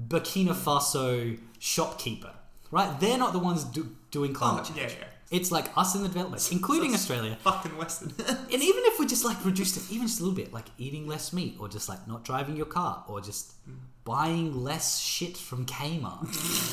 Burkina 0.08 0.54
Faso 0.54 1.40
shopkeeper, 1.60 2.32
right? 2.72 3.00
They're 3.00 3.18
not 3.18 3.34
the 3.34 3.40
ones 3.40 3.64
do- 3.64 3.96
doing 4.12 4.34
climate 4.34 4.68
Oh, 4.72 4.74
change. 4.76 4.94
yeah, 4.94 5.00
yeah. 5.00 5.08
It's 5.32 5.52
like 5.52 5.76
us 5.76 5.96
in 5.96 6.04
the 6.04 6.08
development, 6.10 6.48
including 6.52 6.92
That's 6.92 7.04
Australia. 7.10 7.38
Fucking 7.42 7.76
Western. 7.76 8.14
And 8.54 8.62
even 8.70 8.84
if 8.86 9.00
we 9.00 9.08
just 9.08 9.26
like 9.26 9.44
reduced 9.44 9.78
it 9.78 9.84
even 9.92 10.06
just 10.08 10.20
a 10.20 10.24
little 10.24 10.36
bit, 10.36 10.54
like 10.54 10.68
eating 10.78 11.08
less 11.08 11.34
meat, 11.34 11.56
or 11.60 11.68
just 11.68 11.90
like 11.90 12.08
not 12.08 12.24
driving 12.24 12.56
your 12.56 12.68
car, 12.68 13.04
or 13.08 13.20
just 13.20 13.54
mm. 13.68 13.78
Buying 14.06 14.64
less 14.64 15.00
shit 15.00 15.38
from 15.38 15.66
Kmart, 15.66 16.28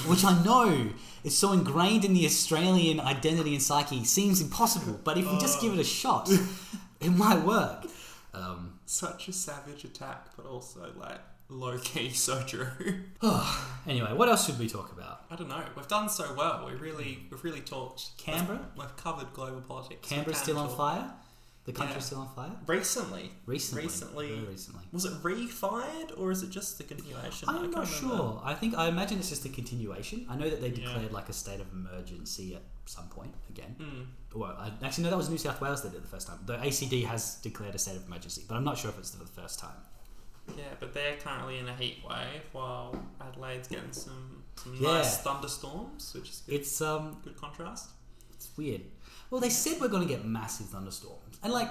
which 0.09 0.25
I 0.25 0.43
know 0.43 0.90
is 1.23 1.37
so 1.37 1.53
ingrained 1.53 2.05
in 2.05 2.14
the 2.14 2.27
Australian 2.27 3.01
identity 3.01 3.55
and 3.55 3.62
psyche, 3.62 4.05
seems 4.05 4.40
impossible. 4.40 5.01
But 5.05 5.19
if 5.19 5.31
we 5.31 5.38
just 5.38 5.61
give 5.61 5.73
it 5.73 5.79
a 5.79 5.85
shot, 5.85 6.31
it 7.01 7.11
might 7.11 7.45
work. 7.45 7.87
Um, 8.35 8.79
Such 8.87 9.29
a 9.29 9.33
savage 9.33 9.85
attack, 9.85 10.37
but 10.37 10.47
also 10.47 10.93
like 10.97 11.21
low 11.49 11.79
key 11.79 12.11
so 12.11 12.43
true. 12.43 12.69
anyway, 13.87 14.12
what 14.12 14.29
else 14.29 14.47
should 14.47 14.59
we 14.59 14.69
talk 14.69 14.93
about? 14.93 15.23
I 15.31 15.37
don't 15.37 15.49
know. 15.49 15.62
We've 15.77 15.88
done 15.88 16.09
so 16.09 16.35
well. 16.37 16.66
We 16.66 16.75
really, 16.79 17.19
we've 17.31 17.45
really 17.45 17.61
talked. 17.61 18.16
Canberra? 18.19 18.61
We've, 18.77 18.85
we've 18.85 18.97
covered 18.97 19.33
global 19.33 19.61
politics. 19.61 20.09
Canberra's 20.09 20.38
still 20.38 20.59
on 20.59 20.69
fire. 20.69 21.12
The 21.66 21.73
country's 21.73 21.96
Yeah. 21.96 22.03
still 22.03 22.18
on 22.20 22.35
fire. 22.35 22.57
Recently. 22.66 23.33
Recently, 23.46 23.83
Recently. 23.85 24.29
very 24.29 24.46
recently. 24.49 24.85
Was 24.92 25.05
it 25.05 25.12
re-fired 25.23 26.12
or 26.16 26.31
is 26.31 26.42
it 26.42 26.51
just 26.51 26.79
the 26.79 26.85
continuation? 26.85 27.49
I 27.49 27.53
I'm 27.53 27.61
can't 27.61 27.73
not 27.75 27.87
remember. 27.87 28.16
sure. 28.16 28.40
I 28.42 28.55
think 28.55 28.75
I 28.77 28.88
imagine 28.88 29.18
it's 29.18 29.29
just 29.29 29.44
a 29.44 29.51
continuation. 29.51 30.27
I 30.29 30.37
know 30.37 30.49
that 30.49 30.61
they 30.62 30.68
Yeah. 30.70 30.87
declared 30.87 31.12
like 31.12 31.29
a 31.29 31.33
state 31.35 31.61
of 31.61 31.70
emergency 31.73 32.57
at 32.57 32.62
some 32.87 33.09
point 33.09 33.35
again. 33.51 33.77
Hmm. 33.79 34.38
Well, 34.38 34.53
I, 34.59 34.73
actually, 34.83 35.05
no, 35.05 35.11
that 35.11 35.16
was 35.16 35.29
New 35.29 35.38
South 35.38 35.61
Wales 35.61 35.83
that 35.83 35.90
did 35.90 35.99
it 35.99 36.03
the 36.03 36.09
first 36.09 36.27
time. 36.29 36.38
The 36.46 36.55
ACT 36.59 37.05
has 37.05 37.35
declared 37.37 37.75
a 37.75 37.79
state 37.79 37.96
of 37.96 38.07
emergency, 38.07 38.44
but 38.49 38.57
I'm 38.57 38.64
not 38.64 38.79
sure 38.79 38.90
if 38.90 38.99
it's 38.99 39.11
the 39.11 39.27
first 39.27 39.59
time. 39.59 39.77
Yeah, 40.57 40.64
but 40.81 40.94
they're 40.94 41.16
currently 41.18 41.59
in 41.59 41.68
a 41.68 41.77
heat 41.77 41.99
wave 42.09 42.42
while 42.53 42.96
Adelaide's 43.20 43.68
getting 43.68 43.92
some, 43.92 44.42
some 44.57 44.75
Yeah. 44.75 44.94
nice 44.99 45.18
thunderstorms, 45.18 46.12
which 46.14 46.31
is 46.31 46.42
good, 46.46 46.55
It's 46.55 46.81
um, 46.81 47.20
good 47.23 47.37
contrast. 47.37 47.90
it's 48.33 48.49
weird. 48.57 48.83
Well, 49.31 49.40
they 49.40 49.51
said 49.51 49.81
we're 49.81 49.88
going 49.88 50.03
to 50.03 50.12
get 50.12 50.25
massive 50.25 50.66
thunderstorms, 50.70 51.30
and 51.42 51.53
like, 51.53 51.68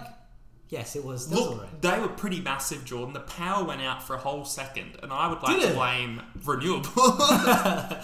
yes, 0.69 0.95
it 0.95 1.03
was. 1.03 1.31
Look, 1.31 1.51
alright. 1.53 1.81
they 1.81 1.99
were 1.99 2.07
pretty 2.07 2.39
massive, 2.41 2.85
Jordan. 2.85 3.13
The 3.13 3.19
power 3.21 3.63
went 3.63 3.81
out 3.81 4.01
for 4.03 4.15
a 4.15 4.19
whole 4.19 4.45
second, 4.45 4.97
and 5.03 5.11
I 5.13 5.27
would 5.27 5.41
like 5.41 5.57
Did 5.59 5.65
to 5.67 5.71
it? 5.71 5.75
blame 5.75 6.21
renewable. 6.45 6.89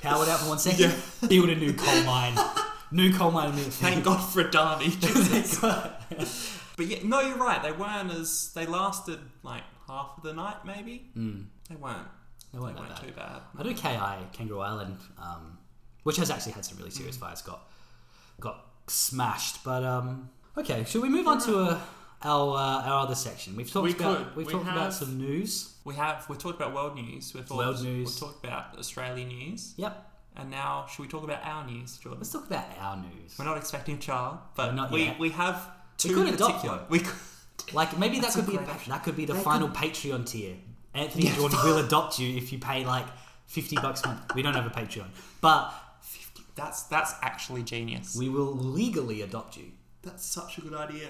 Powered 0.00 0.28
out 0.28 0.40
for 0.40 0.48
one 0.48 0.58
second. 0.58 0.94
Build 1.28 1.48
a 1.50 1.54
new 1.54 1.72
coal 1.74 2.02
mine. 2.04 2.34
new 2.90 3.12
coal 3.12 3.30
mine. 3.30 3.52
Thank 3.52 4.04
God 4.04 4.18
for. 4.18 4.42
Jesus. 4.48 5.58
but 5.60 6.86
yeah, 6.86 6.98
no, 7.04 7.20
you're 7.20 7.36
right. 7.36 7.62
They 7.62 7.70
weren't 7.72 8.10
as 8.10 8.52
they 8.54 8.66
lasted 8.66 9.20
like 9.44 9.62
half 9.86 10.14
of 10.16 10.24
the 10.24 10.32
night, 10.32 10.64
maybe. 10.64 11.10
Mm, 11.16 11.44
They 11.68 11.76
weren't. 11.76 11.98
they 12.52 12.58
They 12.58 12.64
weren't 12.64 12.78
weren't 12.80 12.88
bad. 12.96 13.00
too 13.06 13.12
bad. 13.12 13.42
I 13.56 13.62
know 13.62 13.72
KI, 13.74 14.26
Kangaroo 14.32 14.58
Island, 14.60 14.96
um, 15.18 15.58
which 16.02 16.16
has 16.16 16.30
actually 16.30 16.52
had 16.52 16.64
some 16.64 16.78
really 16.78 16.90
serious 16.90 17.16
fires, 17.16 17.42
got 17.42 17.68
got 18.40 18.66
smashed. 18.92 19.64
But 19.64 19.84
um, 19.84 20.30
okay, 20.56 20.84
should 20.84 21.02
we 21.02 21.08
move 21.08 21.26
on 21.26 21.40
to 21.42 21.58
uh, 21.58 21.80
our 22.22 22.56
uh, 22.56 22.88
our 22.90 23.00
other 23.04 23.14
section? 23.14 23.56
We've 23.56 23.70
talked 23.70 23.84
We 23.84 23.94
about 23.94 24.18
could. 24.18 24.36
we've 24.36 24.46
We 24.46 24.52
talked 24.52 24.64
about 24.64 24.76
have- 24.78 24.94
some 24.94 25.18
news. 25.18 25.74
We 25.84 25.94
have 25.96 26.28
we 26.28 26.36
talked 26.36 26.60
about 26.60 26.72
world 26.74 26.94
news. 26.94 27.34
We've 27.34 27.48
World 27.50 27.76
talked, 27.76 27.84
news. 27.88 28.08
We've 28.08 28.20
talked 28.20 28.44
about 28.44 28.78
Australian 28.78 29.28
news, 29.28 29.74
Yep. 29.76 30.10
and 30.36 30.48
now 30.50 30.86
should 30.88 31.02
we 31.02 31.08
talk 31.08 31.24
about 31.24 31.44
our 31.44 31.66
news, 31.66 31.98
Jordan? 31.98 32.20
Let's 32.20 32.30
talk 32.30 32.46
about 32.46 32.66
our 32.78 32.96
news. 32.98 33.36
We're 33.36 33.46
not 33.46 33.56
expecting 33.56 33.96
a 33.96 33.98
child, 33.98 34.38
but 34.54 34.74
not 34.74 34.92
we 34.92 35.04
yet. 35.06 35.18
we 35.18 35.30
have 35.30 35.56
We 36.04 36.10
two 36.10 36.14
could 36.14 36.28
adopt 36.34 36.52
particular. 36.54 36.76
one. 36.78 36.86
We 36.90 36.98
could. 37.00 37.14
Like 37.74 37.96
maybe 37.96 38.16
that 38.16 38.22
That's 38.22 38.34
could 38.36 38.44
a 38.44 38.48
be 38.50 38.54
a 38.54 38.58
great 38.58 38.70
option. 38.70 38.90
that 38.92 39.02
could 39.04 39.16
be 39.16 39.24
the 39.24 39.34
final 39.36 39.68
Patreon 39.68 40.26
tier. 40.26 40.56
Anthony 40.94 41.26
and 41.28 41.36
Jordan 41.36 41.58
will 41.64 41.78
adopt 41.78 42.18
you 42.18 42.36
if 42.36 42.52
you 42.52 42.58
pay 42.58 42.84
like 42.84 43.06
fifty 43.46 43.76
bucks 43.76 44.02
a 44.04 44.08
month. 44.08 44.34
We 44.34 44.42
don't 44.42 44.54
have 44.54 44.66
a 44.66 44.70
Patreon, 44.70 45.06
but 45.40 45.72
That's 46.54 46.82
that's 46.84 47.14
actually 47.22 47.62
genius. 47.62 48.14
we 48.16 48.28
will 48.28 48.52
legally 48.54 49.22
adopt 49.22 49.56
you. 49.56 49.72
That's 50.02 50.24
such 50.24 50.58
a 50.58 50.60
good 50.60 50.74
idea. 50.74 51.08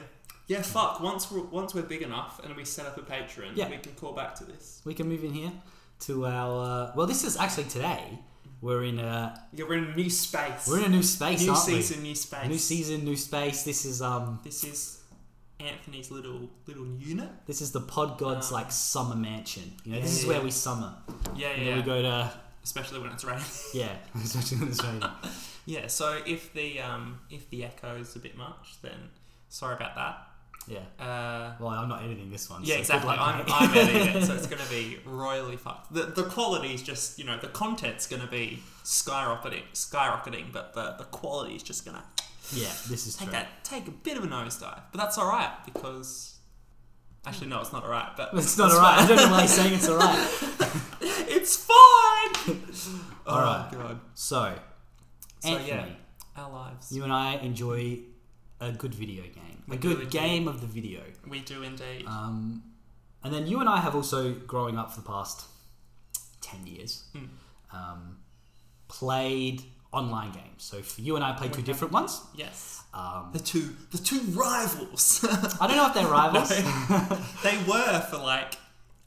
Yeah, 0.49 0.63
fuck. 0.63 1.01
Once 1.01 1.31
we're 1.31 1.43
once 1.43 1.75
we're 1.75 1.83
big 1.83 2.03
enough 2.03 2.41
and 2.45 2.55
we 2.57 2.65
set 2.65 2.87
up 2.87 2.97
a 2.99 3.01
Patreon, 3.03 3.53
Yeah. 3.55 3.69
we 3.71 3.79
can 3.79 3.93
call 3.95 4.13
back 4.13 4.35
to 4.37 4.45
this. 4.45 4.81
We 4.85 4.95
can 4.95 5.09
move 5.09 5.25
in 5.25 5.33
here 5.33 5.53
to 6.01 6.27
our. 6.27 6.65
Uh, 6.65 6.93
well, 6.97 7.07
this 7.07 7.25
is 7.25 7.37
actually 7.37 7.65
today. 7.65 8.19
We're 8.61 8.85
in 8.85 8.99
a 9.01 9.41
Yeah, 9.53 9.65
we're 9.69 9.79
in 9.79 9.85
a 9.93 9.97
new 9.97 10.11
space. 10.11 10.69
we're 10.69 10.79
in 10.79 10.85
a 10.85 10.89
new 10.89 11.03
space, 11.03 11.41
new 11.43 11.51
aren't 11.51 11.63
season, 11.65 12.03
new 12.03 12.15
space. 12.15 12.43
we? 12.45 12.49
New 12.49 12.59
season, 12.59 13.05
new 13.05 13.17
space. 13.17 13.63
This 13.65 13.85
is 13.85 14.01
um 14.03 14.39
This 14.45 14.63
is 14.63 15.01
Anthony's 15.59 16.11
little 16.11 16.49
little 16.67 16.87
unit. 16.99 17.31
this 17.47 17.61
is 17.61 17.71
the 17.73 17.81
Pod 17.81 18.19
Gods 18.19 18.49
Um, 18.49 18.55
like 18.55 18.71
summer 18.73 19.15
mansion. 19.17 19.73
You 19.85 19.93
know, 19.93 19.97
yeah, 19.99 20.03
this 20.05 20.13
is 20.19 20.25
yeah, 20.25 20.29
where 20.31 20.43
we 20.43 20.51
summer. 20.51 20.95
Yeah, 21.37 21.49
And 21.51 21.63
yeah. 21.63 21.69
then 21.71 21.77
we 21.79 21.83
go 21.83 22.03
to 22.03 22.33
Especially 22.65 23.01
when 23.01 23.11
it's 23.13 23.25
raining. 23.25 23.45
yeah, 23.75 23.97
especially 24.23 24.59
when 24.59 24.69
it's 24.69 24.83
raining. 24.85 25.03
yeah. 25.67 25.87
So 25.89 26.21
if 26.27 26.53
the 26.53 26.81
um 26.81 27.21
if 27.31 27.49
the 27.51 27.65
echo 27.65 27.97
is 27.97 28.15
a 28.17 28.19
bit 28.19 28.37
much, 28.37 28.81
then 28.83 29.11
sorry 29.49 29.75
about 29.77 29.95
that. 29.97 30.29
Yeah. 30.69 31.05
Uh, 31.05 31.55
Well, 31.59 31.71
I'm 31.71 31.89
not 31.89 32.05
editing 32.05 32.31
this 32.31 32.49
one. 32.49 32.63
yeah, 32.63 32.77
so 32.77 32.81
exactly. 32.81 33.09
luck, 33.09 33.19
I'm. 33.21 33.45
I'm 33.49 33.77
editing 33.77 34.17
it, 34.23 34.25
so 34.25 34.35
it's 34.35 34.47
going 34.47 34.63
to 34.63 34.71
be 34.71 34.99
royally 35.05 35.57
fucked. 35.57 35.93
The, 35.93 36.03
the 36.05 36.63
is 36.73 36.83
just, 36.83 37.19
you 37.19 37.25
know, 37.25 37.37
the 37.37 37.49
content's 37.49 38.07
going 38.07 38.23
to 38.23 38.29
be 38.29 38.63
skyrocketing, 38.85 39.65
skyrocketing, 39.75 40.53
but 40.53 40.73
the, 40.75 40.95
the 40.99 41.05
quality 41.05 41.57
is 41.57 41.65
just 41.65 41.85
going 41.85 41.97
to 41.97 42.05
yeah, 42.55 42.69
this 42.89 43.07
is 43.07 43.17
take 43.17 43.29
true. 43.29 43.33
that, 43.33 43.65
take 43.65 43.89
a 43.89 43.91
bit 43.91 44.17
of 44.17 44.25
a 44.25 44.27
nosedive. 44.27 44.81
But 44.93 44.99
that's 44.99 45.17
all 45.19 45.29
right 45.29 45.51
because, 45.65 46.32
actually, 47.27 47.49
no, 47.49 47.61
it's 47.61 47.73
not 47.73 47.85
all 47.85 47.91
right. 47.91 48.11
But 48.17 48.31
It's 48.35 48.57
not 48.59 48.71
alright. 48.73 48.99
I 49.01 49.07
don't 49.07 49.17
know 49.17 49.31
why 49.31 49.43
he's 49.43 49.51
saying 49.53 49.75
it's 49.75 49.89
alright. 49.89 50.19
it's 51.29 51.57
fine. 51.57 52.63
All 53.27 53.39
right. 53.41 53.69
Oh 53.73 53.77
god. 53.79 54.01
So, 54.15 54.55
So 55.41 55.49
Anthony, 55.49 55.69
yeah, 55.69 55.87
our 56.37 56.51
lives. 56.51 56.91
you 56.91 57.05
and 57.05 57.13
I 57.13 57.35
enjoy 57.37 58.01
a 58.61 58.73
good 58.73 58.95
video 58.95 59.23
game, 59.23 59.63
We 59.69 59.77
a 59.77 59.79
good 59.79 59.99
really 59.99 60.05
do. 60.11 60.19
game 60.19 60.49
of 60.49 60.61
the 60.61 60.67
video. 60.67 61.01
We 61.29 61.41
do 61.41 61.63
indeed. 61.63 62.05
Um, 62.07 62.63
and 63.23 63.33
then 63.33 63.47
you 63.47 63.61
and 63.61 63.69
I 63.69 63.79
have 63.79 63.95
also, 63.95 64.33
growing 64.33 64.77
up 64.77 64.91
for 64.93 65.01
the 65.01 65.07
past 65.07 65.45
10 66.41 66.67
years, 66.67 67.05
Mm. 67.15 67.29
um, 67.73 68.17
played 68.89 69.63
online 69.93 70.33
games. 70.33 70.63
So 70.65 70.81
for 70.83 71.01
you 71.01 71.17
and 71.17 71.25
I 71.25 71.33
played 71.33 71.51
We 71.51 71.55
two 71.57 71.61
have. 71.61 71.67
different 71.67 71.93
ones. 71.93 72.21
yes. 72.35 72.83
Um, 72.95 73.31
The 73.33 73.39
two 73.41 73.75
the 73.91 73.99
two 73.99 74.21
rivals. 74.33 75.25
I 75.61 75.67
don't 75.67 75.77
know 75.77 75.87
if 75.87 75.95
they're 75.95 76.07
rivals. 76.23 76.49
they 77.43 77.57
were 77.71 78.01
for 78.11 78.19
like 78.19 78.55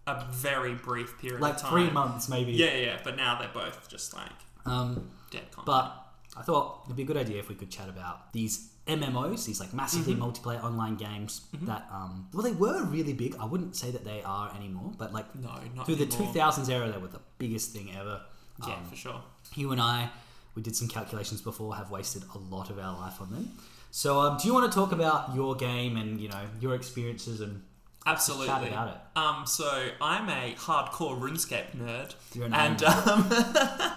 a 0.08 0.26
very 0.32 0.74
brief 0.74 1.18
period 1.20 1.42
like 1.42 1.56
of 1.56 1.62
time. 1.62 1.72
three 1.72 1.90
months, 1.92 2.30
maybe. 2.30 2.52
Yeah, 2.54 2.76
yeah, 2.76 2.98
but 3.04 3.16
now 3.18 3.38
they're 3.40 3.50
both 3.54 3.88
just 3.90 4.14
like 4.14 4.30
Um, 4.66 5.10
dead 5.32 5.52
content. 5.52 5.66
but 5.66 6.02
I 6.38 6.42
thought 6.44 6.82
it'd 6.86 6.96
be 6.96 7.04
a 7.04 7.06
good 7.06 7.18
idea 7.18 7.40
if 7.40 7.48
we 7.50 7.56
could 7.56 7.70
chat 7.72 7.90
about 7.90 8.32
these 8.34 8.70
MMOs, 8.88 9.46
these 9.46 9.60
like 9.60 9.74
massively 9.74 10.14
Mm-hmm. 10.14 10.24
multiplayer 10.24 10.64
online 10.64 10.96
games 10.96 11.42
that, 11.64 11.88
um, 11.92 12.28
well, 12.34 12.44
they 12.44 12.52
were 12.52 12.84
really 12.84 13.14
big. 13.14 13.36
I 13.40 13.46
wouldn't 13.46 13.76
say 13.76 13.90
that 13.92 14.04
they 14.06 14.22
are 14.24 14.54
anymore, 14.56 14.92
but 14.98 15.12
like 15.14 15.34
no, 15.36 15.50
not 15.76 15.86
through 15.88 15.96
the 15.96 16.06
2000s 16.06 16.70
era, 16.70 16.92
they 16.92 16.98
were 17.00 17.08
the 17.08 17.22
biggest 17.40 17.72
thing 17.72 17.90
ever. 17.96 18.22
Yeah, 18.68 18.76
Um, 18.76 18.86
for 18.86 18.96
sure. 18.96 19.22
you 19.56 19.72
and 19.72 19.82
I, 19.82 20.10
we 20.56 20.62
did 20.62 20.76
some 20.76 20.88
calculations 20.88 21.42
before, 21.42 21.76
have 21.76 21.92
wasted 21.92 22.24
a 22.34 22.38
lot 22.38 22.70
of 22.70 22.80
our 22.80 22.98
life 22.98 23.22
on 23.22 23.30
them. 23.32 23.52
So, 23.92 24.20
um, 24.20 24.38
do 24.42 24.48
you 24.48 24.54
want 24.54 24.72
to 24.72 24.76
talk 24.78 24.92
about 24.92 25.36
your 25.36 25.56
game 25.56 25.98
and 25.98 26.20
you 26.20 26.30
know 26.30 26.42
your 26.60 26.76
experiences 26.76 27.42
and 27.42 27.62
Absolutely. 28.06 28.48
chat 28.48 28.68
about 28.68 28.90
it? 28.90 28.96
Um, 29.18 29.46
so 29.46 29.88
I'm 30.02 30.30
a 30.30 30.56
hardcore 30.56 31.20
RuneScape 31.20 31.76
nerd, 31.78 32.14
You're 32.34 32.46
an 32.46 32.54
and 32.54 32.84
um, 32.84 33.30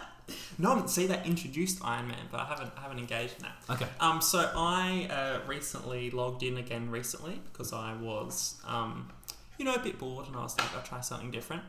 no, 0.59 0.73
I 0.73 0.87
see 0.87 1.07
that 1.07 1.27
introduced 1.27 1.81
Iron 1.85 2.09
Man, 2.09 2.19
but 2.31 2.41
I 2.41 2.45
haven't 2.45 2.73
I 2.77 2.83
haven't 2.83 2.99
engaged 2.99 3.37
in 3.39 3.45
that. 3.45 3.75
Okay. 3.75 3.87
Um, 4.01 4.21
so 4.21 4.51
I 4.55 5.09
uh, 5.11 5.47
recently 5.47 6.11
logged 6.11 6.43
in 6.43 6.59
again 6.59 6.91
recently 6.91 7.41
because 7.53 7.73
I 7.73 7.95
was, 7.95 8.61
um, 8.67 9.11
you 9.59 9.65
know, 9.65 9.75
a 9.75 9.81
bit 9.81 9.99
bored, 9.99 10.27
and 10.27 10.37
I 10.37 10.43
was 10.43 10.59
like, 10.59 10.75
I'll 10.75 10.83
try 10.83 11.01
something 11.01 11.31
different. 11.31 11.63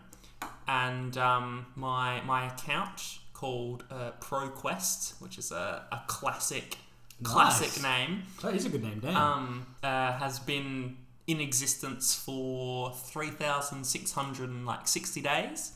And 0.67 1.17
um, 1.17 1.67
my 1.75 2.21
my 2.21 2.47
account 2.47 3.18
called 3.39 3.83
uh, 3.89 4.11
ProQuest, 4.21 5.21
which 5.21 5.37
is 5.37 5.51
a, 5.51 5.85
a 5.91 5.99
classic 6.07 6.77
classic 7.23 7.81
name, 7.83 8.23
That 8.41 8.53
is 8.55 8.65
a 8.65 8.69
good 8.69 8.83
name, 8.83 8.99
damn. 9.01 9.15
um, 9.15 9.65
uh, 9.83 10.13
has 10.13 10.39
been 10.39 10.97
in 11.27 11.39
existence 11.41 12.15
for 12.15 12.91
three 13.11 13.29
thousand 13.29 13.83
six 13.85 14.11
hundred 14.13 14.49
and 14.49 14.65
like 14.65 14.87
sixty 14.87 15.21
days, 15.21 15.73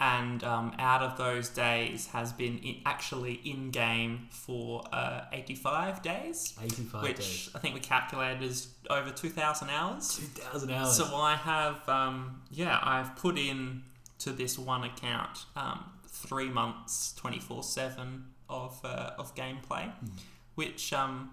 and 0.00 0.42
um, 0.44 0.74
out 0.78 1.02
of 1.02 1.16
those 1.16 1.48
days 1.48 2.06
has 2.08 2.32
been 2.32 2.58
in, 2.58 2.76
actually 2.86 3.34
in 3.44 3.70
game 3.70 4.28
for 4.30 4.84
uh, 4.92 5.22
eighty 5.32 5.54
five 5.54 6.02
days, 6.02 6.54
85 6.62 7.02
which 7.02 7.16
days. 7.16 7.50
I 7.54 7.58
think 7.60 7.74
we 7.74 7.80
calculated 7.80 8.42
is 8.42 8.68
over 8.90 9.10
two 9.10 9.30
thousand 9.30 9.70
hours. 9.70 10.16
2,000 10.18 10.70
hours. 10.70 10.96
So 10.96 11.04
I 11.16 11.34
have, 11.36 11.88
um, 11.88 12.42
yeah, 12.50 12.78
I've 12.82 13.16
put 13.16 13.38
in 13.38 13.82
to 14.20 14.30
this 14.32 14.58
one 14.58 14.84
account 14.84 15.44
um, 15.56 15.84
three 16.14 16.48
months, 16.48 17.12
twenty 17.16 17.38
four 17.40 17.62
seven 17.62 18.26
of 18.48 18.78
uh, 18.84 19.10
of 19.18 19.34
gameplay, 19.34 19.90
Hmm. 19.92 20.06
which 20.54 20.92
um, 20.92 21.30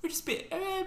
which 0.00 0.12
is 0.12 0.20
a 0.20 0.24
bit, 0.24 0.48
uh, 0.52 0.84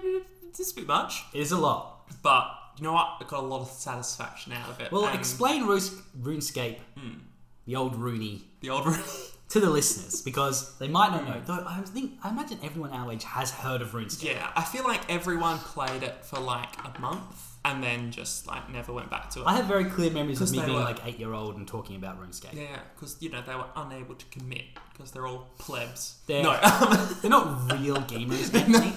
it's 0.50 0.72
a 0.72 0.76
bit 0.76 0.88
much, 0.88 1.24
it 1.34 1.40
is 1.42 1.52
a 1.52 1.58
lot. 1.58 1.92
but 2.22 2.46
you 2.78 2.84
know 2.84 2.94
what? 2.94 3.08
I 3.22 3.24
got 3.28 3.44
a 3.44 3.48
lot 3.48 3.62
of 3.62 3.70
satisfaction 3.70 4.52
out 4.52 4.70
of 4.70 4.80
it. 4.82 4.92
Well, 4.92 5.06
and- 5.06 5.18
explain 5.18 5.66
Rune- 5.66 6.04
RuneScape, 6.22 6.80
Hmm. 6.98 7.20
the 7.66 7.76
old 7.78 7.96
Rooney, 7.96 8.44
the 8.60 8.70
old 8.70 8.84
to 9.50 9.60
the 9.60 9.70
listeners 9.70 10.22
because 10.22 10.78
they 10.80 10.88
might 10.88 11.12
not 11.12 11.26
know. 11.28 11.42
Though 11.46 11.64
I 11.66 11.82
think 11.82 12.14
I 12.24 12.30
imagine 12.30 12.60
everyone 12.64 12.92
our 12.92 13.12
age 13.12 13.24
has 13.24 13.52
heard 13.52 13.82
of 13.82 13.92
RuneScape. 13.92 14.24
yeah, 14.24 14.52
I 14.56 14.64
feel 14.64 14.84
like 14.84 15.10
everyone 15.10 15.60
played 15.60 16.04
it 16.04 16.26
for 16.26 16.40
like 16.40 16.74
a 16.84 17.00
month 17.00 17.55
and 17.66 17.84
then 17.84 18.12
just 18.12 18.48
like 18.48 18.70
never 18.70 18.94
went 18.94 19.10
back 19.10 19.30
to 19.32 19.42
it. 19.42 19.46
I 19.48 19.56
have 19.56 19.66
very 19.66 19.86
clear 19.86 20.12
memories 20.12 20.40
of 20.40 20.52
me 20.52 20.60
being 20.60 20.74
were- 20.74 20.80
like 20.84 21.06
eight 21.06 21.20
year 21.20 21.34
old 21.34 21.58
and 21.58 21.68
talking 21.68 21.96
about 21.98 22.22
RuneScape. 22.22 22.54
yeah, 22.54 22.80
because 22.96 23.18
you 23.20 23.30
know 23.30 23.42
they 23.46 23.56
were 23.56 23.66
unable 23.76 24.16
to 24.16 24.26
commit 24.28 24.66
because 24.94 25.12
they're 25.12 25.28
all 25.28 25.50
plebs. 25.58 26.20
They're- 26.28 26.44
no, 26.44 26.58
They're 27.22 27.30
not 27.32 27.72
real 27.82 27.98
gamers, 28.14 28.54
Anthony. 28.54 28.94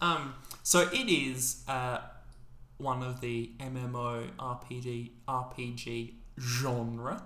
Um, 0.00 0.34
so 0.62 0.80
it 0.92 1.08
is 1.08 1.62
uh, 1.68 1.98
one 2.78 3.02
of 3.02 3.20
the 3.20 3.50
MMO 3.60 4.28
RPG 4.38 5.10
RPG 5.28 6.12
genre, 6.38 7.22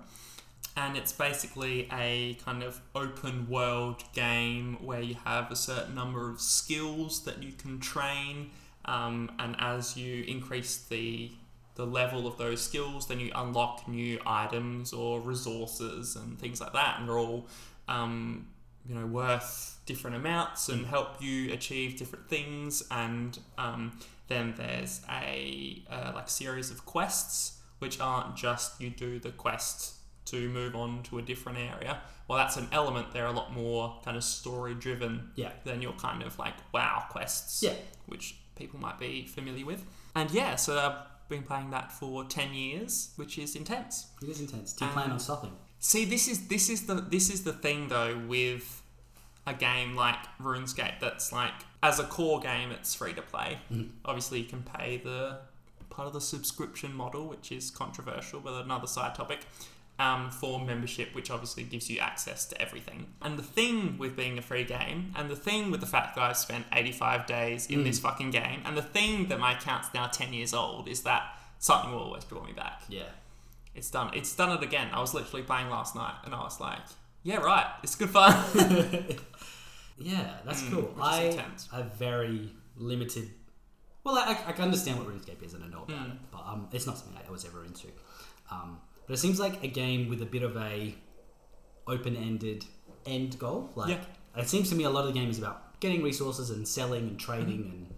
and 0.77 0.95
it's 0.97 1.11
basically 1.11 1.87
a 1.91 2.35
kind 2.45 2.63
of 2.63 2.79
open 2.95 3.49
world 3.49 4.03
game 4.13 4.77
where 4.81 5.01
you 5.01 5.15
have 5.25 5.51
a 5.51 5.55
certain 5.55 5.95
number 5.95 6.29
of 6.29 6.39
skills 6.39 7.23
that 7.25 7.41
you 7.43 7.51
can 7.53 7.79
train, 7.79 8.51
um, 8.85 9.31
and 9.39 9.55
as 9.59 9.95
you 9.97 10.23
increase 10.23 10.77
the 10.77 11.31
the 11.75 11.85
level 11.85 12.27
of 12.27 12.37
those 12.37 12.61
skills, 12.61 13.07
then 13.07 13.19
you 13.19 13.31
unlock 13.33 13.87
new 13.87 14.19
items 14.25 14.91
or 14.93 15.21
resources 15.21 16.15
and 16.17 16.37
things 16.37 16.59
like 16.59 16.73
that, 16.73 16.99
and 16.99 17.07
they're 17.07 17.17
all 17.17 17.47
um, 17.87 18.47
you 18.87 18.93
know 18.95 19.05
worth 19.05 19.79
different 19.85 20.15
amounts 20.15 20.69
and 20.69 20.85
help 20.85 21.21
you 21.21 21.51
achieve 21.53 21.97
different 21.97 22.27
things 22.29 22.83
and 22.91 23.39
um, 23.57 23.97
then 24.27 24.53
there's 24.57 25.01
a 25.09 25.81
uh, 25.89 26.11
like 26.15 26.29
series 26.29 26.71
of 26.71 26.85
quests 26.85 27.59
which 27.79 27.99
aren't 27.99 28.35
just 28.35 28.79
you 28.81 28.89
do 28.89 29.19
the 29.19 29.31
quest 29.31 29.95
to 30.25 30.49
move 30.49 30.75
on 30.75 31.03
to 31.03 31.17
a 31.17 31.21
different 31.21 31.57
area 31.57 31.99
well 32.27 32.37
that's 32.37 32.57
an 32.57 32.67
element 32.71 33.11
they're 33.11 33.25
a 33.25 33.31
lot 33.31 33.53
more 33.53 33.99
kind 34.05 34.15
of 34.17 34.23
story 34.23 34.73
driven 34.73 35.29
Yeah. 35.35 35.51
than 35.63 35.81
your 35.81 35.93
kind 35.93 36.23
of 36.23 36.37
like 36.39 36.53
wow 36.73 37.03
quests 37.09 37.61
Yeah. 37.63 37.73
which 38.05 38.35
people 38.61 38.79
might 38.79 38.99
be 38.99 39.25
familiar 39.25 39.65
with 39.65 39.81
and 40.15 40.29
yeah 40.31 40.55
so 40.55 40.71
i've 40.79 41.29
been 41.29 41.43
playing 41.43 41.69
that 41.71 41.91
for 41.91 42.23
10 42.25 42.53
years 42.53 43.11
which 43.15 43.37
is 43.37 43.55
intense 43.55 44.07
It 44.21 44.29
is 44.29 44.39
intense. 44.41 44.73
Do 44.73 44.85
you 44.85 44.91
plan 44.91 45.05
Um, 45.07 45.13
on 45.13 45.19
stopping? 45.19 45.53
See, 45.79 46.03
this 46.05 46.27
is 46.27 46.47
this 46.47 46.69
is 46.69 46.85
the 46.85 46.95
this 47.15 47.29
is 47.35 47.43
the 47.49 47.53
thing 47.53 47.87
though 47.87 48.15
with 48.35 48.67
a 49.47 49.53
game 49.53 49.95
like 49.95 50.21
RuneScape 50.39 50.99
that's 50.99 51.31
like 51.31 51.53
as 51.81 51.99
a 51.99 52.03
core 52.03 52.39
game 52.41 52.69
it's 52.71 52.93
free 52.93 53.13
to 53.13 53.21
play. 53.33 53.59
Mhm. 53.71 53.89
Obviously, 54.05 54.37
you 54.41 54.45
can 54.53 54.61
pay 54.77 54.97
the 54.97 55.39
part 55.89 56.07
of 56.09 56.13
the 56.13 56.21
subscription 56.21 56.93
model, 56.93 57.23
which 57.33 57.51
is 57.51 57.71
controversial, 57.71 58.39
but 58.41 58.53
another 58.65 58.87
side 58.87 59.15
topic. 59.15 59.39
Um, 60.07 60.31
for 60.31 60.59
membership, 60.71 61.13
which 61.13 61.29
obviously 61.29 61.63
gives 61.63 61.87
you 61.91 61.99
access 61.99 62.45
to 62.47 62.59
everything. 62.65 62.99
And 63.21 63.37
the 63.37 63.43
thing 63.43 63.97
with 63.99 64.15
being 64.15 64.37
a 64.39 64.41
free 64.41 64.63
game, 64.63 65.13
and 65.15 65.29
the 65.29 65.35
thing 65.35 65.69
with 65.71 65.79
the 65.81 65.85
fact 65.95 66.15
that 66.15 66.23
I've 66.23 66.37
spent 66.37 66.65
85 66.73 67.25
days 67.27 67.67
in 67.67 67.79
Mm. 67.79 67.83
this 67.83 67.99
fucking 67.99 68.31
game, 68.31 68.59
and 68.65 68.75
the 68.75 68.81
thing 68.97 69.27
that 69.29 69.39
my 69.39 69.51
account's 69.57 69.89
now 69.93 70.07
10 70.07 70.33
years 70.33 70.53
old, 70.55 70.87
is 70.87 71.01
that 71.03 71.21
something 71.59 71.91
will 71.91 71.99
always 72.07 72.23
draw 72.23 72.41
me 72.43 72.53
back 72.53 72.81
Yeah. 72.89 73.11
it's 73.75 73.91
done. 73.91 74.09
It's 74.15 74.33
done 74.35 74.51
it 74.57 74.63
again. 74.63 74.87
I 74.91 74.99
was 75.01 75.13
literally 75.13 75.43
playing 75.43 75.69
last 75.69 75.93
night, 75.95 76.15
and 76.25 76.33
I 76.33 76.39
was 76.49 76.59
like, 76.59 76.79
"Yeah, 77.23 77.37
right. 77.37 77.67
It's 77.83 77.95
good 77.95 78.09
fun." 78.09 78.33
Yeah, 79.97 80.37
that's 80.45 80.63
Mm, 80.63 80.71
cool. 80.71 80.95
I 80.99 81.21
intense. 81.25 81.67
have 81.71 81.93
very 81.93 82.49
limited. 82.75 83.29
Well, 84.03 84.15
I, 84.17 84.31
I 84.47 84.51
can 84.53 84.63
understand 84.63 84.97
what 84.97 85.07
RuneScape 85.09 85.43
is 85.45 85.53
and 85.53 85.63
I 85.63 85.67
know 85.67 85.83
about 85.83 86.07
Mm. 86.07 86.11
it, 86.13 86.19
but 86.31 86.43
um, 86.45 86.67
it's 86.71 86.87
not 86.87 86.97
something 86.97 87.15
I 87.27 87.29
was 87.29 87.45
ever 87.45 87.63
into. 87.63 87.87
Um, 88.49 88.79
but 89.11 89.17
it 89.17 89.21
seems 89.21 89.41
like 89.41 89.61
a 89.61 89.67
game 89.67 90.07
with 90.07 90.21
a 90.21 90.25
bit 90.25 90.41
of 90.41 90.55
a 90.55 90.95
open-ended 91.87 92.63
end 93.05 93.37
goal. 93.39 93.69
Like 93.75 93.89
Yeah. 93.89 94.41
it 94.41 94.47
seems 94.49 94.69
to 94.69 94.75
me, 94.75 94.85
a 94.85 94.89
lot 94.89 95.01
of 95.05 95.13
the 95.13 95.19
game 95.19 95.29
is 95.29 95.37
about 95.37 95.79
getting 95.81 96.01
resources 96.01 96.49
and 96.49 96.65
selling 96.67 97.07
and 97.09 97.19
trading 97.19 97.61
and 97.73 97.95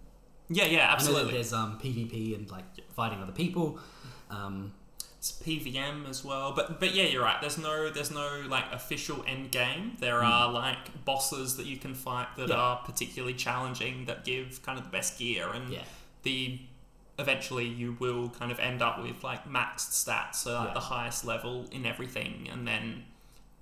yeah, 0.50 0.64
yeah, 0.64 0.70
I 0.70 0.72
know 0.72 0.78
that 0.78 0.92
absolutely. 0.94 1.32
there's 1.34 1.52
um, 1.52 1.78
PvP 1.82 2.34
and 2.34 2.50
like 2.50 2.64
fighting 2.94 3.22
other 3.22 3.32
people. 3.32 3.78
Um, 4.30 4.72
It's 5.18 5.32
PVM 5.32 6.06
as 6.06 6.22
well, 6.24 6.52
but 6.52 6.80
but 6.80 6.94
yeah, 6.94 7.04
you're 7.04 7.22
right. 7.22 7.40
There's 7.40 7.56
no 7.58 7.88
there's 7.90 8.10
no 8.10 8.42
like 8.48 8.64
official 8.72 9.24
end 9.26 9.52
game. 9.52 9.96
There 10.00 10.20
Mm. 10.20 10.28
are 10.30 10.52
like 10.52 11.04
bosses 11.06 11.56
that 11.56 11.66
you 11.66 11.76
can 11.78 11.94
fight 11.94 12.28
that 12.36 12.48
Yeah. 12.50 12.56
are 12.56 12.76
particularly 12.84 13.34
challenging 13.34 14.04
that 14.06 14.24
give 14.24 14.60
kind 14.62 14.78
of 14.78 14.84
the 14.84 14.90
best 14.90 15.18
gear 15.18 15.48
and 15.48 15.72
yeah, 15.72 15.84
the 16.24 16.60
eventually 17.18 17.66
you 17.66 17.96
will 18.00 18.28
kind 18.30 18.50
of 18.50 18.58
end 18.58 18.82
up 18.82 19.02
with 19.02 19.22
like 19.22 19.44
maxed 19.48 19.90
stats, 20.04 20.36
so 20.36 20.52
like 20.54 20.68
Yeah. 20.68 20.74
the 20.74 20.80
highest 20.80 21.24
level 21.24 21.66
in 21.72 21.86
everything, 21.86 22.48
and 22.52 22.66
then 22.66 23.04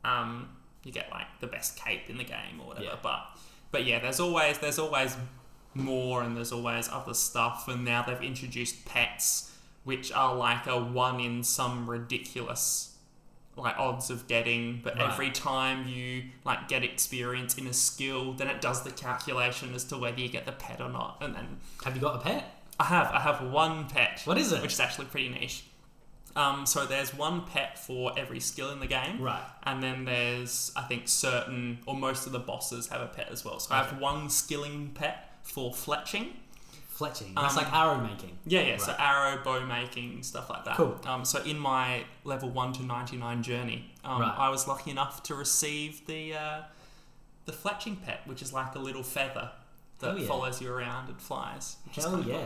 um, 0.04 0.48
you 0.84 0.92
get 0.92 1.10
like 1.10 1.26
the 1.40 1.46
best 1.46 1.76
cape 1.76 2.08
in 2.08 2.16
the 2.18 2.24
game 2.24 2.60
or 2.60 2.68
whatever. 2.68 2.86
Yeah. 2.86 2.96
But 3.02 3.26
but 3.70 3.84
yeah, 3.84 3.98
there's 3.98 4.20
always 4.20 4.58
there's 4.58 4.78
always 4.78 5.16
more, 5.74 6.22
and 6.22 6.36
there's 6.36 6.52
always 6.52 6.88
other 6.88 7.14
stuff, 7.14 7.68
and 7.68 7.84
now 7.84 8.02
they've 8.02 8.20
introduced 8.22 8.84
pets, 8.84 9.50
which 9.84 10.12
are 10.12 10.34
like 10.34 10.66
a 10.66 10.78
one 10.82 11.20
in 11.20 11.42
some 11.44 11.88
ridiculous 11.88 12.88
like 13.54 13.76
odds 13.78 14.08
of 14.08 14.26
getting 14.28 14.80
but 14.82 14.96
Right. 14.96 15.10
every 15.12 15.30
time 15.30 15.86
you 15.86 16.24
like 16.42 16.68
get 16.68 16.82
experience 16.82 17.58
in 17.58 17.66
a 17.66 17.72
skill 17.74 18.32
then 18.32 18.48
it 18.48 18.62
does 18.62 18.82
the 18.82 18.90
calculation 18.90 19.74
as 19.74 19.84
to 19.84 19.98
whether 19.98 20.18
you 20.18 20.30
get 20.30 20.46
the 20.46 20.52
pet 20.52 20.80
or 20.80 20.88
not 20.88 21.18
and 21.20 21.34
then 21.34 21.58
have 21.84 21.94
you 21.94 22.00
got 22.00 22.14
a 22.16 22.18
pet? 22.18 22.61
I 22.82 22.84
have. 22.86 23.06
I 23.12 23.20
have 23.20 23.42
one 23.50 23.88
pet. 23.88 24.22
What 24.24 24.38
is 24.38 24.52
it? 24.52 24.60
Which 24.62 24.72
is 24.72 24.80
actually 24.80 25.06
pretty 25.06 25.28
niche. 25.28 25.64
Um, 26.34 26.64
so 26.64 26.86
there's 26.86 27.12
one 27.14 27.42
pet 27.44 27.78
for 27.78 28.12
every 28.18 28.40
skill 28.40 28.70
in 28.72 28.80
the 28.80 28.86
game, 28.86 29.20
Right. 29.20 29.42
and 29.64 29.82
then 29.82 30.06
there's 30.06 30.72
I 30.74 30.82
think 30.82 31.06
certain 31.08 31.78
or 31.86 31.94
most 31.94 32.26
of 32.26 32.32
the 32.32 32.38
bosses 32.38 32.88
have 32.88 33.02
a 33.02 33.06
pet 33.06 33.28
as 33.30 33.44
well. 33.44 33.58
So 33.60 33.74
I 33.74 33.78
have 33.82 33.98
one 34.00 34.30
skilling 34.30 34.92
pet 34.94 35.16
for 35.42 35.72
fletching. 35.72 36.28
Fletching. 36.98 37.34
That's 37.34 37.56
Um, 37.56 37.64
like 37.64 37.72
arrow 37.72 38.00
making. 38.00 38.38
Yeah, 38.46 38.60
yeah. 38.62 38.76
So 38.78 38.94
arrow, 38.98 39.42
bow 39.44 39.60
making, 39.66 40.22
stuff 40.22 40.48
like 40.50 40.64
that. 40.64 40.76
Cool. 40.76 40.98
Um, 41.04 41.24
so 41.24 41.42
in 41.42 41.58
my 41.58 42.04
level 42.24 42.48
one 42.50 42.72
to 42.74 42.82
ninety 42.82 43.16
nine 43.16 43.42
journey, 43.42 43.90
um, 44.04 44.20
Right. 44.22 44.34
I 44.36 44.48
was 44.50 44.66
lucky 44.68 44.90
enough 44.90 45.22
to 45.24 45.34
receive 45.34 46.06
the 46.06 46.34
uh, 46.34 46.62
the 47.44 47.52
fletching 47.52 48.02
pet, 48.04 48.20
which 48.26 48.40
is 48.40 48.52
like 48.54 48.74
a 48.74 48.78
little 48.78 49.02
feather 49.02 49.50
that 49.98 50.06
Hell 50.12 50.18
yeah. 50.18 50.26
follows 50.28 50.60
you 50.62 50.72
around 50.72 51.08
and 51.08 51.20
flies. 51.20 51.76
Which 51.86 51.98
is 51.98 52.04
Hell 52.04 52.14
kinda 52.14 52.30
cool. 52.30 52.40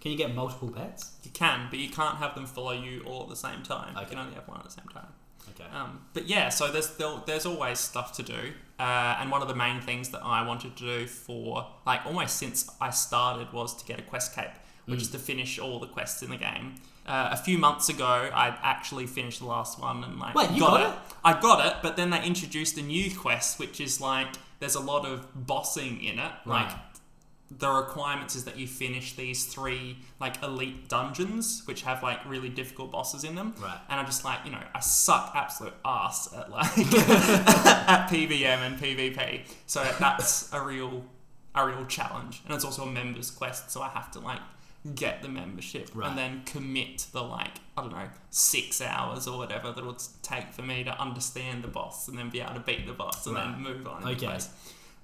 Can 0.00 0.12
you 0.12 0.16
get 0.18 0.34
multiple 0.34 0.68
pets? 0.70 1.12
You 1.24 1.30
can, 1.32 1.66
but 1.70 1.78
you 1.78 1.88
can't 1.90 2.16
have 2.18 2.34
them 2.34 2.46
follow 2.46 2.72
you 2.72 3.02
all 3.06 3.22
at 3.24 3.28
the 3.28 3.36
same 3.36 3.62
time. 3.62 3.96
You 4.00 4.06
can 4.06 4.18
only 4.18 4.34
have 4.34 4.46
one 4.46 4.58
at 4.58 4.64
the 4.64 4.70
same 4.70 4.86
time. 4.92 5.08
Okay. 5.50 5.68
Um, 5.74 6.00
but 6.14 6.28
yeah, 6.28 6.50
so 6.50 6.70
there's 6.70 6.90
there's 7.26 7.46
always 7.46 7.78
stuff 7.78 8.12
to 8.18 8.22
do, 8.22 8.52
uh, 8.78 9.16
and 9.18 9.30
one 9.30 9.42
of 9.42 9.48
the 9.48 9.54
main 9.56 9.80
things 9.80 10.10
that 10.10 10.22
I 10.22 10.46
wanted 10.46 10.76
to 10.76 10.98
do 11.00 11.06
for 11.06 11.66
like 11.86 12.04
almost 12.06 12.36
since 12.36 12.70
I 12.80 12.90
started 12.90 13.52
was 13.52 13.74
to 13.76 13.84
get 13.84 13.98
a 13.98 14.02
quest 14.02 14.34
cape, 14.34 14.50
which 14.86 14.98
Mm. 15.00 15.02
is 15.02 15.08
to 15.10 15.18
finish 15.18 15.58
all 15.58 15.80
the 15.80 15.86
quests 15.88 16.22
in 16.22 16.30
the 16.30 16.36
game. 16.36 16.74
Uh, 17.06 17.30
a 17.32 17.36
few 17.38 17.56
months 17.56 17.88
ago, 17.88 18.30
I 18.34 18.48
actually 18.62 19.06
finished 19.06 19.40
the 19.40 19.46
last 19.46 19.80
one 19.80 20.04
and 20.04 20.18
like 20.20 20.34
Wait, 20.34 20.50
you 20.50 20.60
got 20.60 20.80
it? 20.82 20.98
I 21.24 21.40
got 21.40 21.64
it, 21.66 21.76
but 21.82 21.96
then 21.96 22.10
they 22.10 22.22
introduced 22.22 22.76
a 22.76 22.82
new 22.82 23.10
quest, 23.16 23.58
which 23.58 23.80
is 23.80 24.00
like 24.00 24.28
there's 24.60 24.74
a 24.74 24.80
lot 24.80 25.06
of 25.06 25.26
bossing 25.46 26.04
in 26.04 26.18
it. 26.18 26.32
Like 26.44 26.66
Right. 26.68 26.76
The 27.50 27.68
requirements 27.70 28.36
is 28.36 28.44
that 28.44 28.58
you 28.58 28.66
finish 28.66 29.14
these 29.14 29.46
three 29.46 29.96
like 30.20 30.42
elite 30.42 30.88
dungeons, 30.88 31.62
which 31.64 31.82
have 31.82 32.02
like 32.02 32.18
really 32.28 32.48
difficult 32.50 32.90
bosses 32.92 33.24
in 33.24 33.34
them. 33.36 33.54
Right. 33.58 33.78
And 33.88 33.98
I'm 33.98 34.06
just 34.06 34.24
like, 34.24 34.40
you 34.44 34.50
know, 34.50 34.62
I 34.74 34.80
suck 34.80 35.32
absolute 35.34 35.74
ass 35.84 36.32
at 36.34 36.50
like 36.50 36.78
at 36.78 38.08
PVM 38.10 38.58
and 38.66 38.78
PvP. 38.78 39.42
So 39.66 39.82
that's 39.98 40.52
a 40.52 40.60
real 40.60 41.04
a 41.54 41.66
real 41.66 41.86
challenge. 41.86 42.42
And 42.44 42.54
it's 42.54 42.64
also 42.64 42.82
a 42.82 42.86
members 42.86 43.30
quest, 43.30 43.70
so 43.70 43.80
I 43.80 43.88
have 43.88 44.10
to 44.12 44.20
like 44.20 44.40
get 44.94 45.22
the 45.22 45.28
membership 45.28 45.90
Right. 45.92 46.08
and 46.08 46.16
then 46.16 46.42
commit 46.46 47.06
the 47.12 47.22
like 47.22 47.58
I 47.76 47.82
don't 47.82 47.90
know 47.90 48.08
six 48.30 48.80
hours 48.80 49.26
or 49.26 49.36
whatever 49.38 49.72
that 49.72 49.78
it'll 49.78 49.96
take 50.22 50.52
for 50.52 50.62
me 50.62 50.84
to 50.84 51.00
understand 51.00 51.64
the 51.64 51.68
boss 51.68 52.08
and 52.08 52.16
then 52.16 52.30
be 52.30 52.40
able 52.40 52.54
to 52.54 52.60
beat 52.60 52.86
the 52.86 52.92
boss 52.92 53.26
and 53.26 53.34
Right. 53.36 53.50
then 53.50 53.60
move 53.62 53.86
on. 53.88 54.06
Okay. 54.06 54.38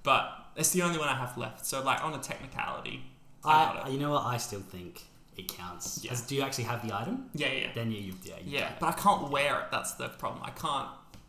But 0.05 0.31
it's 0.55 0.71
the 0.71 0.83
only 0.83 0.97
one 0.97 1.09
I 1.09 1.15
have 1.15 1.37
left. 1.37 1.65
So 1.65 1.83
like 1.83 2.03
on 2.03 2.13
a 2.13 2.19
technicality, 2.19 3.03
I, 3.43 3.65
got 3.65 3.85
I, 3.85 3.89
it. 3.89 3.93
you 3.93 3.99
know 3.99 4.11
what? 4.11 4.23
I 4.23 4.37
still 4.37 4.61
think 4.61 5.01
it 5.35 5.47
counts. 5.49 6.01
Yeah. 6.03 6.13
As- 6.13 6.21
do 6.21 6.35
you 6.35 6.41
actually 6.43 6.65
have 6.65 6.87
the 6.87 6.95
item? 6.95 7.29
Yeah, 7.33 7.51
yeah. 7.51 7.67
Then 7.75 7.91
you, 7.91 7.99
you 7.99 8.13
yeah, 8.23 8.35
you 8.45 8.57
Yeah, 8.59 8.71
but 8.79 8.87
I 8.87 8.91
can't 8.93 9.29
wear 9.29 9.59
it. 9.59 9.65
That's 9.71 9.93
the 9.95 10.07
problem. 10.09 10.43
I 10.45 10.51
can't, 10.51 10.87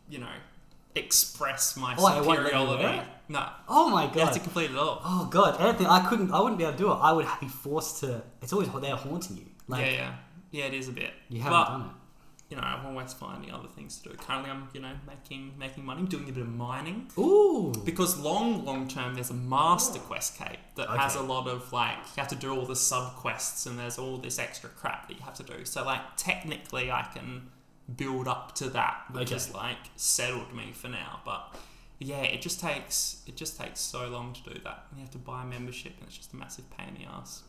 you 0.09 0.19
know, 0.19 0.29
express 0.95 1.75
my 1.77 1.95
Oh, 1.97 2.07
it 2.07 2.25
won't 2.25 2.43
let 2.43 2.53
you 2.53 2.59
superiority. 2.59 3.01
No, 3.29 3.45
Oh 3.67 3.89
my 3.89 4.05
god. 4.05 4.15
you 4.15 4.21
have 4.21 4.33
to 4.33 4.39
complete 4.39 4.71
it 4.71 4.77
all. 4.77 5.01
Oh 5.03 5.27
god, 5.29 5.59
Anthony, 5.59 5.87
I 5.89 6.07
couldn't. 6.07 6.31
I 6.31 6.39
wouldn't 6.39 6.57
be 6.57 6.63
able 6.63 6.73
to 6.73 6.77
do 6.77 6.91
it. 6.91 6.95
I 6.95 7.11
would 7.11 7.27
be 7.41 7.47
forced 7.47 7.99
to. 8.01 8.21
It's 8.41 8.53
always 8.53 8.69
they're 8.81 8.95
haunting 8.95 9.37
you. 9.37 9.45
Like 9.67 9.85
yeah, 9.85 9.91
yeah, 9.91 10.13
yeah. 10.51 10.65
It 10.65 10.73
is 10.75 10.87
a 10.87 10.93
bit. 10.93 11.11
you 11.29 11.41
haven't 11.41 11.59
but 11.59 11.65
done 11.69 11.81
it. 11.81 11.87
You 12.49 12.55
know, 12.55 12.63
I'm 12.63 12.85
always 12.85 13.11
finding 13.13 13.51
other 13.51 13.67
things 13.67 13.97
to 13.99 14.09
do. 14.09 14.15
Currently, 14.15 14.49
I'm 14.49 14.69
you 14.73 14.79
know 14.79 14.93
making 15.05 15.53
making 15.59 15.85
money, 15.85 16.03
doing 16.03 16.29
a 16.29 16.31
bit 16.31 16.41
of 16.43 16.49
mining. 16.49 17.09
Ooh. 17.17 17.73
Because 17.83 18.17
long, 18.17 18.63
long 18.63 18.87
term, 18.87 19.15
there's 19.15 19.29
a 19.31 19.33
master 19.33 19.99
quest 19.99 20.37
cape 20.37 20.59
that 20.75 20.87
has 20.89 21.15
a 21.15 21.21
lot 21.21 21.47
of 21.47 21.73
like 21.73 21.97
you 21.97 22.13
have 22.21 22.29
to 22.29 22.35
do 22.35 22.55
all 22.55 22.65
the 22.65 22.75
sub 22.75 23.15
quests 23.17 23.65
and 23.65 23.77
there's 23.77 23.97
all 23.97 24.17
this 24.17 24.39
extra 24.39 24.69
crap 24.69 25.07
that 25.07 25.15
you 25.17 25.23
have 25.23 25.33
to 25.35 25.43
do. 25.43 25.65
So 25.65 25.83
like 25.83 26.01
technically, 26.15 26.89
I 26.91 27.07
can 27.13 27.49
build 27.95 28.27
up 28.27 28.53
to 28.55 28.69
that, 28.69 29.03
which 29.11 29.23
Okay. 29.23 29.33
has 29.35 29.53
like 29.53 29.77
settled 29.95 30.53
me 30.53 30.71
for 30.73 30.87
now. 30.87 31.19
But 31.25 31.55
yeah, 31.99 32.21
it 32.21 32.41
just 32.41 32.59
takes 32.61 33.23
it 33.27 33.35
just 33.35 33.59
takes 33.59 33.81
so 33.81 34.07
long 34.07 34.31
to 34.33 34.53
do 34.53 34.59
that. 34.63 34.85
You 34.95 35.01
have 35.01 35.11
to 35.11 35.17
buy 35.17 35.43
a 35.43 35.45
membership, 35.45 35.93
and 35.99 36.07
it's 36.07 36.17
just 36.17 36.31
a 36.31 36.37
massive 36.37 36.69
pain 36.77 36.95
in 36.95 37.01
the 37.03 37.11
ass. 37.11 37.43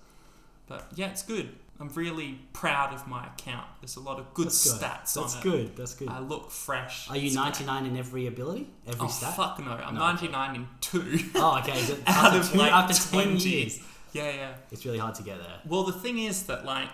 But 0.67 0.89
yeah, 0.97 1.09
it's 1.11 1.23
good. 1.23 1.51
I'm 1.81 1.89
really 1.91 2.41
proud 2.53 2.93
of 2.93 3.07
my 3.07 3.27
account. 3.27 3.67
There's 3.81 3.97
a 3.97 4.01
lot 4.01 4.19
of 4.19 4.35
good 4.35 4.47
That's 4.47 4.73
good. 4.73 4.81
stats 4.83 5.15
That's 5.15 5.35
on 5.37 5.39
it. 5.39 5.43
good. 5.43 5.77
That's 5.77 5.95
good. 5.95 6.09
I 6.09 6.19
look 6.19 6.51
fresh. 6.51 7.09
Are 7.09 7.17
you 7.17 7.27
It's 7.29 7.37
great. 7.37 7.45
99 7.67 7.87
in 7.87 7.97
every 7.97 8.27
ability? 8.27 8.69
Every 8.87 9.01
Oh 9.01 9.09
stat? 9.09 9.37
fuck 9.37 9.59
no! 9.65 9.71
I'm 9.73 9.95
No, 9.95 10.01
99 10.01 10.57
in 10.57 10.69
two. 10.81 11.19
Oh, 11.37 11.59
okay. 11.59 11.79
So 11.83 11.95
Out 12.07 12.33
after, 12.35 12.39
of, 12.41 12.51
two, 12.53 12.59
like, 12.59 12.73
after 12.73 12.95
10 12.95 13.23
20. 13.29 13.49
years, 13.49 13.81
Yeah, 14.13 14.31
yeah. 14.31 14.55
it's 14.73 14.85
really 14.85 14.99
hard 14.99 15.15
to 15.17 15.23
get 15.23 15.39
there. 15.39 15.61
Well, 15.67 15.85
the 15.85 15.93
thing 15.93 16.19
is 16.19 16.45
that 16.45 16.65
like 16.65 16.91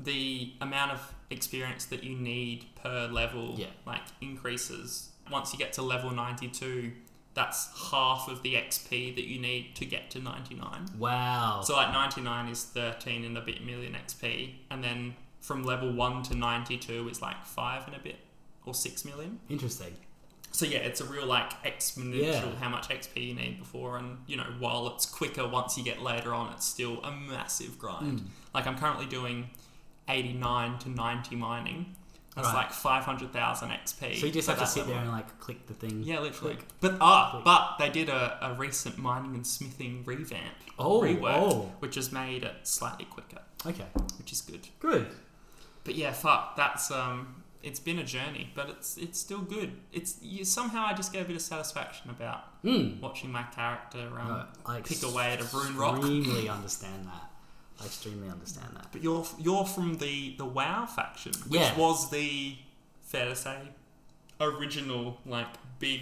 the 0.00 0.52
amount 0.60 0.90
of 0.92 1.14
experience 1.30 1.84
that 1.86 2.02
you 2.02 2.16
need 2.16 2.66
per 2.82 3.06
level 3.06 3.54
Yeah. 3.56 3.66
like 3.86 4.02
increases 4.20 5.10
once 5.30 5.52
you 5.52 5.58
get 5.58 5.72
to 5.74 5.82
level 5.82 6.10
92 6.10 6.92
that's 7.34 7.90
half 7.90 8.28
of 8.28 8.42
the 8.42 8.54
XP 8.54 9.14
that 9.16 9.24
you 9.24 9.40
need 9.40 9.74
to 9.76 9.84
get 9.84 10.10
to 10.12 10.20
99. 10.20 10.86
Wow. 10.98 11.62
So 11.64 11.74
like 11.74 11.92
99 11.92 12.48
is 12.48 12.64
13 12.64 13.24
and 13.24 13.36
a 13.36 13.40
bit 13.40 13.64
million 13.64 13.94
XP 13.94 14.54
and 14.70 14.82
then 14.84 15.14
from 15.40 15.64
level 15.64 15.92
1 15.92 16.22
to 16.24 16.36
92 16.36 17.08
is 17.08 17.20
like 17.20 17.44
5 17.44 17.88
and 17.88 17.96
a 17.96 17.98
bit 17.98 18.16
or 18.64 18.72
6 18.72 19.04
million. 19.04 19.40
Interesting. 19.50 19.94
So 20.52 20.64
yeah, 20.64 20.78
it's 20.78 21.00
a 21.00 21.04
real 21.04 21.26
like 21.26 21.50
exponential 21.64 22.22
Yeah. 22.22 22.54
how 22.60 22.68
much 22.68 22.88
XP 22.88 23.16
you 23.26 23.34
need 23.34 23.58
before, 23.58 23.98
and 23.98 24.18
you 24.28 24.36
know 24.36 24.46
while 24.60 24.86
it's 24.86 25.04
quicker 25.04 25.48
once 25.48 25.76
you 25.76 25.82
get 25.82 26.00
later 26.00 26.32
on, 26.32 26.52
it's 26.52 26.64
still 26.64 27.02
a 27.02 27.10
massive 27.10 27.76
grind. 27.76 28.20
Mm. 28.20 28.26
Like 28.54 28.64
I'm 28.68 28.78
currently 28.78 29.06
doing 29.06 29.50
89 30.08 30.78
to 30.78 30.90
90 30.90 31.34
mining. 31.36 31.96
That's 32.34 32.48
Right. 32.48 32.54
like 32.64 32.72
500,000 32.72 33.70
XP. 33.70 34.16
So 34.18 34.26
you 34.26 34.32
just 34.32 34.48
have 34.48 34.58
to 34.58 34.66
sit 34.66 34.86
there 34.88 34.98
and 34.98 35.10
like 35.12 35.38
click 35.38 35.66
the 35.66 35.74
thing. 35.74 36.02
yeah, 36.02 36.18
literally. 36.20 36.54
click. 36.56 36.66
But 36.80 36.96
ah, 37.00 37.30
Click. 37.30 37.44
but 37.44 37.76
they 37.78 37.90
did 37.90 38.08
a, 38.08 38.38
a 38.44 38.54
recent 38.54 38.98
mining 38.98 39.34
and 39.36 39.46
smithing 39.46 40.02
revamp, 40.04 40.54
Oh, 40.78 41.00
rework, 41.02 41.34
oh. 41.36 41.72
which 41.78 41.94
has 41.94 42.10
made 42.10 42.42
it 42.42 42.54
slightly 42.64 43.04
quicker, 43.04 43.38
Okay. 43.64 43.86
which 44.18 44.32
is 44.32 44.40
good. 44.40 44.66
Good. 44.80 45.06
But 45.84 45.94
yeah, 45.94 46.12
fuck, 46.12 46.56
that's 46.56 46.90
um, 46.90 47.44
it's 47.62 47.78
been 47.78 47.98
a 48.00 48.04
journey, 48.04 48.50
but 48.54 48.68
it's 48.68 48.96
it's 48.96 49.18
still 49.20 49.40
good. 49.42 49.72
It's 49.92 50.16
you, 50.20 50.44
somehow 50.44 50.86
I 50.86 50.94
just 50.94 51.12
get 51.12 51.22
a 51.22 51.24
bit 51.26 51.36
of 51.36 51.42
satisfaction 51.42 52.10
about 52.10 52.62
Mm. 52.64 52.98
watching 53.00 53.30
my 53.30 53.42
character 53.54 54.08
um, 54.18 54.28
No, 54.28 54.44
I 54.66 54.80
pick 54.80 55.02
away 55.02 55.32
at 55.34 55.40
a 55.40 55.44
rune 55.56 55.76
rock. 55.76 55.96
I 55.96 55.98
extremely 55.98 56.48
understand 56.48 57.06
that. 57.06 57.30
I 57.80 57.86
extremely 57.86 58.28
understand 58.28 58.68
that. 58.76 58.86
But 58.92 59.02
you're 59.02 59.26
you're 59.38 59.64
from 59.66 59.98
the 59.98 60.34
the 60.38 60.44
WoW 60.44 60.86
faction, 60.86 61.32
which 61.48 61.60
Yeah. 61.60 61.76
was 61.76 62.10
the 62.10 62.56
fair 63.02 63.26
to 63.26 63.36
say 63.36 63.58
original 64.40 65.18
like 65.26 65.48
big 65.78 66.00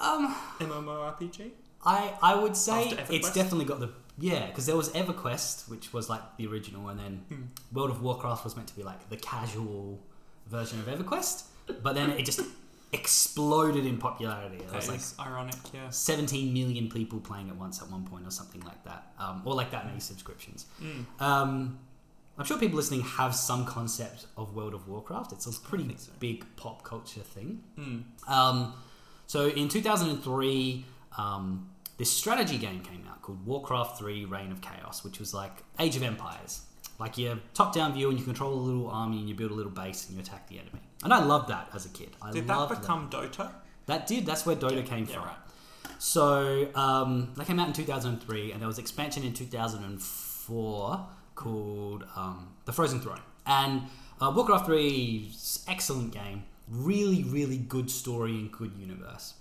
Um, 0.00 0.34
MMORPG. 0.60 1.50
I 1.84 2.14
I 2.22 2.34
would 2.34 2.56
say 2.56 2.88
it's 3.10 3.32
definitely 3.32 3.64
got 3.66 3.80
the 3.80 3.90
yeah 4.18 4.46
because 4.46 4.66
there 4.66 4.76
was 4.76 4.88
EverQuest 4.90 5.68
which 5.68 5.92
was 5.92 6.08
like 6.10 6.22
the 6.36 6.46
original 6.46 6.88
and 6.88 6.98
then 7.00 7.24
Hmm. 7.28 7.42
World 7.76 7.90
of 7.90 8.02
Warcraft 8.02 8.44
was 8.44 8.54
meant 8.56 8.68
to 8.68 8.76
be 8.76 8.82
like 8.82 9.08
the 9.08 9.16
casual 9.16 9.98
version 10.46 10.78
of 10.80 10.86
EverQuest, 10.86 11.44
but 11.82 11.94
then 11.94 12.10
it 12.10 12.24
just 12.24 12.40
exploded 12.92 13.86
in 13.86 13.98
popularity. 13.98 14.56
It 14.56 14.72
was 14.72 14.88
like 14.88 15.00
ironic, 15.26 15.54
yeah. 15.72 15.90
17 15.90 16.52
million 16.52 16.88
people 16.88 17.20
playing 17.20 17.48
at 17.48 17.56
once 17.56 17.80
at 17.80 17.90
one 17.90 18.04
point 18.04 18.26
or 18.26 18.30
something 18.30 18.60
like 18.62 18.82
that, 18.84 19.12
um, 19.18 19.42
or 19.44 19.54
like 19.54 19.70
that 19.70 19.86
many 19.86 20.00
subscriptions. 20.00 20.66
Mm. 20.82 21.04
Um, 21.20 21.78
I'm 22.36 22.44
sure 22.44 22.58
people 22.58 22.76
listening 22.76 23.02
have 23.02 23.34
some 23.34 23.64
concept 23.64 24.26
of 24.36 24.54
World 24.54 24.74
of 24.74 24.88
Warcraft. 24.88 25.32
It's 25.32 25.46
a 25.46 25.60
pretty 25.60 25.94
so. 25.98 26.10
big 26.18 26.44
pop 26.56 26.82
culture 26.82 27.20
thing. 27.20 27.62
Mm. 27.78 28.02
Um, 28.28 28.74
so 29.26 29.48
in 29.48 29.68
2003, 29.68 30.84
um, 31.18 31.70
this 31.98 32.10
strategy 32.10 32.56
game 32.56 32.80
came 32.80 33.06
out 33.08 33.20
called 33.22 33.44
Warcraft 33.46 33.98
3 33.98 34.24
Reign 34.24 34.50
of 34.50 34.62
Chaos, 34.62 35.04
which 35.04 35.20
was 35.20 35.34
like 35.34 35.52
Age 35.78 35.96
of 35.96 36.02
Empires. 36.02 36.62
Like 36.98 37.16
your 37.18 37.38
top 37.54 37.74
down 37.74 37.92
view, 37.92 38.10
and 38.10 38.18
you 38.18 38.24
control 38.24 38.52
a 38.52 38.60
little 38.60 38.88
army, 38.88 39.18
and 39.18 39.28
you 39.28 39.34
build 39.34 39.50
a 39.50 39.54
little 39.54 39.72
base, 39.72 40.06
and 40.06 40.16
you 40.16 40.22
attack 40.22 40.48
the 40.48 40.58
enemy. 40.58 40.80
And 41.02 41.12
I 41.14 41.24
loved 41.24 41.48
that 41.48 41.68
as 41.74 41.86
a 41.86 41.88
kid. 41.88 42.10
I 42.20 42.30
Did 42.30 42.46
that 42.48 42.56
loved 42.56 42.80
become 42.80 43.08
Dota? 43.10 43.52
that 43.86 44.06
did. 44.06 44.26
That's 44.26 44.44
where 44.46 44.56
Dota 44.56 44.76
Yeah, 44.76 44.82
came 44.82 45.06
yeah, 45.06 45.14
from. 45.14 45.24
right. 45.24 45.36
So 45.98 46.68
um, 46.74 47.32
that 47.36 47.46
came 47.46 47.58
out 47.58 47.66
in 47.68 47.72
2003, 47.74 48.52
and 48.52 48.60
there 48.60 48.68
was 48.68 48.78
expansion 48.78 49.22
in 49.24 49.32
2004 49.34 51.06
called 51.34 52.04
um, 52.16 52.48
The 52.64 52.72
Frozen 52.72 53.00
Throne. 53.00 53.20
And 53.46 53.82
uh, 54.20 54.32
Warcraft 54.34 54.66
3 54.66 55.28
is 55.30 55.64
excellent 55.68 56.12
game, 56.12 56.44
really, 56.68 57.22
really 57.24 57.56
good 57.56 57.90
story 57.90 58.32
and 58.32 58.52
good 58.52 58.72
universe. 58.78 59.34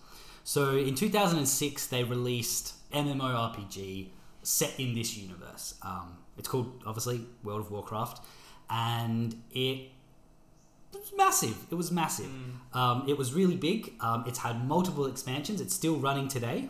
So 0.44 0.76
in 0.78 0.96
2006, 0.96 1.88
they 1.88 2.04
released 2.04 2.74
MMORPG 2.94 4.08
set 4.44 4.80
in 4.80 4.96
this 4.96 5.16
universe. 5.18 5.76
Um, 5.82 6.18
it's 6.38 6.48
called 6.48 6.82
obviously 6.86 7.26
World 7.44 7.62
of 7.62 7.72
Warcraft, 7.72 8.26
and 8.70 9.36
it 9.52 9.90
it 10.94 11.00
was 11.00 11.12
massive. 11.16 11.58
It 11.70 11.76
was 11.76 11.92
massive. 11.92 12.28
Mm. 12.28 12.76
Um, 12.76 13.06
it 13.08 13.18
was 13.18 13.34
really 13.34 13.56
big. 13.56 13.94
Um, 14.00 14.24
it's 14.28 14.40
had 14.40 14.68
multiple 14.68 15.06
expansions. 15.06 15.62
It's 15.62 15.74
still 15.74 15.98
running 15.98 16.28
today. 16.28 16.70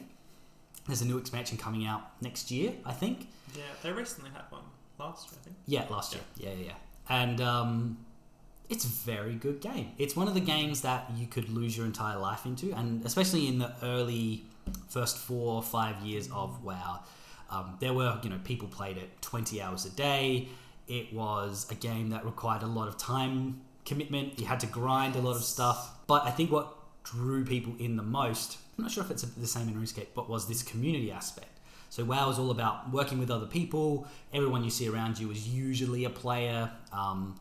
There's 0.87 1.01
a 1.01 1.05
new 1.05 1.17
expansion 1.17 1.57
coming 1.57 1.85
out 1.85 2.21
next 2.21 2.51
year, 2.51 2.73
I 2.85 2.93
think. 2.93 3.29
Yeah, 3.55 3.63
they 3.83 3.91
recently 3.91 4.31
had 4.31 4.43
one 4.49 4.63
last 4.97 5.29
year, 5.29 5.39
I 5.39 5.43
think. 5.43 5.55
Yeah, 5.65 5.85
last 5.89 6.13
year. 6.13 6.23
Yeah, 6.37 6.49
yeah, 6.49 6.65
yeah. 6.67 6.73
And 7.09 7.41
um, 7.41 7.97
it's 8.69 8.85
a 8.85 8.87
very 8.87 9.35
good 9.35 9.61
game. 9.61 9.91
It's 9.97 10.15
one 10.15 10.27
of 10.27 10.33
the 10.33 10.41
games 10.41 10.81
that 10.81 11.09
you 11.15 11.27
could 11.27 11.49
lose 11.49 11.77
your 11.77 11.85
entire 11.85 12.17
life 12.17 12.45
into, 12.45 12.73
and 12.73 13.05
especially 13.05 13.47
in 13.47 13.59
the 13.59 13.73
early 13.83 14.43
first 14.89 15.17
four 15.17 15.55
or 15.55 15.63
five 15.63 16.01
years 16.01 16.29
of 16.31 16.63
WoW. 16.63 16.99
Um, 17.49 17.77
there 17.79 17.93
were, 17.93 18.19
you 18.21 18.29
know, 18.29 18.39
people 18.43 18.67
played 18.67 18.97
it 18.97 19.21
20 19.21 19.61
hours 19.61 19.85
a 19.85 19.89
day. 19.89 20.49
It 20.87 21.11
was 21.13 21.67
a 21.71 21.75
game 21.75 22.09
that 22.09 22.25
required 22.25 22.61
a 22.61 22.67
lot 22.67 22.87
of 22.87 22.97
time 22.97 23.61
commitment. 23.89 24.39
You 24.39 24.45
had 24.45 24.59
to 24.61 24.67
grind 24.67 25.15
a 25.15 25.19
lot 25.19 25.35
of 25.35 25.43
stuff. 25.43 25.79
But 26.07 26.23
I 26.25 26.31
think 26.31 26.51
what 26.51 26.67
drew 27.03 27.43
people 27.43 27.73
in 27.79 27.97
the 27.97 28.03
most, 28.03 28.57
I'm 28.77 28.83
not 28.85 28.91
sure 28.91 29.03
if 29.03 29.11
it's 29.11 29.23
the 29.23 29.47
same 29.47 29.67
in 29.67 29.75
RuneScape, 29.75 30.07
but 30.15 30.29
was 30.29 30.47
this 30.47 30.63
community 30.63 31.11
aspect. 31.11 31.47
So 31.89 32.05
WoW 32.05 32.29
is 32.29 32.37
all 32.37 32.51
about 32.51 32.91
working 32.91 33.17
with 33.19 33.31
other 33.31 33.47
people. 33.47 34.07
Everyone 34.33 34.63
you 34.63 34.69
see 34.69 34.87
around 34.87 35.19
you 35.19 35.31
is 35.31 35.47
usually 35.49 36.05
a 36.05 36.09
player. 36.09 36.69
Um, 36.93 37.39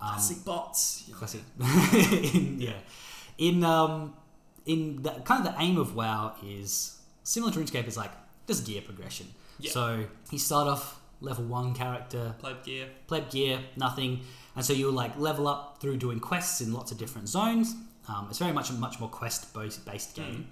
um, 0.00 0.08
Classic 0.14 0.44
bots. 0.44 1.08
classic. 1.14 1.42
in, 2.34 2.60
yeah. 2.60 2.72
In 3.38 3.62
um, 3.64 4.14
in 4.66 5.02
the 5.02 5.10
kind 5.24 5.46
of 5.46 5.52
the 5.54 5.60
aim 5.62 5.78
of 5.78 5.94
WoW 5.94 6.34
is 6.44 6.98
similar 7.22 7.52
to 7.52 7.58
RuneScape 7.60 7.86
is 7.86 7.96
like 7.96 8.10
just 8.48 8.66
gear 8.66 8.82
progression. 8.82 9.28
Yeah. 9.60 9.70
So 9.70 10.04
you 10.32 10.38
start 10.38 10.66
off 10.66 11.00
level 11.20 11.44
one 11.44 11.72
character, 11.72 12.34
Pleb 12.40 12.64
gear. 12.64 12.88
pleb 13.06 13.30
gear, 13.30 13.60
nothing, 13.76 14.22
and 14.56 14.64
so 14.64 14.72
you'll 14.72 14.92
like 14.92 15.18
level 15.18 15.46
up 15.48 15.78
through 15.80 15.96
doing 15.96 16.20
quests 16.20 16.60
in 16.60 16.72
lots 16.72 16.92
of 16.92 16.98
different 16.98 17.28
zones. 17.28 17.74
Um, 18.08 18.26
it's 18.30 18.38
very 18.38 18.52
much 18.52 18.70
a 18.70 18.74
much 18.74 18.98
more 19.00 19.08
quest 19.08 19.52
based 19.54 20.14
game. 20.14 20.48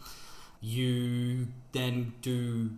You 0.61 1.48
then 1.72 2.12
do 2.22 2.70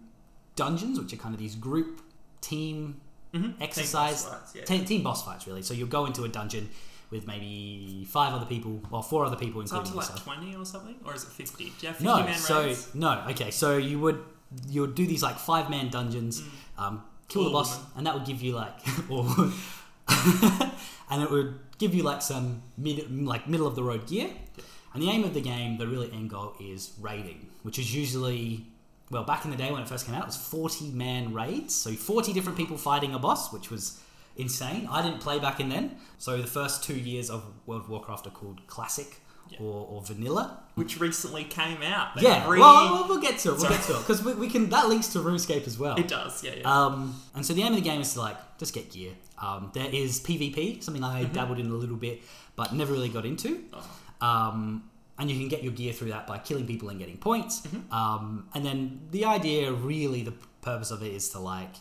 dungeons, 0.57 0.99
which 1.01 1.13
are 1.13 1.17
kind 1.17 1.35
of 1.35 1.41
these 1.41 1.55
group 1.55 2.01
team 2.41 3.01
Mm-hmm. 3.35 3.63
exercise 3.63 4.29
yeah. 4.55 4.63
te- 4.65 4.85
team 4.85 5.03
boss 5.03 5.25
fights 5.25 5.47
really. 5.47 5.63
So 5.63 5.73
you'll 5.73 5.89
go 5.89 6.05
into 6.05 6.25
a 6.25 6.29
dungeon 6.29 6.69
with 7.11 7.27
maybe 7.27 8.05
five 8.07 8.35
other 8.35 8.45
people 8.45 8.83
or 8.91 9.03
four 9.03 9.25
other 9.25 9.37
people, 9.37 9.63
It's 9.63 9.73
up 9.73 9.87
including 9.87 10.03
to 10.03 10.13
like 10.13 10.21
yourself. 10.21 10.39
20 10.53 10.57
or 10.57 10.67
something? 10.67 10.97
Or 11.03 11.15
is 11.15 11.23
it 11.25 11.31
50? 11.31 11.65
Do 11.65 11.71
you 11.81 11.89
have 11.89 11.97
50 11.97 12.05
No, 12.05 12.17
man 12.25 12.39
so 12.39 12.61
raids? 12.65 12.95
no. 12.95 13.25
Okay, 13.31 13.51
so 13.51 13.79
you 13.79 13.99
would 14.01 14.23
you 14.69 14.83
would 14.83 14.95
do 14.95 15.07
these 15.07 15.23
like 15.23 15.39
five 15.39 15.71
man 15.71 15.89
dungeons, 15.89 16.43
um, 16.77 17.03
kill 17.29 17.41
All 17.45 17.49
the 17.49 17.53
boss, 17.55 17.81
and 17.97 18.07
that 18.07 18.13
would 18.13 18.27
give 18.27 18.43
you 18.43 18.53
like, 18.55 18.75
or, 19.09 19.25
and 21.13 21.23
it 21.23 21.31
would 21.31 21.59
give 21.79 21.95
you 21.95 22.03
like 22.03 22.23
some 22.23 22.63
mid 22.77 22.97
like 23.25 23.47
middle 23.49 23.67
of 23.67 23.77
the 23.77 23.83
road 23.85 24.07
gear. 24.09 24.29
Yeah. 24.57 24.65
And 24.95 25.03
the 25.03 25.09
aim 25.09 25.25
of 25.25 25.33
the 25.35 25.41
game, 25.41 25.79
the 25.79 25.87
really 25.87 26.11
end 26.13 26.29
goal, 26.31 26.55
is 26.61 26.93
raiding, 27.01 27.49
which 27.63 27.79
is 27.79 27.95
usually 27.95 28.67
well 29.11 29.25
back 29.25 29.45
in 29.45 29.51
the 29.51 29.57
day 29.57 29.71
when 29.73 29.81
it 29.83 29.89
first 29.89 30.07
came 30.07 30.15
out, 30.15 30.23
it 30.23 30.27
was 30.27 30.37
forty 30.37 30.91
man 30.91 31.33
raids, 31.33 31.75
so 31.75 31.93
forty 31.93 32.33
different 32.33 32.59
people 32.59 32.77
fighting 32.77 33.15
a 33.15 33.19
boss, 33.19 33.53
which 33.53 33.71
was 33.71 34.01
insane. 34.37 34.89
I 34.91 35.03
didn't 35.03 35.21
play 35.21 35.39
back 35.39 35.61
in 35.61 35.69
then, 35.69 35.97
so 36.19 36.41
the 36.41 36.47
first 36.47 36.85
two 36.85 36.99
years 36.99 37.31
of 37.31 37.45
World 37.67 37.83
of 37.83 37.89
Warcraft 37.91 38.27
are 38.27 38.31
called 38.31 38.67
Classic 38.67 39.07
Yeah. 39.51 39.59
or, 39.61 39.87
or 39.91 40.03
Vanilla. 40.03 40.59
Which 40.75 40.99
recently 41.01 41.45
came 41.45 41.83
out. 41.83 42.15
They 42.17 42.23
Yeah, 42.23 42.49
re- 42.49 42.59
well, 42.59 42.93
we'll, 42.95 43.09
we'll 43.09 43.21
get 43.21 43.37
to 43.41 43.49
it. 43.51 43.53
We'll 43.53 43.61
Sorry. 43.61 43.75
get 43.77 43.85
to 43.89 43.93
it 43.97 43.99
because 43.99 44.25
we, 44.25 44.33
we 44.35 44.49
can. 44.49 44.71
That 44.71 44.89
links 44.89 45.09
to 45.09 45.19
RuneScape 45.19 45.67
as 45.67 45.79
well. 45.79 45.97
It 45.99 46.09
does, 46.09 46.43
yeah, 46.43 46.55
yeah. 46.61 46.75
Um, 46.75 47.21
and 47.35 47.45
so 47.45 47.53
the 47.53 47.63
aim 47.63 47.73
of 47.77 47.79
the 47.83 47.89
game 47.91 48.01
is 48.01 48.13
to 48.15 48.21
like 48.21 48.37
just 48.59 48.73
get 48.75 48.91
gear. 48.91 49.13
Um, 49.41 49.71
there 49.75 49.89
is 49.93 50.21
PvP, 50.21 50.83
something 50.83 51.03
I 51.03 51.25
Mm-hmm. 51.25 51.33
dabbled 51.33 51.59
in 51.59 51.67
a 51.71 51.75
little 51.75 51.97
bit, 51.97 52.23
but 52.57 52.73
never 52.75 52.93
really 52.93 53.09
got 53.09 53.25
into. 53.27 53.65
Oh. 53.73 54.27
Um, 54.27 54.85
and 55.19 55.31
you 55.31 55.39
can 55.39 55.49
get 55.49 55.63
your 55.63 55.73
gear 55.73 55.93
through 55.93 56.09
that 56.11 56.27
by 56.27 56.39
killing 56.39 56.67
people 56.67 56.89
and 56.89 56.99
getting 56.99 57.17
points. 57.19 57.61
Mm-hmm. 57.63 57.93
Um, 57.93 58.49
and 58.55 58.65
then 58.65 59.01
the 59.11 59.25
idea, 59.25 59.73
really, 59.73 60.23
the 60.23 60.35
purpose 60.63 60.91
of 60.91 61.03
it 61.03 61.13
is 61.13 61.29
to 61.31 61.39
like 61.39 61.75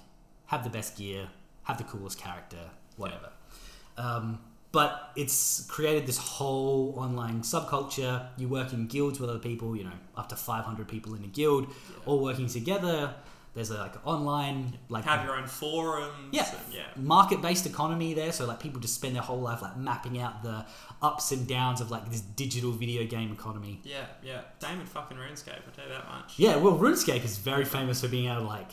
have 0.48 0.64
the 0.64 0.70
best 0.70 0.98
gear, 0.98 1.30
have 1.64 1.78
the 1.78 1.84
coolest 1.84 2.20
character, 2.20 2.70
whatever. 2.98 3.30
Um, 3.98 4.40
but 4.72 5.12
it's 5.16 5.66
created 5.68 6.08
this 6.08 6.18
whole 6.18 6.94
online 6.98 7.42
subculture. 7.42 8.28
You 8.38 8.48
work 8.48 8.72
in 8.74 8.88
guilds 8.88 9.20
with 9.20 9.30
other 9.30 9.40
people, 9.40 9.76
you 9.76 9.84
know, 9.84 9.92
up 10.16 10.30
to 10.30 10.36
500 10.36 10.88
people 10.88 11.14
in 11.14 11.24
a 11.24 11.28
guild, 11.28 11.68
all 12.06 12.20
working 12.24 12.48
together. 12.48 13.14
There's 13.54 13.70
a, 13.70 13.78
like 13.78 13.96
online 14.08 14.78
like 14.88 15.04
Have 15.04 15.26
your 15.26 15.36
own 15.36 15.46
forums. 15.48 16.30
Yeah. 16.32 16.50
and- 16.50 16.74
yeah. 16.74 16.84
market-based 16.96 17.66
economy 17.66 18.14
there. 18.14 18.32
So 18.32 18.46
like 18.46 18.60
people 18.62 18.80
just 18.80 18.96
spend 18.96 19.14
their 19.16 19.22
whole 19.24 19.42
life 19.42 19.62
like 19.62 19.76
mapping 19.78 20.20
out 20.20 20.42
the 20.44 20.66
ups 21.02 21.32
and 21.34 21.46
downs 21.48 21.82
of 21.82 21.92
like 21.92 22.10
this 22.10 22.22
digital 22.22 22.72
video 22.72 23.06
game 23.06 23.32
economy. 23.32 23.82
Yeah, 23.84 24.06
yeah. 24.24 24.42
Same 24.60 24.80
in 24.80 24.86
fucking 24.86 25.18
RuneScape, 25.18 25.50
I 25.68 25.72
tell 25.76 25.86
you 25.86 25.92
that 25.92 26.08
much. 26.08 26.34
Yeah, 26.38 26.56
well, 26.58 26.78
RuneScape 26.78 27.26
is 27.26 27.38
very 27.40 27.66
famous 27.66 28.02
for 28.02 28.08
being 28.08 28.30
able 28.30 28.42
to 28.42 28.48
like 28.48 28.70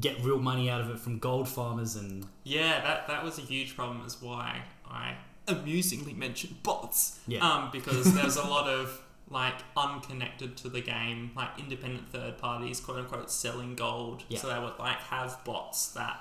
get 0.00 0.20
real 0.22 0.38
money 0.40 0.68
out 0.68 0.80
of 0.80 0.90
it 0.90 0.98
from 0.98 1.18
gold 1.18 1.48
farmers 1.48 1.96
and 1.96 2.26
Yeah, 2.42 2.80
that 2.82 3.06
that 3.08 3.24
was 3.24 3.38
a 3.38 3.42
huge 3.42 3.74
problem. 3.76 4.04
Is 4.04 4.20
why 4.20 4.62
I 4.86 5.14
amusingly 5.48 6.12
mentioned 6.12 6.62
bots. 6.62 7.20
Yeah. 7.26 7.46
Um, 7.48 7.70
because 7.72 8.12
there's 8.14 8.36
a 8.36 8.42
lot 8.46 8.68
of 8.68 9.00
like 9.30 9.54
unconnected 9.76 10.56
to 10.58 10.68
the 10.68 10.80
game, 10.80 11.30
like 11.34 11.58
independent 11.58 12.10
third 12.10 12.38
parties, 12.38 12.80
quote 12.80 12.98
unquote, 12.98 13.30
selling 13.30 13.74
gold. 13.74 14.22
Yeah. 14.28 14.38
So 14.38 14.48
they 14.48 14.58
would 14.58 14.78
like 14.78 14.98
have 14.98 15.42
bots 15.44 15.88
that 15.92 16.18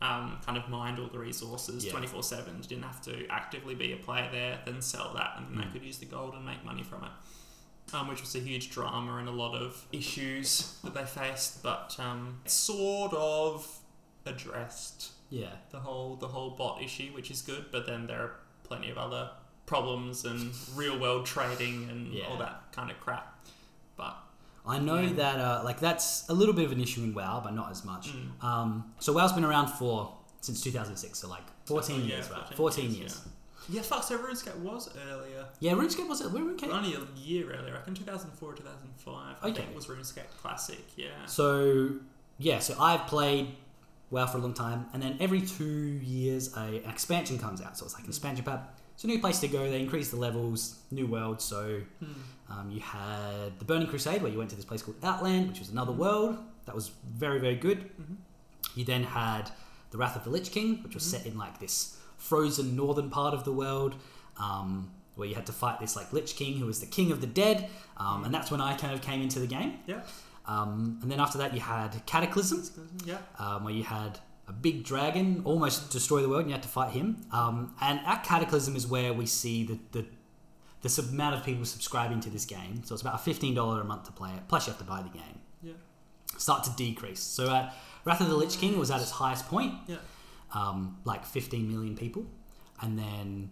um, 0.00 0.38
kind 0.44 0.58
of 0.58 0.68
mined 0.68 0.98
all 0.98 1.06
the 1.06 1.18
resources 1.18 1.84
twenty 1.84 2.06
four 2.08 2.22
seven. 2.22 2.56
You 2.62 2.68
didn't 2.68 2.84
have 2.84 3.00
to 3.02 3.26
actively 3.28 3.74
be 3.74 3.92
a 3.92 3.96
player 3.96 4.28
there, 4.32 4.58
then 4.64 4.82
sell 4.82 5.12
that, 5.14 5.34
and 5.38 5.46
then 5.46 5.54
Mm. 5.64 5.66
they 5.72 5.78
could 5.78 5.86
use 5.86 5.98
the 5.98 6.06
gold 6.06 6.34
and 6.34 6.44
make 6.44 6.64
money 6.64 6.82
from 6.82 7.04
it. 7.04 7.10
Um, 7.94 8.08
which 8.08 8.20
was 8.20 8.34
a 8.34 8.38
huge 8.38 8.70
drama 8.70 9.16
and 9.18 9.28
a 9.28 9.32
lot 9.32 9.54
of 9.54 9.86
issues 9.92 10.76
that 10.82 10.94
they 10.94 11.04
faced, 11.04 11.62
but 11.62 11.94
um, 11.98 12.40
sort 12.46 13.12
of 13.12 13.66
addressed 14.24 15.12
yeah. 15.30 15.48
the 15.70 15.78
whole 15.80 16.16
the 16.16 16.28
whole 16.28 16.50
bot 16.50 16.82
issue, 16.82 17.12
which 17.12 17.30
is 17.30 17.42
good. 17.42 17.66
But 17.70 17.86
then 17.86 18.06
there 18.06 18.20
are 18.20 18.32
plenty 18.64 18.90
of 18.90 18.98
other 18.98 19.30
problems 19.66 20.24
and 20.24 20.52
real 20.74 20.98
world 20.98 21.26
trading 21.26 21.88
and 21.90 22.12
Yeah. 22.12 22.26
all 22.28 22.36
that 22.38 22.72
kind 22.72 22.90
of 22.90 22.98
crap. 23.00 23.38
But 23.96 24.16
I 24.66 24.78
know 24.78 24.98
Yeah. 25.00 25.12
that 25.14 25.40
uh, 25.40 25.60
like 25.64 25.80
that's 25.80 26.28
a 26.28 26.34
little 26.34 26.54
bit 26.54 26.64
of 26.64 26.72
an 26.72 26.80
issue 26.80 27.02
in 27.02 27.14
WoW, 27.14 27.40
but 27.42 27.54
not 27.54 27.70
as 27.70 27.84
much. 27.84 28.08
Mm. 28.12 28.42
Um, 28.44 28.94
so 28.98 29.12
WoW's 29.12 29.32
been 29.32 29.44
around 29.44 29.68
for 29.68 30.16
since 30.40 30.60
2006, 30.60 31.18
so 31.18 31.28
like 31.28 31.42
14 31.66 31.96
Oh, 31.96 31.98
yeah, 32.04 32.14
years, 32.16 32.30
right? 32.30 32.54
14 32.54 32.92
years. 32.92 33.20
Yeah. 33.68 33.76
yeah, 33.76 33.82
fuck. 33.82 34.02
So 34.02 34.18
RuneScape 34.18 34.56
was 34.56 34.88
earlier, 35.08 35.46
Yeah, 35.60 35.72
RuneScape 35.74 36.08
was 36.08 36.20
it? 36.20 36.28
RuneScape. 36.32 36.68
only 36.72 36.94
a 36.94 37.00
year 37.16 37.52
earlier. 37.52 37.74
I 37.74 37.78
reckon 37.78 37.94
2004, 37.94 38.54
2005. 38.54 39.36
I 39.40 39.46
Okay. 39.46 39.54
think 39.58 39.70
it 39.70 39.76
was 39.76 39.86
RuneScape 39.86 40.30
Classic. 40.40 40.84
Yeah. 40.96 41.26
So 41.26 41.90
yeah, 42.38 42.58
so 42.58 42.74
I've 42.80 43.06
played 43.06 43.54
WoW 44.10 44.26
for 44.26 44.38
a 44.38 44.40
long 44.40 44.52
time, 44.54 44.86
and 44.92 45.00
then 45.02 45.16
every 45.20 45.40
two 45.42 45.64
years 45.64 46.56
a, 46.56 46.60
an 46.82 46.90
expansion 46.90 47.38
comes 47.38 47.60
out. 47.60 47.78
So 47.78 47.84
it's 47.84 47.94
like 47.94 48.02
an 48.04 48.08
expansion 48.10 48.44
pack. 48.44 48.74
It's 49.02 49.04
a 49.04 49.08
new 49.08 49.18
place 49.18 49.40
to 49.40 49.48
go. 49.48 49.68
They 49.68 49.80
increased 49.80 50.12
the 50.12 50.16
levels, 50.16 50.76
new 50.92 51.08
world. 51.08 51.40
So 51.42 51.80
Hmm. 51.98 52.12
um, 52.52 52.70
you 52.70 52.78
had 52.78 53.58
the 53.58 53.64
Burning 53.64 53.88
Crusade, 53.88 54.22
where 54.22 54.30
you 54.30 54.38
went 54.38 54.50
to 54.50 54.54
this 54.56 54.64
place 54.64 54.80
called 54.80 54.96
Outland, 55.02 55.48
which 55.48 55.58
was 55.58 55.70
another 55.70 55.90
world 55.90 56.38
that 56.66 56.74
was 56.76 56.92
very 57.12 57.40
very 57.40 57.56
good. 57.56 57.90
Mhm. 58.00 58.18
You 58.76 58.84
then 58.84 59.02
had 59.02 59.50
the 59.90 59.98
Wrath 59.98 60.14
of 60.14 60.22
the 60.22 60.30
Lich 60.30 60.52
King, 60.52 60.84
which 60.84 60.94
was 60.94 61.02
Mhm. 61.02 61.10
set 61.10 61.26
in 61.26 61.36
like 61.36 61.58
this 61.58 61.96
frozen 62.16 62.76
northern 62.76 63.10
part 63.10 63.34
of 63.34 63.42
the 63.42 63.50
world. 63.52 63.96
Um, 64.36 64.92
where 65.16 65.26
you 65.28 65.34
had 65.34 65.46
to 65.46 65.52
fight 65.52 65.80
this 65.80 65.96
like 65.96 66.12
Lich 66.12 66.36
King, 66.36 66.58
who 66.60 66.66
was 66.66 66.78
the 66.78 66.86
king 66.86 67.10
of 67.10 67.20
the 67.20 67.26
dead, 67.26 67.68
um, 67.96 68.22
and 68.24 68.32
that's 68.32 68.52
when 68.52 68.60
I 68.60 68.74
kind 68.76 68.94
of 68.94 69.02
came 69.02 69.20
into 69.20 69.40
the 69.40 69.48
game. 69.48 69.80
Yeah. 69.88 70.02
Um, 70.46 71.00
and 71.02 71.10
then 71.10 71.18
after 71.18 71.38
that, 71.38 71.52
you 71.54 71.60
had 71.60 72.06
Cataclysm, 72.06 72.62
Yeah. 73.04 73.18
um, 73.40 73.64
where 73.64 73.74
you 73.74 73.82
had 73.82 74.20
a 74.52 74.60
big 74.60 74.84
dragon 74.84 75.42
almost 75.44 75.90
destroy 75.90 76.20
the 76.22 76.28
world, 76.28 76.42
and 76.42 76.50
you 76.50 76.54
had 76.54 76.62
to 76.62 76.68
fight 76.68 76.90
him. 76.90 77.06
Um, 77.32 77.74
and 77.80 78.00
at 78.06 78.24
Cataclysm 78.24 78.76
is 78.76 78.86
where 78.86 79.12
we 79.12 79.26
see 79.26 79.64
the, 79.64 79.78
the 79.92 80.04
the 80.82 81.02
amount 81.10 81.36
of 81.36 81.44
people 81.44 81.64
subscribing 81.64 82.20
to 82.20 82.30
this 82.30 82.44
game. 82.44 82.82
So 82.84 82.94
it's 82.94 83.02
about 83.02 83.14
a 83.14 83.18
fifteen 83.30 83.54
dollar 83.54 83.80
a 83.80 83.84
month 83.84 84.04
to 84.04 84.12
play 84.12 84.30
it. 84.32 84.42
Plus, 84.48 84.66
you 84.66 84.72
have 84.72 84.78
to 84.80 84.84
buy 84.94 85.02
the 85.02 85.08
game. 85.10 85.38
Yeah. 85.62 85.72
Start 86.38 86.64
to 86.64 86.70
decrease. 86.76 87.20
So 87.20 87.42
at 87.54 87.74
Wrath 88.04 88.20
of 88.20 88.28
the 88.28 88.34
Lich 88.34 88.58
King 88.58 88.78
was 88.78 88.90
at 88.90 89.00
its 89.00 89.12
highest 89.12 89.46
point, 89.46 89.74
Yeah. 89.86 89.96
um, 90.54 90.98
like 91.04 91.24
fifteen 91.24 91.70
million 91.72 91.96
people, 91.96 92.26
and 92.80 92.98
then 92.98 93.50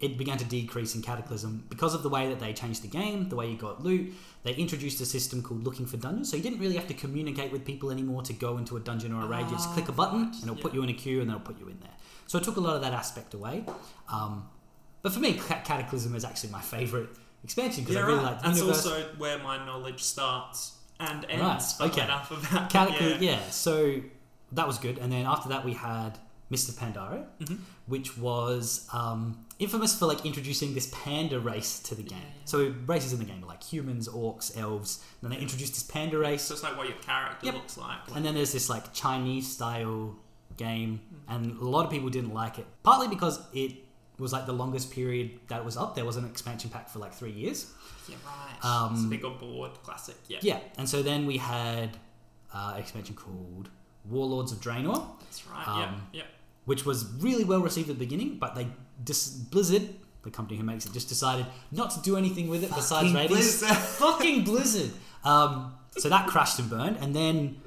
it 0.00 0.18
began 0.18 0.36
to 0.38 0.44
decrease 0.44 0.94
in 0.94 1.02
Cataclysm 1.02 1.64
because 1.70 1.94
of 1.94 2.02
the 2.02 2.08
way 2.08 2.28
that 2.28 2.40
they 2.40 2.52
changed 2.52 2.82
the 2.82 2.88
game, 2.88 3.28
the 3.28 3.36
way 3.36 3.50
you 3.50 3.56
got 3.56 3.82
loot. 3.82 4.12
They 4.42 4.52
introduced 4.54 5.00
a 5.00 5.06
system 5.06 5.42
called 5.42 5.64
looking 5.64 5.86
for 5.86 5.96
dungeons, 5.96 6.30
so 6.30 6.36
you 6.36 6.42
didn't 6.42 6.58
really 6.58 6.76
have 6.76 6.86
to 6.88 6.94
communicate 6.94 7.50
with 7.52 7.64
people 7.64 7.90
anymore 7.90 8.22
to 8.22 8.32
go 8.32 8.58
into 8.58 8.76
a 8.76 8.80
dungeon 8.80 9.12
or 9.12 9.22
a 9.22 9.26
raid. 9.26 9.46
You 9.46 9.52
just 9.52 9.70
Ah, 9.70 9.74
click 9.74 9.88
a 9.88 9.92
button, 9.92 10.22
and 10.24 10.42
it'll 10.42 10.56
yeah. 10.56 10.62
put 10.62 10.74
you 10.74 10.82
in 10.82 10.90
a 10.90 10.92
queue, 10.94 11.20
and 11.20 11.30
they'll 11.30 11.38
put 11.40 11.58
you 11.58 11.68
in 11.68 11.78
there. 11.80 11.94
So 12.26 12.38
it 12.38 12.44
took 12.44 12.56
a 12.56 12.60
lot 12.60 12.74
of 12.76 12.82
that 12.82 12.92
aspect 12.92 13.32
away. 13.34 13.64
Um, 14.12 14.48
but 15.02 15.12
for 15.12 15.20
me, 15.20 15.34
Cataclysm 15.34 16.14
is 16.14 16.24
actually 16.24 16.50
my 16.50 16.60
favorite 16.60 17.10
expansion 17.42 17.84
because 17.84 17.96
Yeah, 17.96 18.02
I 18.02 18.06
really 18.06 18.18
right. 18.18 18.32
like 18.32 18.42
That's 18.42 18.58
universe. 18.58 18.86
also 18.86 19.04
where 19.16 19.38
my 19.38 19.64
knowledge 19.64 20.02
starts 20.02 20.76
and 21.00 21.24
ends. 21.28 21.76
Right, 21.80 21.90
okay. 21.90 22.02
Enough 22.04 22.30
about 22.30 22.70
Cataclysm, 22.70 23.22
yeah. 23.22 23.30
yeah. 23.32 23.50
So 23.50 24.00
that 24.52 24.66
was 24.66 24.78
good, 24.78 24.98
and 24.98 25.10
then 25.12 25.24
after 25.26 25.48
that 25.50 25.64
we 25.64 25.72
had 25.74 26.18
Mists 26.50 26.68
of 26.68 26.74
Pandaria, 26.76 27.24
Mhm. 27.40 27.58
which 27.86 28.16
was 28.18 28.88
um, 28.92 29.43
infamous 29.58 29.96
for 29.98 30.06
like 30.06 30.24
introducing 30.26 30.74
this 30.74 30.90
panda 30.92 31.38
race 31.38 31.78
to 31.80 31.94
the 31.94 32.02
game. 32.02 32.18
Yeah. 32.20 32.42
So 32.44 32.74
races 32.86 33.12
in 33.12 33.18
the 33.18 33.24
game 33.24 33.42
are 33.44 33.46
like 33.46 33.62
humans, 33.62 34.08
orcs, 34.08 34.56
elves. 34.58 35.02
And 35.22 35.30
then 35.30 35.36
they 35.38 35.42
introduced 35.42 35.74
this 35.74 35.82
panda 35.84 36.18
race, 36.18 36.42
So 36.42 36.54
it's 36.54 36.62
like 36.62 36.76
what 36.76 36.88
your 36.88 36.98
character 36.98 37.46
Yep. 37.46 37.54
looks 37.54 37.78
like. 37.78 37.98
and 38.14 38.24
then 38.24 38.34
there's 38.34 38.52
this 38.52 38.68
like 38.68 38.92
Chinese 38.92 39.50
style 39.50 40.16
game, 40.56 41.00
Mm. 41.28 41.34
and 41.36 41.58
a 41.60 41.64
lot 41.64 41.84
of 41.84 41.90
people 41.90 42.08
didn't 42.10 42.32
like 42.34 42.58
it, 42.58 42.66
partly 42.82 43.08
because 43.08 43.40
it 43.52 43.72
was 44.18 44.32
like 44.32 44.46
the 44.46 44.52
longest 44.52 44.90
period 44.92 45.40
that 45.48 45.58
it 45.60 45.64
was 45.64 45.76
up. 45.76 45.94
There 45.96 46.04
was 46.04 46.16
an 46.16 46.24
expansion 46.24 46.70
pack 46.70 46.88
for 46.88 47.00
like 47.00 47.12
three 47.12 47.32
years. 47.32 47.66
yeah, 48.08 48.16
right. 48.24 48.64
Um, 48.64 48.94
it's 48.94 49.04
a 49.04 49.08
big 49.08 49.24
on 49.24 49.38
board 49.38 49.72
classic. 49.82 50.14
Yeah. 50.28 50.38
Yeah, 50.42 50.60
and 50.78 50.88
so 50.88 51.02
then 51.02 51.26
we 51.26 51.38
had 51.38 51.96
uh, 52.52 52.74
expansion 52.78 53.16
called 53.16 53.68
Warlords 54.04 54.52
of 54.52 54.60
Draenor, 54.60 55.06
That's 55.20 55.44
right. 55.48 55.66
Um, 55.66 56.02
yeah. 56.12 56.20
Yeah. 56.20 56.24
which 56.66 56.84
was 56.86 57.04
really 57.20 57.42
well 57.44 57.60
received 57.60 57.88
at 57.90 57.96
the 57.98 58.04
beginning, 58.04 58.38
but 58.38 58.54
they 58.54 58.68
dis- 59.02 59.28
Blizzard, 59.28 59.88
the 60.22 60.30
company 60.30 60.58
who 60.58 60.64
makes 60.64 60.86
it, 60.86 60.92
just 60.92 61.08
decided 61.08 61.46
not 61.72 61.90
to 61.92 62.00
do 62.00 62.16
anything 62.16 62.48
with 62.48 62.62
it 62.64 62.70
besides 62.70 63.12
Fucking 63.12 63.14
ratings. 63.14 63.58
Blizzard. 63.60 63.76
Fucking 63.76 64.44
Blizzard. 64.44 64.90
Um, 65.24 65.74
so 65.96 66.08
that 66.08 66.26
crashed 66.26 66.58
and 66.58 66.68
burned, 66.68 66.96
and 66.98 67.14
then 67.14 67.60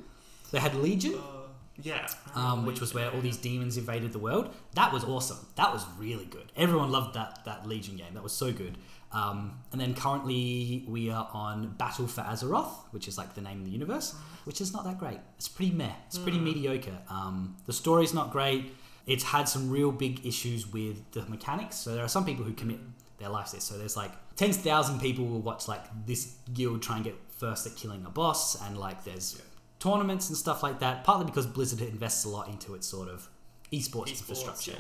they 0.52 0.60
had 0.60 0.76
Legion. 0.76 1.16
Uh, 1.16 1.34
yeah. 1.82 2.08
um, 2.34 2.66
which 2.66 2.82
was 2.82 2.94
where 2.96 3.12
all 3.12 3.22
these 3.22 3.38
demons 3.38 3.78
invaded 3.78 4.12
the 4.12 4.20
world. 4.20 4.54
That 4.74 4.92
was 4.92 5.04
awesome. 5.04 5.38
That 5.56 5.72
was 5.72 5.86
really 6.00 6.26
good. 6.26 6.52
Everyone 6.56 6.92
loved 6.92 7.14
that 7.16 7.46
that 7.46 7.68
Legion 7.68 7.98
game. 7.98 8.14
That 8.16 8.24
was 8.24 8.34
so 8.34 8.52
good. 8.52 8.78
Um, 9.12 9.60
and 9.72 9.80
then 9.80 9.94
currently 9.94 10.84
we 10.88 11.10
are 11.10 11.30
on 11.34 11.76
Battle 11.78 12.08
for 12.08 12.22
Azeroth, 12.22 12.74
which 12.92 13.08
is 13.08 13.18
like 13.18 13.36
the 13.36 13.42
name 13.42 13.60
of 13.60 13.66
the 13.66 13.72
universe, 13.72 14.16
which 14.44 14.60
is 14.60 14.74
not 14.74 14.84
that 14.86 14.98
great. 14.98 15.20
It's 15.38 15.48
pretty 15.48 15.72
meh. 15.72 15.92
It's 16.08 16.18
pretty 16.18 16.40
mediocre. 16.40 16.98
Um, 17.10 17.56
the 17.68 17.74
story's 17.74 18.14
not 18.14 18.32
great. 18.32 18.74
It's 19.08 19.24
had 19.24 19.48
some 19.50 19.70
real 19.70 19.92
big 19.92 20.26
issues 20.26 20.72
with 20.72 21.12
the 21.12 21.22
mechanics. 21.28 21.78
So 21.78 21.96
there 21.96 22.04
are 22.04 22.10
some 22.10 22.26
people 22.26 22.44
who 22.46 22.54
commit 22.54 22.80
their 23.18 23.30
lives 23.30 23.52
to 23.52 23.58
this. 23.58 23.64
So 23.64 23.78
there's 23.78 23.98
like 23.98 24.12
tens 24.36 24.58
of 24.58 24.64
thousand 24.64 25.00
people 25.00 25.26
will 25.26 25.40
watch 25.42 25.68
like 25.68 25.84
this 26.06 26.36
guild 26.54 26.84
try 26.84 26.98
and 26.98 27.06
get 27.06 27.16
first 27.38 27.66
at 27.66 27.76
killing 27.76 28.06
a 28.06 28.10
boss, 28.10 28.62
and 28.62 28.78
like 28.78 29.04
there's 29.04 29.42
tournaments 29.80 30.30
and 30.30 30.38
stuff 30.38 30.62
like 30.62 30.80
that. 30.80 31.04
Partly 31.04 31.26
because 31.26 31.48
Blizzard 31.48 31.82
invests 31.82 32.26
a 32.26 32.30
lot 32.30 32.50
into 32.50 32.76
its 32.76 32.86
sort 32.88 33.10
of 33.10 33.30
esports, 33.72 34.10
Esports, 34.10 34.10
infrastructure. 34.10 34.72
Yeah, 34.72 34.78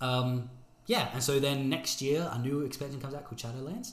yeah. 0.00 0.08
Um, 0.08 0.50
yeah, 0.86 1.08
and 1.12 1.22
so 1.22 1.38
then 1.38 1.68
next 1.68 2.02
year 2.02 2.28
a 2.32 2.38
new 2.38 2.62
expansion 2.62 3.00
comes 3.00 3.14
out 3.14 3.24
called 3.24 3.38
Shadowlands. 3.38 3.92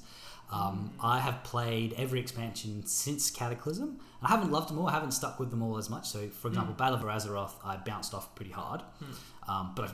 Um, 0.52 0.93
I 1.02 1.20
have 1.20 1.43
played 1.43 1.93
every 1.98 2.20
expansion 2.20 2.86
since 2.86 3.30
Cataclysm. 3.30 4.00
I 4.22 4.30
haven't 4.30 4.52
loved 4.52 4.70
them 4.70 4.80
all. 4.80 4.88
I 4.88 4.93
haven't 4.93 5.12
stuck 5.12 5.39
with 5.39 5.52
them 5.52 5.62
all 5.62 5.78
as 5.78 5.89
much. 5.89 6.08
So, 6.08 6.30
for 6.30 6.48
example, 6.48 6.74
Battle 6.74 6.98
of 6.98 7.04
Azeroth, 7.04 7.54
I 7.66 7.78
bounced 7.78 8.14
off 8.14 8.34
pretty 8.36 8.52
hard, 8.52 8.82
um, 9.48 9.74
but 9.76 9.89
I 9.89 9.91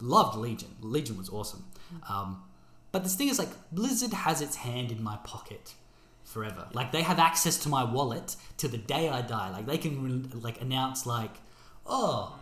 loved 0.00 0.36
Legion. 0.36 0.70
Legion 0.80 1.16
was 1.16 1.28
awesome. 1.28 1.64
Um, 2.08 2.42
but 2.90 3.04
this 3.04 3.14
thing 3.14 3.28
is 3.28 3.38
like 3.38 3.48
Blizzard 3.70 4.12
has 4.12 4.40
its 4.40 4.56
hand 4.56 4.90
in 4.90 5.02
my 5.02 5.16
pocket 5.24 5.74
forever. 6.24 6.68
Like 6.72 6.92
they 6.92 7.02
have 7.02 7.18
access 7.18 7.56
to 7.58 7.68
my 7.68 7.84
wallet 7.84 8.36
to 8.58 8.68
the 8.68 8.78
day 8.78 9.08
I 9.08 9.22
die. 9.22 9.50
Like 9.50 9.66
they 9.66 9.78
can 9.78 10.02
re- 10.02 10.40
like 10.40 10.60
announce 10.60 11.06
like, 11.06 11.30
oh, 11.86 12.38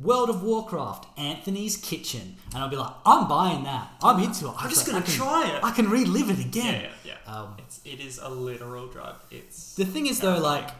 World 0.00 0.30
of 0.30 0.42
Warcraft, 0.42 1.06
Anthony's 1.18 1.76
Kitchen, 1.76 2.36
and 2.54 2.62
I'll 2.62 2.68
be 2.68 2.76
like, 2.76 2.92
I'm 3.04 3.26
buying 3.26 3.64
that. 3.64 3.90
I'm 4.02 4.22
into 4.22 4.46
it. 4.46 4.54
I'm 4.56 4.68
just 4.70 4.86
like, 4.86 4.94
gonna 4.94 5.04
can, 5.04 5.14
try 5.14 5.50
it. 5.56 5.64
I 5.64 5.72
can 5.72 5.90
relive 5.90 6.30
it 6.30 6.38
Yeah, 6.38 6.44
again. 6.46 6.90
yeah, 7.04 7.12
yeah. 7.26 7.32
Um, 7.34 7.56
it's, 7.58 7.80
it 7.84 8.00
is 8.00 8.18
a 8.18 8.28
literal 8.28 8.86
drug. 8.88 9.16
It's 9.30 9.74
The 9.74 9.84
thing 9.84 10.06
is 10.06 10.20
though, 10.20 10.38
like 10.38 10.70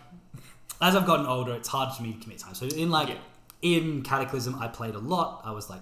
as 0.80 0.94
I've 0.94 1.06
gotten 1.06 1.26
older, 1.26 1.52
it's 1.54 1.68
hard 1.68 1.94
for 1.96 2.02
me 2.04 2.12
to 2.12 2.20
commit 2.20 2.38
time. 2.38 2.54
So 2.54 2.66
in 2.66 2.90
like 2.90 3.08
Yeah. 3.08 3.16
in 3.62 4.02
Cataclysm, 4.02 4.54
I 4.60 4.68
played 4.68 4.94
a 4.94 4.98
lot. 5.00 5.42
I 5.44 5.50
was 5.50 5.68
like 5.68 5.80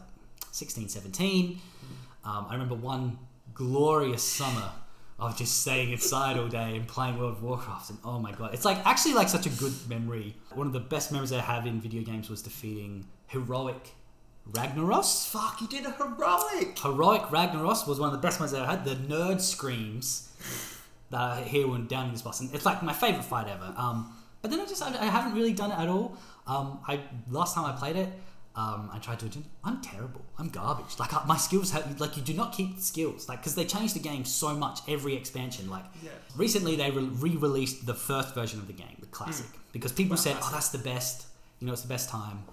16, 0.53 0.89
17. 0.89 1.61
Um, 2.25 2.47
I 2.49 2.53
remember 2.55 2.75
one 2.75 3.19
glorious 3.53 4.23
summer 4.23 4.71
of 5.19 5.37
just 5.37 5.61
staying 5.63 5.93
inside 5.93 6.39
all 6.39 6.49
day 6.49 6.77
and 6.77 6.87
playing 6.89 7.19
World 7.19 7.33
of 7.37 7.43
Warcraft, 7.43 7.91
and 7.91 7.99
oh 8.05 8.19
my 8.19 8.33
god, 8.33 8.53
it's 8.53 8.65
like 8.65 8.79
actually 8.87 9.15
like 9.15 9.29
such 9.29 9.47
a 9.47 9.51
good 9.51 9.73
memory. 9.89 10.35
One 10.55 10.67
of 10.67 10.73
the 10.73 10.81
best 10.81 11.13
memories 11.13 11.33
I 11.33 11.41
have 11.41 11.67
in 11.67 11.81
video 11.81 12.03
games 12.03 12.29
was 12.29 12.43
defeating 12.43 13.07
heroic 13.27 13.95
Ragnaros. 14.51 15.29
fuck. 15.29 15.61
You 15.61 15.67
did 15.69 15.85
a 15.87 15.91
heroic. 15.93 16.79
Heroic 16.79 17.23
Ragnaros 17.23 17.87
was 17.89 17.99
one 17.99 18.09
of 18.09 18.13
the 18.13 18.19
best 18.27 18.39
ones 18.39 18.55
I 18.55 18.59
ever 18.59 18.67
had. 18.67 18.85
The 18.85 18.95
nerd 18.95 19.41
screams 19.41 20.29
that 21.11 21.21
I 21.21 21.43
hear 21.43 21.67
when 21.67 21.87
down 21.87 22.07
in 22.07 22.13
this 22.13 22.23
boss, 22.23 22.41
and 22.41 22.55
it's 22.55 22.65
like 22.65 22.83
my 22.83 22.93
favorite 22.93 23.25
fight 23.25 23.49
ever. 23.49 23.75
Um, 23.77 24.13
but 24.43 24.51
then 24.51 24.61
I 24.61 24.67
just 24.67 24.83
I, 24.83 24.89
I 24.91 25.07
haven't 25.07 25.35
really 25.35 25.53
done 25.53 25.73
it 25.73 25.79
at 25.79 25.89
all. 25.89 26.17
Um, 26.47 26.79
I 26.87 27.01
last 27.29 27.55
time 27.57 27.65
I 27.65 27.73
played 27.73 27.97
it, 27.97 28.09
um, 28.55 28.89
I 28.93 28.99
tried 29.01 29.19
to. 29.21 29.27
do- 29.29 29.43
I'm 29.65 29.81
terrible. 29.83 30.21
I'm 30.39 30.49
garbage. 30.49 30.97
Like 31.01 31.13
I, 31.13 31.25
my 31.27 31.37
skills 31.37 31.73
have 31.73 32.01
like 32.01 32.17
you 32.17 32.23
do 32.23 32.33
not 32.35 32.53
keep 32.53 32.79
skills 32.79 33.29
like 33.29 33.41
because 33.41 33.57
they 33.57 33.65
change 33.65 33.95
the 33.95 34.01
game 34.01 34.25
so 34.25 34.55
much 34.55 34.79
every 34.87 35.17
expansion. 35.17 35.69
Like 35.69 35.85
Yeah. 36.05 36.11
recently 36.37 36.77
they 36.77 36.93
re- 36.93 37.03
re-released 37.03 37.85
the 37.87 37.95
first 37.95 38.33
version 38.33 38.61
of 38.61 38.69
the 38.69 38.73
game, 38.75 38.97
the 39.01 39.07
classic, 39.07 39.47
because 39.73 39.91
people 39.91 40.17
said, 40.17 40.35
classic. 40.35 40.51
"Oh, 40.51 40.55
that's 40.55 40.69
the 40.69 40.79
best." 40.79 41.27
You 41.59 41.67
know, 41.67 41.73
it's 41.73 41.83
the 41.83 41.89
best 41.89 42.09
time. 42.11 42.45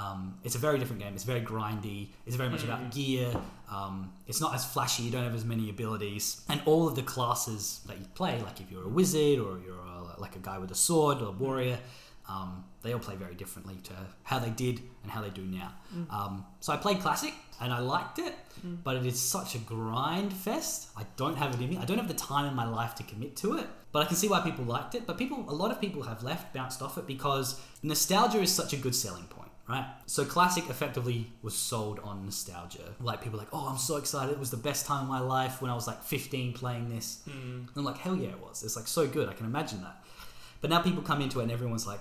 Um, 0.00 0.38
it's 0.44 0.56
a 0.56 0.58
very 0.58 0.78
different 0.78 1.00
game. 1.02 1.14
It's 1.14 1.24
very 1.24 1.40
grindy. 1.40 2.08
It's 2.26 2.36
very 2.36 2.50
much 2.50 2.64
about 2.64 2.80
gear. 2.96 3.28
Um, 3.76 3.94
it's 4.28 4.40
not 4.44 4.54
as 4.54 4.64
flashy. 4.72 5.02
You 5.04 5.10
don't 5.10 5.24
have 5.24 5.34
as 5.34 5.44
many 5.54 5.70
abilities, 5.70 6.42
and 6.50 6.60
all 6.66 6.86
of 6.88 6.94
the 6.94 7.02
classes 7.14 7.80
that 7.86 7.96
you 7.98 8.06
play, 8.14 8.34
like 8.48 8.60
if 8.60 8.70
you're 8.70 8.84
a 8.84 8.94
wizard 9.00 9.38
or 9.38 9.52
you're 9.64 9.84
a, 9.96 10.20
like 10.24 10.36
a 10.36 10.42
guy 10.50 10.58
with 10.58 10.70
a 10.70 10.74
sword 10.74 11.22
or 11.22 11.28
a 11.28 11.36
warrior, 11.44 11.78
um, 12.28 12.64
they 12.82 12.92
all 12.92 12.98
play 13.08 13.16
very 13.16 13.34
differently 13.34 13.76
to 13.84 13.92
how 14.24 14.38
they 14.38 14.50
did 14.50 14.80
and 15.02 15.10
how 15.10 15.20
they 15.22 15.30
do 15.30 15.42
now. 15.42 15.72
Um, 16.10 16.44
so 16.60 16.72
I 16.72 16.76
played 16.76 17.00
classic 17.00 17.32
and 17.60 17.72
I 17.72 17.78
liked 17.78 18.18
it, 18.18 18.34
but 18.84 18.96
it 18.96 19.06
is 19.06 19.18
such 19.20 19.54
a 19.54 19.58
grind 19.58 20.32
fest. 20.32 20.88
I 20.96 21.04
don't 21.16 21.36
have 21.36 21.54
it 21.54 21.60
in 21.62 21.70
me. 21.70 21.78
I 21.78 21.84
don't 21.84 21.98
have 21.98 22.08
the 22.08 22.14
time 22.14 22.46
in 22.46 22.54
my 22.54 22.68
life 22.68 22.94
to 22.96 23.02
commit 23.04 23.36
to 23.36 23.58
it. 23.58 23.66
But 23.92 24.02
I 24.02 24.06
can 24.06 24.16
see 24.16 24.28
why 24.28 24.40
people 24.40 24.64
liked 24.64 24.94
it. 24.94 25.06
But 25.06 25.16
people, 25.18 25.44
a 25.48 25.54
lot 25.54 25.70
of 25.70 25.80
people 25.80 26.02
have 26.02 26.22
left, 26.22 26.52
bounced 26.52 26.82
off 26.82 26.98
it 26.98 27.06
because 27.06 27.60
nostalgia 27.82 28.40
is 28.40 28.52
such 28.52 28.72
a 28.72 28.76
good 28.76 28.94
selling 28.94 29.24
point, 29.24 29.45
right? 29.68 29.86
So 30.06 30.24
classic 30.24 30.68
effectively 30.70 31.32
was 31.42 31.54
sold 31.54 31.98
on 32.00 32.24
nostalgia. 32.24 32.94
Like 33.00 33.22
people 33.22 33.38
like, 33.38 33.48
oh, 33.52 33.68
I'm 33.68 33.78
so 33.78 33.96
excited. 33.96 34.32
It 34.32 34.38
was 34.38 34.50
the 34.50 34.56
best 34.56 34.86
time 34.86 35.02
of 35.02 35.08
my 35.08 35.20
life 35.20 35.60
when 35.60 35.70
I 35.70 35.74
was 35.74 35.86
like 35.86 36.02
15 36.02 36.52
playing 36.52 36.88
this. 36.88 37.20
Hmm. 37.24 37.58
And 37.58 37.70
I'm 37.76 37.84
like, 37.84 37.98
hell 37.98 38.16
yeah, 38.16 38.28
it 38.28 38.40
was. 38.40 38.62
It's 38.62 38.76
like 38.76 38.86
so 38.86 39.06
good. 39.06 39.28
I 39.28 39.32
can 39.32 39.46
imagine 39.46 39.82
that. 39.82 40.04
But 40.60 40.70
now 40.70 40.80
people 40.80 41.02
come 41.02 41.20
into 41.20 41.40
it 41.40 41.44
and 41.44 41.52
everyone's 41.52 41.86
like 41.86 42.00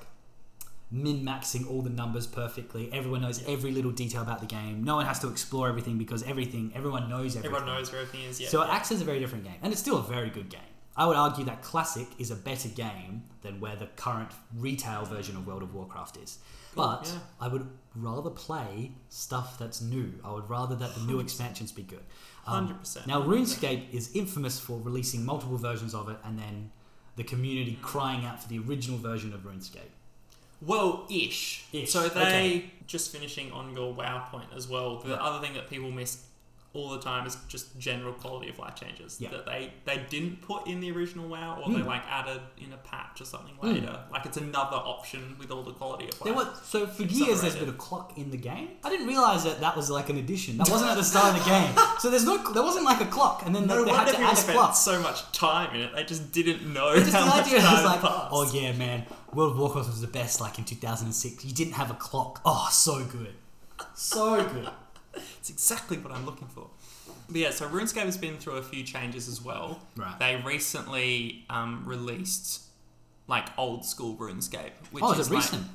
min 0.92 1.26
maxing 1.26 1.70
all 1.70 1.82
the 1.82 1.90
numbers 1.90 2.28
perfectly. 2.28 2.92
Everyone 2.94 3.22
knows 3.22 3.44
every 3.48 3.72
little 3.72 3.92
detail 3.92 4.22
about 4.22 4.40
the 4.40 4.46
game. 4.46 4.84
No 4.84 4.96
one 4.96 5.06
has 5.06 5.20
to 5.20 5.30
explore 5.30 5.68
everything 5.68 5.98
because 5.98 6.24
everything, 6.24 6.72
everyone 6.76 7.10
knows 7.10 7.36
everything. 7.36 7.56
Everyone 7.56 7.78
knows 7.78 7.92
where 7.92 8.02
everything 8.02 8.30
is. 8.30 8.40
Yeah. 8.40 8.50
So 8.50 8.62
it 8.62 8.70
acts 8.70 8.92
as 8.92 9.02
a 9.02 9.06
very 9.06 9.20
different 9.20 9.44
game, 9.44 9.56
and 9.62 9.74
it's 9.74 9.82
still 9.82 9.98
a 9.98 10.04
very 10.04 10.30
good 10.30 10.50
game. 10.50 10.62
I 10.98 11.06
would 11.06 11.18
argue 11.18 11.44
that 11.46 11.62
Classic 11.62 12.08
is 12.18 12.32
a 12.32 12.36
better 12.36 12.70
game 12.70 13.24
than 13.42 13.60
where 13.60 13.76
the 13.76 13.88
current 13.88 14.30
retail 14.56 15.04
version 15.06 15.36
of 15.36 15.46
World 15.46 15.62
of 15.62 15.74
Warcraft 15.74 16.18
is. 16.18 16.40
But 16.74 17.12
yeah. 17.12 17.20
I 17.42 17.48
would 17.48 17.68
rather 17.96 18.30
play 18.30 18.92
stuff 19.10 19.58
that's 19.60 19.82
new. 19.82 20.14
I 20.24 20.32
would 20.32 20.50
rather 20.50 20.76
that 20.76 20.96
the 20.96 21.02
new 21.02 21.20
expansions 21.20 21.72
be 21.72 21.84
good. 21.84 22.04
Um, 22.48 22.80
100%. 22.82 23.08
Now, 23.08 23.22
RuneScape 23.22 23.94
is 23.94 24.16
infamous 24.16 24.60
for 24.60 24.80
releasing 24.80 25.26
multiple 25.26 25.58
versions 25.58 25.94
of 25.94 26.10
it 26.10 26.18
and 26.24 26.38
then 26.38 26.72
the 27.16 27.24
community 27.24 27.80
crying 27.82 28.26
out 28.26 28.42
for 28.42 28.50
the 28.50 28.60
original 28.60 28.98
version 28.98 29.34
of 29.34 29.42
RuneScape. 29.42 29.92
Well, 30.62 31.06
ish. 31.10 31.66
Ish, 31.74 31.92
So 31.92 32.08
they 32.08 32.20
okay. 32.22 32.72
just 32.88 33.12
finishing 33.12 33.52
on 33.52 33.74
your 33.74 33.94
WoW 33.94 34.28
point 34.32 34.48
as 34.56 34.68
well. 34.68 35.00
The 35.00 35.22
other 35.22 35.46
thing 35.46 35.56
that 35.56 35.70
people 35.70 35.92
miss 35.92 36.26
all 36.76 36.90
the 36.90 37.00
time 37.00 37.26
is 37.26 37.38
just 37.48 37.80
general 37.80 38.14
quality 38.14 38.50
of 38.50 38.60
life 38.60 38.76
changes 38.76 39.18
Yeah. 39.20 39.30
that 39.32 39.46
they 39.46 39.74
they 39.86 39.98
didn't 40.10 40.42
put 40.42 40.68
in 40.68 40.80
the 40.82 40.92
original 40.92 41.28
WoW, 41.28 41.62
or 41.64 41.70
they 41.74 41.80
Mm. 41.80 41.86
like 41.88 42.04
added 42.08 42.42
in 42.58 42.74
a 42.74 42.78
patch 42.78 43.22
or 43.22 43.26
something 43.26 43.56
Mm. 43.64 43.74
later. 43.74 44.00
Like 44.12 44.26
it's 44.26 44.38
another 44.38 44.78
option 44.78 45.36
with 45.40 45.50
all 45.52 45.64
the 45.64 45.72
quality 45.72 46.10
of 46.10 46.20
There 46.20 46.34
life. 46.34 46.48
was, 46.50 46.62
so 46.68 46.86
for 46.86 47.04
years 47.04 47.42
there's 47.42 47.56
been 47.56 47.70
a 47.70 47.74
clock 47.74 48.18
in 48.18 48.30
the 48.30 48.38
game. 48.38 48.70
I 48.84 48.90
didn't 48.90 49.08
realize 49.08 49.44
that 49.46 49.62
that 49.62 49.76
was 49.76 49.90
like 49.90 50.10
an 50.10 50.18
addition. 50.18 50.58
That 50.58 50.70
wasn't 50.70 50.92
at 50.92 50.98
the 50.98 51.04
start 51.04 51.36
of 51.38 51.44
the 51.44 51.50
game. 51.50 51.74
So 52.00 52.10
there's 52.12 52.26
no, 52.26 52.38
there 52.54 52.62
wasn't 52.62 52.86
like 52.86 53.00
a 53.02 53.06
clock, 53.06 53.44
and 53.46 53.56
then 53.56 53.66
no 53.68 53.84
they 53.86 53.92
had 53.92 54.08
to 54.10 54.20
add 54.20 54.38
a 54.38 54.42
clock. 54.52 54.76
so 54.76 55.02
much 55.02 55.20
time 55.32 55.74
in 55.74 55.82
it. 55.82 55.96
They 55.96 56.04
just 56.04 56.32
didn't 56.32 56.62
know 56.72 56.94
Just 56.96 57.14
how 57.14 57.22
the 57.22 57.26
much 57.28 57.46
idea 57.48 57.62
time 57.62 57.74
was 57.74 57.86
like, 57.86 58.02
passed. 58.02 58.28
oh 58.32 58.52
yeah, 58.54 58.72
man, 58.74 59.06
World 59.34 59.54
of 59.54 59.58
Warcraft 59.60 59.88
was 59.88 60.02
the 60.02 60.08
best. 60.08 60.42
Like 60.42 60.60
in 60.60 60.66
2006, 60.66 61.46
you 61.46 61.54
didn't 61.54 61.74
have 61.74 61.90
a 61.90 61.94
clock. 61.96 62.42
Oh, 62.46 62.68
so 62.72 63.04
good, 63.06 63.34
so 63.96 64.44
good. 64.44 64.70
It's 65.16 65.50
exactly 65.50 65.98
what 65.98 66.12
I'm 66.12 66.26
looking 66.26 66.48
for. 66.48 66.70
But 67.28 67.38
yeah, 67.38 67.52
so 67.52 67.68
RuneScape 67.68 68.06
has 68.06 68.18
been 68.18 68.38
through 68.38 68.58
a 68.58 68.64
few 68.64 68.84
changes 68.84 69.28
as 69.28 69.42
well. 69.42 69.80
Right. 69.96 70.18
They 70.20 70.42
recently 70.44 71.46
um, 71.50 71.84
released 71.86 72.64
like 73.28 73.48
old 73.58 73.86
school 73.86 74.16
RuneScape, 74.16 74.72
which 74.92 75.04
oh, 75.04 75.12
is, 75.14 75.20
is 75.20 75.28
it 75.28 75.34
like, 75.34 75.44
recent? 75.44 75.68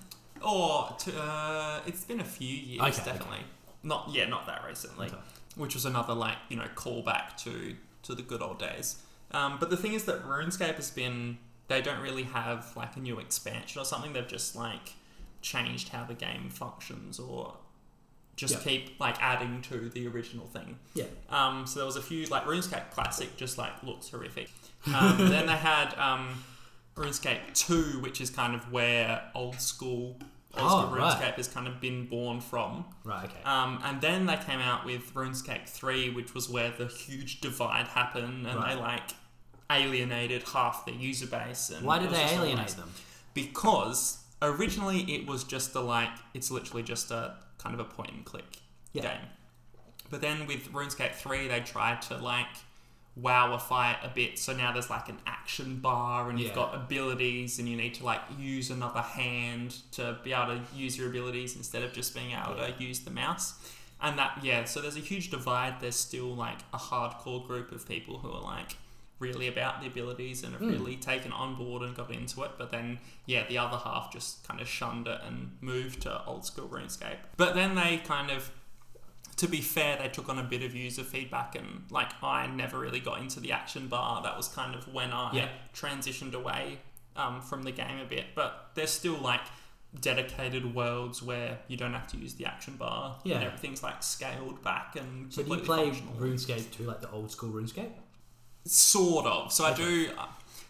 or 0.45 0.95
to, 0.99 1.21
uh, 1.21 1.81
it's 1.87 2.05
been 2.05 2.21
a 2.21 2.25
few 2.25 2.49
years, 2.49 2.81
Okay, 2.81 3.05
definitely. 3.05 3.45
Not 3.83 4.11
yeah, 4.13 4.27
not 4.27 4.47
that 4.47 4.65
recently. 4.67 5.07
Okay. 5.07 5.17
Which 5.57 5.75
was 5.75 5.85
another 5.85 6.15
like 6.15 6.37
you 6.49 6.57
know 6.57 6.69
callback 6.75 7.37
to 7.45 7.75
to 8.03 8.15
the 8.15 8.23
good 8.23 8.43
old 8.43 8.59
days. 8.59 8.97
Um, 9.33 9.57
but 9.59 9.71
the 9.71 9.77
thing 9.77 9.95
is 9.95 10.05
that 10.05 10.25
RuneScape 10.25 10.75
has 10.75 10.91
been 10.91 11.39
they 11.69 11.81
don't 11.81 12.01
really 12.01 12.25
have 12.25 12.77
like 12.77 12.97
a 12.97 13.01
new 13.01 13.19
expansion 13.19 13.81
or 13.81 13.85
something. 13.85 14.13
They've 14.13 14.27
just 14.27 14.55
like 14.55 14.95
changed 15.41 15.89
how 15.89 16.05
the 16.05 16.15
game 16.15 16.51
functions 16.51 17.19
or 17.19 17.55
just 18.41 18.55
Yeah. 18.55 18.61
keep 18.61 18.99
like 18.99 19.21
adding 19.23 19.61
to 19.63 19.91
the 19.91 20.07
original 20.09 20.47
thing. 20.47 20.79
Yeah. 20.95 21.05
Um, 21.29 21.67
so 21.67 21.79
there 21.81 21.87
was 21.87 21.97
a 21.97 22.03
few 22.03 22.25
like 22.27 22.45
RuneScape 22.45 22.91
Classic, 22.91 23.37
just 23.37 23.59
like 23.59 23.83
looks 23.83 24.09
horrific. 24.09 24.49
Um, 24.95 25.17
then 25.29 25.47
they 25.47 25.57
had 25.57 25.93
um, 25.99 26.43
RuneScape 26.97 27.53
Two, 27.55 28.01
which 28.01 28.21
is 28.21 28.31
kind 28.31 28.55
of 28.55 28.73
where 28.73 29.23
old 29.35 29.61
school 29.61 30.17
old 30.55 30.67
Oh, 30.67 30.83
school 30.87 30.97
right. 30.99 31.13
RuneScape 31.21 31.35
has 31.35 31.49
kind 31.49 31.69
of 31.69 31.81
been 31.81 32.07
born 32.07 32.41
from. 32.41 32.87
Right. 33.05 33.25
Okay. 33.27 33.43
Um, 33.45 33.79
and 33.85 34.01
then 34.01 34.25
they 34.27 34.37
came 34.37 34.61
out 34.61 34.85
with 34.87 35.13
RuneScape 35.15 35.69
Three, 35.69 36.09
which 36.11 36.33
was 36.35 36.49
where 36.49 36.71
the 36.71 36.87
huge 36.87 37.41
divide 37.43 37.89
happened, 37.89 38.47
and 38.47 38.57
Right. 38.59 38.75
they 38.75 38.81
like 38.81 39.11
alienated 39.71 40.43
half 40.49 40.87
their 40.87 40.95
user 40.95 41.27
base. 41.27 41.69
And 41.71 41.85
Why 41.87 41.99
did 41.99 42.11
they 42.11 42.25
alienate 42.25 42.69
them? 42.71 42.91
because 43.35 44.20
originally 44.43 45.01
it 45.13 45.27
was 45.27 45.45
just 45.45 45.75
a 45.75 45.81
like 45.81 46.11
it's 46.35 46.51
literally 46.51 46.83
just 46.83 47.11
a 47.11 47.35
kind 47.59 47.75
of 47.75 47.81
a 47.81 47.85
point 47.85 48.11
and 48.13 48.25
click 48.25 48.45
Yeah. 48.93 49.03
game. 49.03 49.27
But 50.11 50.21
then 50.23 50.47
with 50.47 50.73
RuneScape 50.73 51.15
3 51.15 51.49
they 51.49 51.61
tried 51.61 52.03
to 52.03 52.17
like 52.17 52.47
wowify 53.21 53.93
it 53.93 53.99
a 54.05 54.09
bit 54.15 54.39
so 54.39 54.53
now 54.53 54.73
there's 54.73 54.89
like 54.89 55.09
an 55.09 55.19
action 55.27 55.77
bar 55.81 56.31
and 56.31 56.39
you've 56.39 56.51
Yeah. 56.51 56.55
got 56.55 56.75
abilities 56.75 57.59
and 57.59 57.69
you 57.69 57.77
need 57.77 57.95
to 57.95 58.05
like 58.05 58.21
use 58.39 58.71
another 58.71 59.03
hand 59.03 59.77
to 59.93 60.19
be 60.25 60.33
able 60.33 60.57
to 60.59 60.61
use 60.75 60.97
your 60.97 61.09
abilities 61.09 61.57
instead 61.57 61.83
of 61.83 61.93
just 61.93 62.15
being 62.15 62.31
able 62.33 62.57
Yeah. 62.57 62.69
to 62.71 62.83
use 62.83 63.01
the 63.01 63.11
mouse. 63.11 63.55
And 64.01 64.19
that 64.19 64.39
yeah, 64.43 64.65
so 64.65 64.81
there's 64.81 64.97
a 64.97 65.01
huge 65.01 65.31
divide. 65.31 65.81
There's 65.81 65.97
still 65.97 66.35
like 66.35 66.59
a 66.73 66.79
hardcore 66.79 67.47
group 67.47 67.73
of 67.73 67.87
people 67.87 68.19
who 68.21 68.31
are 68.33 68.41
like 68.41 68.77
really 69.21 69.47
about 69.47 69.81
the 69.81 69.87
abilities 69.87 70.43
and 70.43 70.53
have 70.55 70.63
Mm. 70.63 70.73
really 70.73 70.97
taken 70.97 71.31
on 71.33 71.55
board 71.55 71.83
and 71.83 71.95
got 71.95 72.11
into 72.11 72.43
it. 72.43 72.53
But 72.59 72.73
then, 72.73 72.99
yeah, 73.27 73.47
the 73.47 73.59
other 73.59 73.77
half 73.77 74.13
just 74.13 74.47
kind 74.49 74.61
of 74.61 74.67
shunned 74.69 75.07
it 75.07 75.21
and 75.25 75.57
moved 75.61 76.03
to 76.03 76.25
old 76.25 76.45
school 76.45 76.69
RuneScape. 76.69 77.19
But 77.37 77.55
then 77.55 77.75
they 77.75 77.99
kind 77.99 78.31
of, 78.31 78.51
to 79.37 79.47
be 79.47 79.61
fair, 79.61 79.97
they 79.99 80.09
took 80.09 80.29
on 80.29 80.39
a 80.39 80.43
bit 80.43 80.63
of 80.63 80.75
user 80.75 81.05
feedback 81.05 81.55
and 81.55 81.85
like 81.91 82.11
I 82.23 82.47
never 82.49 82.79
really 82.79 83.01
got 83.01 83.21
into 83.21 83.41
the 83.41 83.53
action 83.53 83.87
bar. 83.89 84.23
That 84.23 84.37
was 84.37 84.49
kind 84.49 84.75
of 84.75 84.89
when 84.93 85.13
I 85.13 85.33
Yeah. 85.33 85.49
transitioned 85.75 86.33
away 86.35 86.81
um, 87.17 87.41
from 87.43 87.63
the 87.65 87.73
game 87.73 87.99
a 87.99 88.05
bit. 88.07 88.35
But 88.35 88.71
there's 88.75 88.91
still 88.91 89.19
like 89.19 89.43
dedicated 90.01 90.75
worlds 90.75 91.23
where 91.23 91.59
you 91.69 91.77
don't 91.77 91.93
have 91.93 92.07
to 92.07 92.17
use 92.17 92.35
the 92.35 92.47
action 92.47 92.77
bar 92.77 93.19
Yeah. 93.25 93.37
and 93.37 93.45
everything's 93.45 93.83
like 93.83 94.03
scaled 94.03 94.63
back 94.63 94.97
and 94.97 95.33
So 95.33 95.43
do 95.43 95.51
you 95.51 95.57
play 95.59 95.91
functional. 95.91 96.15
RuneScape 96.15 96.71
2 96.71 96.85
like 96.85 97.01
the 97.01 97.11
old 97.11 97.31
school 97.31 97.51
RuneScape? 97.51 97.93
Sort 98.65 99.27
of. 99.27 99.53
So 99.53 99.65
I 99.65 99.73
do. 99.75 100.11
Uh, 100.17 100.27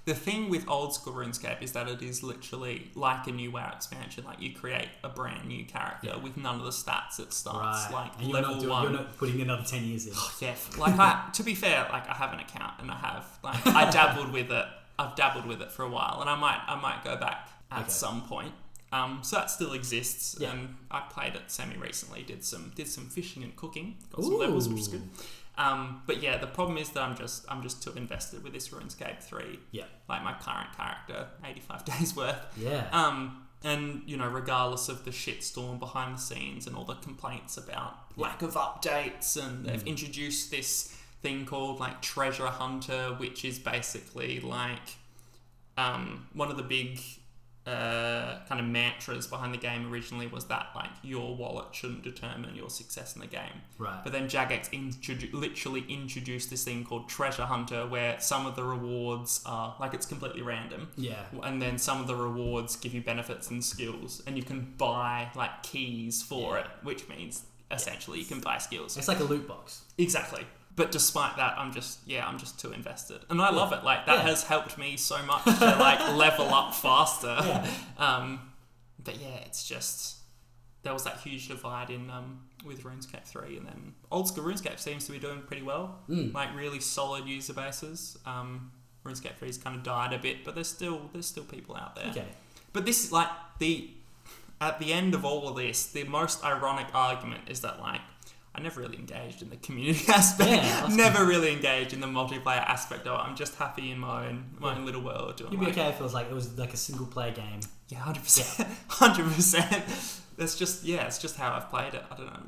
the 0.06 0.14
thing 0.14 0.48
with 0.48 0.66
old 0.68 0.94
school 0.94 1.12
RuneScape 1.12 1.60
is 1.62 1.72
that 1.72 1.86
it 1.86 2.00
is 2.02 2.22
literally 2.22 2.90
like 2.94 3.26
a 3.26 3.32
new 3.32 3.50
WoW 3.50 3.70
expansion. 3.76 4.24
Like 4.24 4.40
you 4.40 4.52
create 4.54 4.88
a 5.04 5.08
brand 5.10 5.46
new 5.46 5.64
character 5.66 6.08
Yeah. 6.08 6.16
with 6.16 6.36
none 6.38 6.56
of 6.56 6.64
the 6.64 6.70
stats. 6.70 7.20
It 7.20 7.32
starts 7.34 7.84
right. 7.86 7.92
like 7.92 8.12
and 8.18 8.28
you're 8.28 8.32
level 8.40 8.52
not, 8.54 8.60
doing, 8.60 8.70
one. 8.70 8.82
you're 8.84 8.92
not 8.92 9.16
putting 9.18 9.40
another 9.42 9.62
10 9.62 9.84
years 9.84 10.06
in. 10.06 10.14
Yeah, 10.40 10.54
like 10.78 10.98
I, 10.98 11.28
to 11.34 11.42
be 11.42 11.54
fair, 11.54 11.86
like 11.92 12.08
I 12.08 12.14
have 12.14 12.32
an 12.32 12.40
account 12.40 12.74
and 12.80 12.90
I 12.90 12.96
have 12.96 13.26
like 13.44 13.66
I 13.66 13.90
dabbled 13.90 14.32
with 14.32 14.50
it. 14.50 14.64
I've 14.98 15.14
dabbled 15.16 15.46
with 15.46 15.60
it 15.62 15.70
for 15.70 15.82
a 15.84 15.88
while, 15.90 16.18
and 16.20 16.28
I 16.30 16.34
might 16.36 16.60
I 16.66 16.80
might 16.80 17.04
go 17.04 17.16
back 17.16 17.48
at 17.70 17.82
Okay. 17.82 17.90
some 17.90 18.22
point. 18.22 18.52
Um, 18.92 19.20
so 19.22 19.36
that 19.36 19.50
still 19.50 19.72
exists, 19.72 20.36
Yeah. 20.40 20.50
and 20.50 20.76
I 20.90 21.00
played 21.00 21.34
it 21.36 21.42
semi 21.48 21.76
recently. 21.76 22.22
Did 22.22 22.44
some 22.44 22.72
did 22.74 22.88
some 22.88 23.06
fishing 23.08 23.42
and 23.44 23.54
cooking. 23.54 23.96
Got 24.12 24.24
some 24.24 24.38
levels, 24.38 24.68
which 24.68 24.80
is 24.80 24.88
good. 24.88 25.08
Um, 25.58 26.02
but 26.06 26.22
yeah, 26.22 26.38
the 26.38 26.46
problem 26.46 26.78
is 26.78 26.88
that 26.90 27.02
I'm 27.02 27.16
just 27.16 27.44
I'm 27.48 27.62
just 27.62 27.82
too 27.82 27.92
invested 27.92 28.42
with 28.42 28.52
this 28.52 28.68
RuneScape 28.70 29.22
three. 29.22 29.60
Yeah. 29.70 29.84
Like 30.08 30.24
my 30.24 30.32
current 30.34 30.74
character, 30.76 31.28
85 31.44 31.84
days 31.98 32.16
worth. 32.16 32.36
Yeah. 32.56 32.88
Um, 32.92 33.46
and 33.62 34.02
you 34.06 34.16
know, 34.16 34.26
regardless 34.28 34.88
of 34.88 35.04
the 35.04 35.10
shitstorm 35.10 35.78
behind 35.78 36.16
the 36.16 36.20
scenes 36.20 36.66
and 36.66 36.74
all 36.74 36.84
the 36.84 36.94
complaints 36.96 37.56
about 37.58 37.94
lack 38.16 38.42
of 38.42 38.54
updates, 38.54 39.36
and 39.36 39.66
they've 39.66 39.84
Mm. 39.84 39.88
introduced 39.88 40.50
this 40.50 40.96
thing 41.22 41.44
called 41.44 41.78
like 41.78 42.00
Treasure 42.02 42.46
Hunter, 42.48 43.14
which 43.18 43.44
is 43.44 43.58
basically 43.58 44.40
like 44.40 44.96
um, 45.76 46.26
one 46.32 46.50
of 46.50 46.56
the 46.56 46.62
big 46.62 47.00
uh, 47.66 48.38
kind 48.48 48.60
of 48.60 48.66
mantras 48.66 49.26
behind 49.26 49.52
the 49.52 49.58
game 49.58 49.92
originally 49.92 50.26
was 50.26 50.46
that 50.46 50.68
like 50.74 50.88
your 51.02 51.36
wallet 51.36 51.66
shouldn't 51.72 52.02
determine 52.02 52.54
your 52.56 52.70
success 52.70 53.14
in 53.14 53.20
the 53.20 53.26
game. 53.26 53.60
right. 53.78 54.00
But 54.02 54.12
then 54.12 54.28
Jagex 54.28 54.70
introdu- 54.70 55.32
literally 55.34 55.84
introduced 55.88 56.48
this 56.50 56.64
thing 56.64 56.84
called 56.84 57.08
Treasure 57.08 57.44
Hunter, 57.44 57.86
where 57.86 58.18
some 58.18 58.46
of 58.46 58.56
the 58.56 58.64
rewards 58.64 59.42
are 59.44 59.76
like 59.78 59.92
it's 59.94 60.06
completely 60.06 60.42
random 60.42 60.88
yeah. 60.96 61.24
and 61.42 61.60
then 61.60 61.76
some 61.78 62.00
of 62.00 62.06
the 62.06 62.16
rewards 62.16 62.76
give 62.76 62.94
you 62.94 63.02
benefits 63.02 63.50
and 63.50 63.62
skills 63.64 64.22
and 64.26 64.36
you 64.36 64.42
can 64.42 64.72
buy 64.78 65.28
like 65.36 65.62
keys 65.62 66.22
for 66.22 66.54
Yeah. 66.56 66.60
it 66.64 66.66
which 66.82 67.08
means 67.08 67.44
essentially 67.70 68.18
you 68.18 68.24
can 68.24 68.40
buy 68.40 68.58
skills 68.58 68.96
It's 68.96 69.06
like 69.08 69.20
a 69.20 69.24
loot 69.24 69.46
box. 69.46 69.82
exactly 69.98 70.44
but 70.76 70.90
despite 70.90 71.36
that 71.36 71.58
i'm 71.58 71.72
just 71.72 71.98
yeah 72.06 72.26
i'm 72.26 72.38
just 72.38 72.58
too 72.60 72.72
invested 72.72 73.20
and 73.28 73.40
i 73.42 73.50
love 73.50 73.72
it 73.72 73.82
like 73.84 74.06
that 74.06 74.18
Yeah. 74.18 74.22
has 74.30 74.44
helped 74.44 74.78
me 74.78 74.96
so 74.96 75.22
much 75.24 75.44
to 75.44 75.50
like 75.78 76.00
level 76.16 76.52
up 76.54 76.74
faster 76.74 77.36
Yeah. 77.40 77.66
um 77.98 78.40
but 79.02 79.16
yeah 79.20 79.36
it's 79.46 79.66
just 79.66 80.16
there 80.82 80.92
was 80.92 81.04
that 81.04 81.18
huge 81.18 81.48
divide 81.48 81.90
in 81.90 82.08
um 82.10 82.40
with 82.64 82.82
RuneScape 82.84 83.24
3 83.24 83.56
and 83.56 83.66
then 83.66 83.94
old 84.12 84.28
school 84.28 84.44
RuneScape 84.44 84.78
seems 84.78 85.06
to 85.06 85.12
be 85.12 85.18
doing 85.18 85.40
pretty 85.42 85.62
well 85.62 86.00
Mm. 86.08 86.32
like 86.34 86.54
really 86.56 86.80
solid 86.80 87.26
user 87.26 87.52
bases 87.54 88.18
um 88.26 88.70
RuneScape 89.04 89.38
3's 89.40 89.56
kind 89.58 89.76
of 89.76 89.82
died 89.82 90.12
a 90.12 90.18
bit 90.18 90.44
but 90.44 90.54
there's 90.54 90.68
still 90.68 91.08
there's 91.12 91.26
still 91.26 91.44
people 91.44 91.74
out 91.76 91.96
there 91.96 92.08
Okay. 92.10 92.24
but 92.72 92.84
this 92.86 93.02
is 93.04 93.10
like 93.12 93.28
the 93.58 93.90
at 94.60 94.78
the 94.78 94.92
end 94.92 95.14
of 95.14 95.24
all 95.24 95.48
of 95.48 95.56
this, 95.56 95.86
the 95.86 96.04
most 96.04 96.44
ironic 96.44 96.86
argument 96.92 97.48
is 97.48 97.62
that 97.62 97.80
like 97.80 98.02
I 98.54 98.60
never 98.60 98.80
really 98.80 98.98
engaged 98.98 99.42
in 99.42 99.50
the 99.50 99.56
community 99.56 100.04
aspect. 100.12 100.50
Yeah, 100.50 100.88
never 100.90 101.24
really 101.24 101.52
engaged 101.52 101.92
in 101.92 102.00
the 102.00 102.06
multiplayer 102.08 102.64
aspect 102.66 103.06
of 103.06 103.18
it. 103.18 103.22
I'm 103.22 103.36
just 103.36 103.54
happy 103.56 103.90
in 103.90 103.98
my 103.98 104.26
own 104.26 104.44
my 104.58 104.74
own 104.74 104.84
little 104.84 105.02
world 105.02 105.36
doing 105.36 105.52
You'd 105.52 105.60
be 105.60 105.66
okay 105.68 105.88
if 105.88 106.00
it 106.00 106.02
was 106.02 106.14
like 106.14 106.26
it 106.30 106.34
was 106.34 106.58
like 106.58 106.74
a 106.74 106.76
single 106.76 107.06
player 107.06 107.32
game. 107.32 107.60
yeah, 107.88 107.98
hundred 107.98 108.22
percent, 108.24 108.68
hundred 108.88 109.32
percent. 109.32 109.84
That's 110.36 110.56
just 110.56 110.84
yeah, 110.84 111.06
it's 111.06 111.18
just 111.18 111.36
how 111.36 111.52
I've 111.52 111.70
played 111.70 111.94
it. 111.94 112.04
I 112.10 112.16
don't 112.16 112.26
know. 112.26 112.42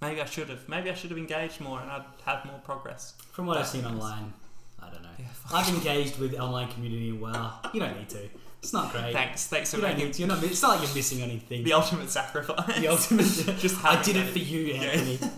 Maybe 0.00 0.20
I 0.20 0.26
should 0.26 0.48
have. 0.48 0.68
Maybe 0.68 0.90
I 0.90 0.94
should 0.94 1.10
have 1.10 1.18
engaged 1.18 1.60
more, 1.60 1.80
and 1.80 1.90
I'd 1.90 2.04
had 2.24 2.44
more 2.44 2.58
progress. 2.58 3.14
From 3.32 3.46
what 3.46 3.56
I've 3.56 3.66
seen 3.66 3.84
online, 3.84 4.32
I 4.80 4.90
don't 4.90 5.02
know. 5.02 5.08
Yeah. 5.18 5.26
I've 5.52 5.68
engaged 5.68 6.18
with 6.18 6.30
the 6.32 6.38
online 6.38 6.68
community 6.68 7.10
well. 7.12 7.58
You 7.72 7.80
don't 7.80 7.96
need 7.96 8.08
to. 8.10 8.28
It's 8.62 8.72
not 8.72 8.90
great. 8.92 9.12
Thanks, 9.12 9.46
thanks 9.46 9.70
for 9.70 9.76
You 9.78 9.82
making 9.84 10.10
to. 10.12 10.18
You're 10.18 10.28
not, 10.28 10.42
it's 10.42 10.60
not 10.62 10.78
like 10.78 10.86
you're 10.88 10.94
missing 10.96 11.22
anything. 11.22 11.62
the 11.64 11.72
ultimate 11.74 12.10
sacrifice. 12.10 12.78
The 12.80 12.88
ultimate. 12.88 13.24
Just 13.58 13.84
I 13.84 14.02
did 14.02 14.16
it 14.16 14.30
for 14.30 14.38
you, 14.38 14.60
Yeah. 14.60 14.82
Anthony. 14.82 15.18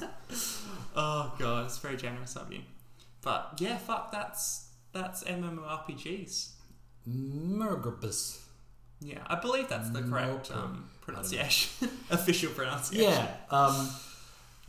Oh 0.97 1.33
god, 1.39 1.67
it's 1.67 1.79
very 1.79 1.97
generous 1.97 2.35
of 2.37 2.53
you. 2.53 2.61
But 3.23 3.55
yeah, 3.59 3.79
fuck, 3.79 4.11
that's 4.11 4.69
that's 4.93 5.23
MMORPGs. 5.25 6.49
Murgerbus. 7.09 8.41
Yeah, 9.01 9.19
I 9.27 9.37
believe 9.37 9.69
that's 9.69 9.91
the 9.91 10.03
correct 10.03 10.51
um, 10.51 10.91
pronunciation, 11.01 11.89
official 12.11 12.51
pronunciation. 12.53 13.11
Yeah. 13.13 13.29
Um, 13.51 13.91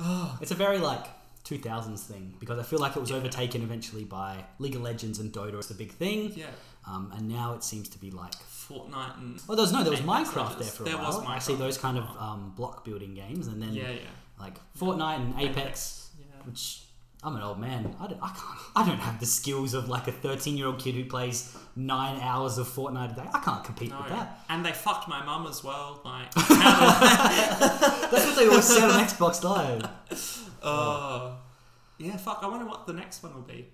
Oh, 0.04 0.36
it's 0.42 0.50
a 0.52 0.56
very 0.56 0.80
like 0.80 1.06
2000s 1.46 2.00
thing 2.00 2.34
because 2.40 2.58
I 2.58 2.64
feel 2.64 2.80
like 2.80 2.96
it 2.96 3.00
was 3.00 3.12
overtaken 3.12 3.62
eventually 3.62 4.04
by 4.04 4.46
League 4.58 4.76
of 4.76 4.82
Legends 4.82 5.20
and 5.20 5.32
Dota. 5.32 5.56
It's 5.60 5.68
the 5.68 5.76
big 5.76 5.92
thing, 5.92 6.32
yeah. 6.36 6.48
Um, 6.88 7.12
and 7.16 7.28
now 7.30 7.54
it 7.54 7.64
seems 7.64 7.90
to 7.90 7.98
be 8.00 8.12
like. 8.12 8.34
Fortnite 8.36 9.18
and 9.18 9.42
Well, 9.48 9.58
there 9.58 9.64
was 9.64 9.74
no, 9.74 9.84
there 9.84 9.92
was 9.92 10.00
Minecraft 10.02 10.58
there 10.60 10.68
for 10.68 10.84
a 10.84 10.86
There 10.86 10.98
was 10.98 11.18
while. 11.18 11.28
I 11.28 11.40
see 11.40 11.56
those 11.56 11.78
kind 11.78 11.98
of 11.98 12.06
um, 12.18 12.54
block 12.56 12.86
building 12.86 13.14
games, 13.14 13.48
and 13.48 13.62
then 13.62 13.74
yeah, 13.74 13.90
yeah, 13.92 14.00
like 14.40 14.54
Fortnite 14.80 15.18
and 15.18 15.40
Apex, 15.42 16.10
yeah. 16.18 16.26
which 16.46 16.84
I'm 17.22 17.36
an 17.36 17.42
old 17.42 17.60
man. 17.60 17.94
I 18.00 18.08
don't, 18.08 18.20
I 18.24 18.28
can't, 18.30 18.60
I 18.78 18.86
don't 18.88 19.00
have 19.00 19.20
the 19.20 19.26
skills 19.26 19.74
of 19.74 19.90
like 19.90 20.08
a 20.08 20.12
13 20.14 20.56
year 20.58 20.68
old 20.68 20.80
kid 20.80 20.96
who 20.96 21.04
plays 21.06 21.56
nine 21.76 22.20
hours 22.22 22.58
of 22.58 22.68
Fortnite 22.68 23.12
a 23.14 23.16
day. 23.16 23.30
I 23.34 23.40
can't 23.40 23.64
compete 23.64 23.90
No, 23.90 23.98
with 24.00 24.10
that. 24.10 24.40
and 24.50 24.66
they 24.66 24.72
fucked 24.72 25.08
my 25.10 25.22
mum 25.26 25.48
as 25.48 25.64
well. 25.66 26.00
Like, 26.06 26.32
That's 26.36 28.26
what 28.26 28.36
they 28.38 28.48
always 28.48 28.66
said 28.66 28.84
on 28.90 29.04
Xbox 29.06 29.44
Live. 29.44 29.84
oh, 30.64 31.36
yeah. 31.98 32.16
Fuck. 32.18 32.40
I 32.42 32.48
wonder 32.48 32.66
what 32.66 32.88
the 32.88 32.94
next 32.94 33.22
one 33.22 33.34
will 33.34 33.42
be. 33.42 33.68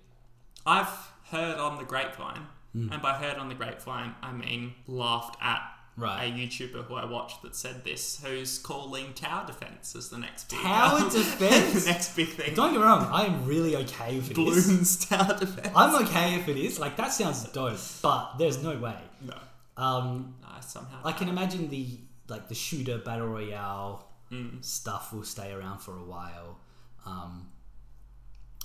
I've 0.66 0.88
heard 1.30 1.58
on 1.58 1.78
the 1.78 1.84
grapevine, 1.84 2.46
Hmm. 2.72 2.92
and 2.92 3.00
by 3.02 3.14
heard 3.14 3.38
on 3.38 3.48
the 3.48 3.54
grapevine, 3.54 4.14
I 4.22 4.32
mean 4.32 4.74
laughed 4.86 5.36
at 5.42 5.60
Right. 5.96 6.32
a 6.32 6.36
YouTuber 6.36 6.84
who 6.84 6.94
I 6.94 7.06
watched 7.06 7.42
that 7.42 7.56
said 7.56 7.82
this, 7.82 8.20
who's 8.24 8.58
calling 8.60 9.14
tower 9.14 9.44
defense 9.46 9.96
as 9.96 10.10
the 10.10 10.18
next 10.18 10.48
big 10.48 10.60
thing. 10.60 10.68
Tower 10.68 11.00
defense? 11.10 11.84
the 11.84 11.90
next 11.90 12.14
big 12.14 12.28
thing. 12.28 12.54
Don't 12.54 12.70
get 12.72 12.78
me 12.78 12.84
wrong, 12.86 13.08
I 13.12 13.24
am 13.24 13.44
really 13.46 13.74
okay 13.76 14.16
if 14.18 14.30
it 14.30 14.38
is. 14.38 14.68
Bloons 14.68 15.08
tower 15.08 15.36
defense. 15.36 15.70
I'm 15.74 16.04
okay 16.04 16.36
if 16.36 16.46
it 16.48 16.56
is. 16.56 16.78
Like 16.78 16.96
that 16.98 17.12
sounds 17.12 17.42
dope, 17.50 17.78
but 18.00 18.34
there's 18.38 18.62
no 18.62 18.78
way. 18.78 18.96
no, 19.22 19.34
Um, 19.76 20.36
no, 20.42 20.48
somehow. 20.60 21.00
I 21.04 21.10
can 21.12 21.28
imagine 21.28 21.68
the 21.68 21.98
like 22.28 22.46
the 22.48 22.54
shooter 22.54 22.98
battle 22.98 23.26
royale 23.28 24.04
Mm. 24.30 24.62
stuff 24.62 25.12
will 25.14 25.24
stay 25.24 25.50
around 25.52 25.78
for 25.78 25.96
a 25.96 26.04
while. 26.04 26.58
Um, 27.06 27.48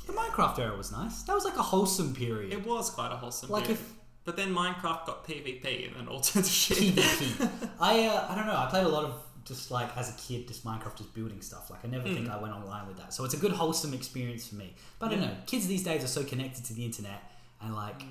the 0.08 0.14
Minecraft 0.14 0.60
era 0.60 0.76
was 0.78 0.92
nice. 0.92 1.24
That 1.24 1.34
was 1.34 1.46
like 1.46 1.58
a 1.58 1.62
wholesome 1.64 2.14
period. 2.16 2.54
It 2.54 2.66
was 2.66 2.90
quite 2.90 3.12
a 3.12 3.16
wholesome. 3.18 3.50
Like 3.50 3.66
period. 3.66 3.80
if- 3.82 3.94
but 4.26 4.38
then 4.38 4.54
Minecraft 4.56 5.06
got 5.06 5.28
PvP 5.28 5.88
and 5.88 5.96
then 5.98 6.08
all 6.08 6.24
sorts 6.24 6.48
of 6.48 6.54
shit. 6.54 6.78
PvP. 6.96 7.50
I 7.80 8.06
uh, 8.08 8.28
I 8.30 8.36
don't 8.36 8.46
know. 8.48 8.56
I 8.56 8.68
played 8.70 8.86
a 8.86 8.90
lot 8.90 9.04
of 9.06 9.22
just 9.44 9.70
like 9.72 9.96
as 9.98 10.10
a 10.10 10.14
kid, 10.22 10.48
just 10.48 10.64
Minecraft, 10.66 10.96
just 10.98 11.14
building 11.14 11.42
stuff. 11.42 11.70
Like 11.70 11.84
I 11.84 11.90
never 11.90 12.08
think 12.08 12.30
I 12.30 12.38
went 12.42 12.54
online 12.54 12.88
with 12.88 12.98
that. 12.98 13.14
So 13.14 13.26
it's 13.26 13.34
a 13.34 13.38
good 13.38 13.52
wholesome 13.52 13.94
experience 13.94 14.48
for 14.48 14.56
me. 14.56 14.74
But 15.00 15.08
I 15.08 15.10
don't 15.12 15.22
know. 15.22 15.36
Kids 15.46 15.68
these 15.68 15.84
days 15.84 16.04
are 16.04 16.08
so 16.08 16.24
connected 16.24 16.64
to 16.66 16.74
the 16.74 16.86
internet, 16.86 17.22
and 17.62 17.76
like 17.76 18.02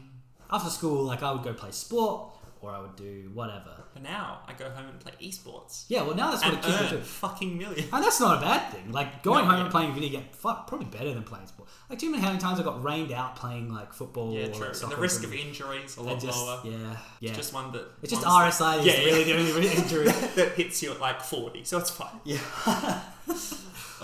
after 0.51 0.69
school, 0.69 1.03
like 1.05 1.23
I 1.23 1.33
would 1.33 1.43
go 1.43 1.55
play 1.55 1.71
sport 1.71 2.35
or 2.63 2.71
I 2.71 2.81
would 2.81 2.97
do 2.97 3.31
whatever. 3.35 3.75
But 3.93 4.03
now 4.03 4.41
I 4.49 4.53
go 4.55 4.71
home 4.71 4.87
and 4.89 4.99
play 5.01 5.13
esports 5.21 5.85
Yeah, 5.89 6.03
well 6.03 6.15
now 6.15 6.31
that's 6.31 6.45
what 6.45 6.55
and 6.55 6.65
a 6.65 6.67
kid 6.67 6.75
earn 6.75 6.81
would 6.83 6.91
do. 6.91 6.99
fucking 7.05 7.59
million. 7.59 7.89
And 7.93 8.05
that's 8.05 8.21
not 8.21 8.39
a 8.39 8.41
bad 8.41 8.73
thing. 8.73 8.93
Like 8.93 9.23
going 9.29 9.45
No, 9.45 9.51
home 9.51 9.59
yeah. 9.59 9.63
and 9.65 9.71
playing 9.71 9.93
video 9.95 10.11
game, 10.21 10.29
fuck, 10.33 10.67
probably 10.69 10.87
better 10.87 11.13
than 11.13 11.25
playing 11.25 11.47
sport. 11.49 11.69
Like, 11.91 11.99
do 11.99 12.07
you 12.07 12.13
know 12.13 12.19
how 12.19 12.29
many 12.29 12.39
times 12.39 12.61
I 12.61 12.63
got 12.63 12.83
rained 12.83 13.13
out 13.13 13.37
playing 13.37 13.73
like 13.75 13.93
football? 13.93 14.33
Yeah, 14.33 14.47
or, 14.47 14.53
true. 14.55 14.67
like, 14.69 14.83
And 14.83 14.93
the 14.93 14.97
or 14.97 15.01
risk 15.01 15.25
of 15.25 15.35
injuries 15.35 15.97
a 15.97 16.01
And 16.01 16.09
lot 16.11 16.21
just, 16.21 16.39
lower. 16.39 16.61
Yeah, 16.65 16.97
yeah. 17.21 17.29
It's 17.31 17.37
just 17.39 17.53
one 17.53 17.73
that 17.73 17.87
It's 18.03 18.13
just 18.13 18.25
RSI 18.25 18.79
is 18.81 18.87
Yeah, 18.87 18.93
yeah. 18.95 19.05
really 19.07 19.25
the 19.25 19.57
only 19.57 19.69
injury. 19.73 20.05
that 20.37 20.53
hits 20.57 20.83
you 20.83 20.93
at 20.93 21.01
like 21.01 21.21
forty, 21.21 21.65
so 21.65 21.79
it's 21.79 21.91
fine. 21.91 22.21
yeah. 22.25 22.39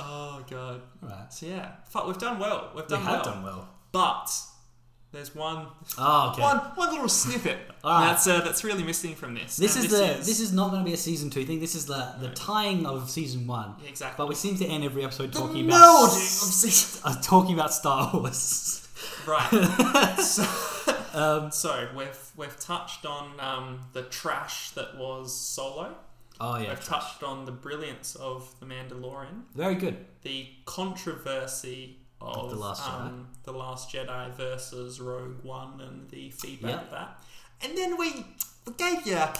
Oh 0.00 0.44
god. 0.48 0.80
right. 1.02 1.32
So 1.32 1.46
yeah, 1.46 1.72
fuck, 1.88 2.06
we've 2.06 2.18
done 2.18 2.38
well. 2.38 2.70
We've 2.74 2.86
done 2.86 3.00
We 3.00 3.06
done 3.06 3.14
have 3.16 3.24
done 3.24 3.42
well. 3.42 3.68
But 3.90 4.30
there's 5.12 5.34
one 5.34 5.66
Oh, 5.96 6.30
okay. 6.32 6.42
one 6.42 6.58
one 6.74 6.90
little 6.90 7.08
snippet 7.08 7.58
All 7.82 7.90
right. 8.00 8.08
that's 8.10 8.26
uh, 8.26 8.40
that's 8.40 8.62
really 8.64 8.82
missing 8.82 9.14
from 9.14 9.34
this. 9.34 9.56
This 9.56 9.76
And 9.76 9.84
is 9.86 9.90
the 9.90 10.06
this 10.18 10.40
is 10.40 10.52
not 10.52 10.70
going 10.70 10.82
to 10.82 10.84
be 10.86 10.92
a 10.94 10.98
season 10.98 11.30
two 11.30 11.44
thing. 11.44 11.60
This 11.60 11.74
is 11.74 11.86
the 11.86 12.14
the 12.20 12.28
No. 12.28 12.34
tying 12.34 12.84
of 12.86 13.08
season 13.10 13.46
one. 13.46 13.74
Yeah, 13.82 13.88
exactly. 13.88 14.16
But 14.22 14.28
we 14.28 14.34
seem 14.34 14.56
to 14.58 14.66
end 14.66 14.84
every 14.84 15.04
episode 15.04 15.32
The 15.32 15.38
talking 15.38 15.66
about 15.66 16.08
season- 16.10 17.00
uh, 17.04 17.20
talking 17.22 17.54
about 17.54 17.72
Star 17.72 18.10
Wars. 18.12 18.86
right. 19.26 20.16
so, 20.20 20.44
Um, 21.14 21.50
so 21.62 21.88
we've 21.96 22.18
we've 22.36 22.58
touched 22.60 23.06
on 23.06 23.38
um, 23.40 23.80
the 23.94 24.02
trash 24.02 24.70
that 24.70 24.96
was 24.98 25.34
Solo. 25.34 25.94
oh 26.40 26.58
yeah, 26.58 26.68
we've 26.68 26.84
touched 26.84 27.22
on 27.22 27.44
the 27.46 27.52
brilliance 27.52 28.14
of 28.16 28.54
the 28.60 28.66
Mandalorian. 28.66 29.42
very 29.54 29.74
good. 29.74 29.96
the 30.22 30.48
controversy 30.66 31.96
of 32.20 32.50
The 32.50 32.56
Last 32.56 32.82
Jedi. 32.82 33.00
um, 33.00 33.28
the 33.44 33.52
Last 33.52 33.92
Jedi 33.92 34.34
versus 34.36 35.00
Rogue 35.00 35.42
One 35.44 35.80
and 35.80 36.08
the 36.10 36.30
feedback 36.30 36.70
Yep. 36.72 36.82
of 36.84 36.90
that, 36.90 37.22
and 37.62 37.76
then 37.78 37.96
we 37.96 38.26
gave 38.76 39.06
you 39.06 39.16
a 39.16 39.34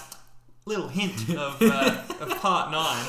little 0.65 0.89
hint 0.89 1.29
of, 1.37 1.61
uh, 1.61 2.03
of 2.21 2.41
Part 2.41 2.71
Nine 2.71 3.07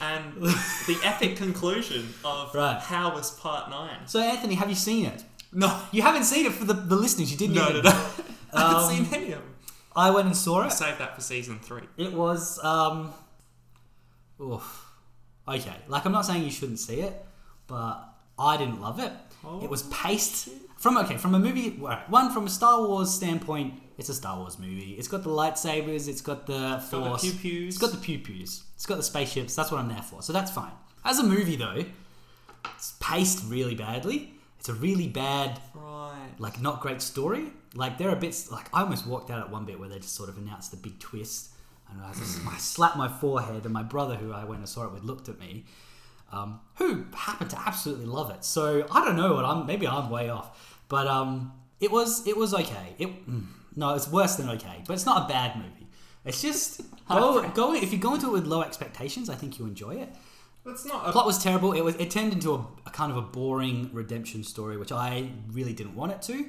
and 0.00 0.34
the 0.42 0.98
epic 1.04 1.36
conclusion 1.36 2.12
of 2.24 2.54
Right. 2.54 2.78
how 2.80 3.14
was 3.14 3.30
Part 3.32 3.70
Nine. 3.70 4.06
So 4.06 4.20
Anthony, 4.20 4.54
have 4.54 4.68
you 4.68 4.74
seen 4.76 5.06
it? 5.06 5.24
No, 5.52 5.80
You 5.92 6.02
haven't 6.02 6.24
seen 6.24 6.44
it 6.46 6.52
for 6.52 6.64
the, 6.66 6.74
the 6.74 6.94
listeners. 6.96 7.30
You 7.32 7.38
didn't. 7.38 7.56
no, 7.56 7.68
no, 7.70 7.80
no. 7.80 7.90
I 8.52 8.60
haven't 8.60 8.76
Um, 8.76 8.90
seen 9.06 9.14
any 9.14 9.32
of 9.32 9.40
them. 9.40 9.54
I 9.96 10.10
went 10.10 10.26
and 10.26 10.36
saw 10.36 10.62
it. 10.66 10.70
Save 10.72 10.98
that 10.98 11.14
for 11.16 11.22
season 11.22 11.58
three. 11.58 11.82
It 11.96 12.12
was 12.12 12.62
um 12.62 13.12
oof. 14.40 14.84
Okay. 15.46 15.74
Like 15.88 16.04
I'm 16.04 16.12
not 16.12 16.26
saying 16.26 16.44
you 16.44 16.50
shouldn't 16.50 16.78
see 16.78 17.00
it, 17.00 17.24
but 17.66 18.04
I 18.38 18.56
didn't 18.56 18.80
love 18.80 18.98
it. 18.98 19.12
Oh, 19.44 19.62
it 19.62 19.70
was 19.70 19.84
paced 19.84 20.48
from 20.78 20.96
okay, 20.98 21.16
from 21.16 21.34
a 21.34 21.38
movie 21.38 21.70
one 21.70 22.32
from 22.32 22.46
a 22.46 22.50
Star 22.50 22.86
Wars 22.86 23.10
standpoint, 23.10 23.74
it's 23.98 24.08
a 24.08 24.14
Star 24.14 24.38
Wars 24.38 24.58
movie. 24.58 24.94
It's 24.96 25.08
got 25.08 25.24
the 25.24 25.30
lightsabers, 25.30 26.08
it's 26.08 26.20
got 26.20 26.46
the 26.46 26.58
Got 26.58 26.90
the 26.90 27.00
force. 27.00 27.22
pew 27.22 27.32
pews. 27.32 27.74
It's 27.74 27.78
got 27.78 27.90
the 27.90 27.98
pew 27.98 28.18
pews. 28.18 28.62
It's 28.76 28.86
got 28.86 28.96
the 28.96 29.02
spaceships. 29.02 29.56
That's 29.56 29.72
what 29.72 29.80
I'm 29.80 29.88
there 29.88 30.02
for. 30.02 30.22
So 30.22 30.32
that's 30.32 30.52
fine. 30.52 30.70
As 31.04 31.18
a 31.18 31.24
movie 31.24 31.56
though, 31.56 31.84
it's 32.76 32.94
paced 33.00 33.44
really 33.48 33.74
badly. 33.74 34.34
It's 34.60 34.68
a 34.68 34.74
really 34.74 35.08
bad 35.08 35.60
right. 35.74 36.30
like 36.38 36.60
not 36.60 36.80
great 36.80 37.02
story. 37.02 37.46
Like 37.74 37.98
there 37.98 38.10
are 38.10 38.16
bits 38.16 38.50
like 38.52 38.68
I 38.72 38.82
almost 38.82 39.06
walked 39.06 39.30
out 39.30 39.40
at 39.40 39.50
one 39.50 39.64
bit 39.64 39.80
where 39.80 39.88
they 39.88 39.98
just 39.98 40.14
sort 40.14 40.28
of 40.28 40.38
announced 40.38 40.70
the 40.70 40.76
big 40.76 40.98
twist, 41.00 41.50
and 41.90 42.00
I, 42.00 42.12
just, 42.12 42.44
I 42.46 42.56
slapped 42.56 42.96
my 42.96 43.08
forehead, 43.08 43.64
and 43.64 43.72
my 43.72 43.82
brother, 43.82 44.14
who 44.14 44.32
I 44.32 44.44
went 44.44 44.60
and 44.60 44.68
saw 44.68 44.84
it 44.84 44.92
with, 44.92 45.02
looked 45.02 45.28
at 45.28 45.38
me, 45.40 45.64
um, 46.32 46.60
who 46.76 47.06
happened 47.14 47.50
to 47.50 47.58
absolutely 47.60 48.06
love 48.06 48.30
it. 48.30 48.44
So 48.44 48.86
I 48.90 49.04
don't 49.04 49.16
know 49.16 49.34
what 49.34 49.44
I'm. 49.44 49.66
Maybe 49.66 49.86
I'm 49.86 50.10
way 50.10 50.28
off, 50.28 50.78
but 50.88 51.06
um, 51.06 51.52
it 51.80 51.90
was 51.90 52.26
it 52.26 52.36
was 52.36 52.54
okay. 52.54 52.94
It 52.98 53.28
mm, 53.28 53.46
no, 53.76 53.94
it's 53.94 54.08
worse 54.08 54.36
than 54.36 54.48
okay, 54.50 54.82
but 54.86 54.94
it's 54.94 55.06
not 55.06 55.24
a 55.24 55.28
bad 55.28 55.56
movie. 55.56 55.88
It's 56.24 56.42
just 56.42 56.80
go 57.08 57.48
go 57.50 57.74
if 57.74 57.92
you 57.92 57.98
go 57.98 58.14
into 58.14 58.28
it 58.28 58.32
with 58.32 58.46
low 58.46 58.62
expectations, 58.62 59.30
I 59.30 59.34
think 59.34 59.58
you 59.58 59.66
enjoy 59.66 59.96
it 59.96 60.10
That's 60.64 60.84
not 60.84 61.08
a 61.08 61.12
plot 61.12 61.26
was 61.26 61.42
terrible. 61.42 61.72
It 61.72 61.82
was 61.82 61.94
it 61.96 62.10
turned 62.10 62.32
into 62.32 62.54
a, 62.54 62.66
a 62.86 62.90
kind 62.90 63.10
of 63.10 63.16
a 63.16 63.22
boring 63.22 63.90
redemption 63.92 64.44
story, 64.44 64.76
which 64.76 64.92
I 64.92 65.30
really 65.50 65.72
didn't 65.72 65.94
want 65.94 66.12
it 66.12 66.22
to. 66.22 66.46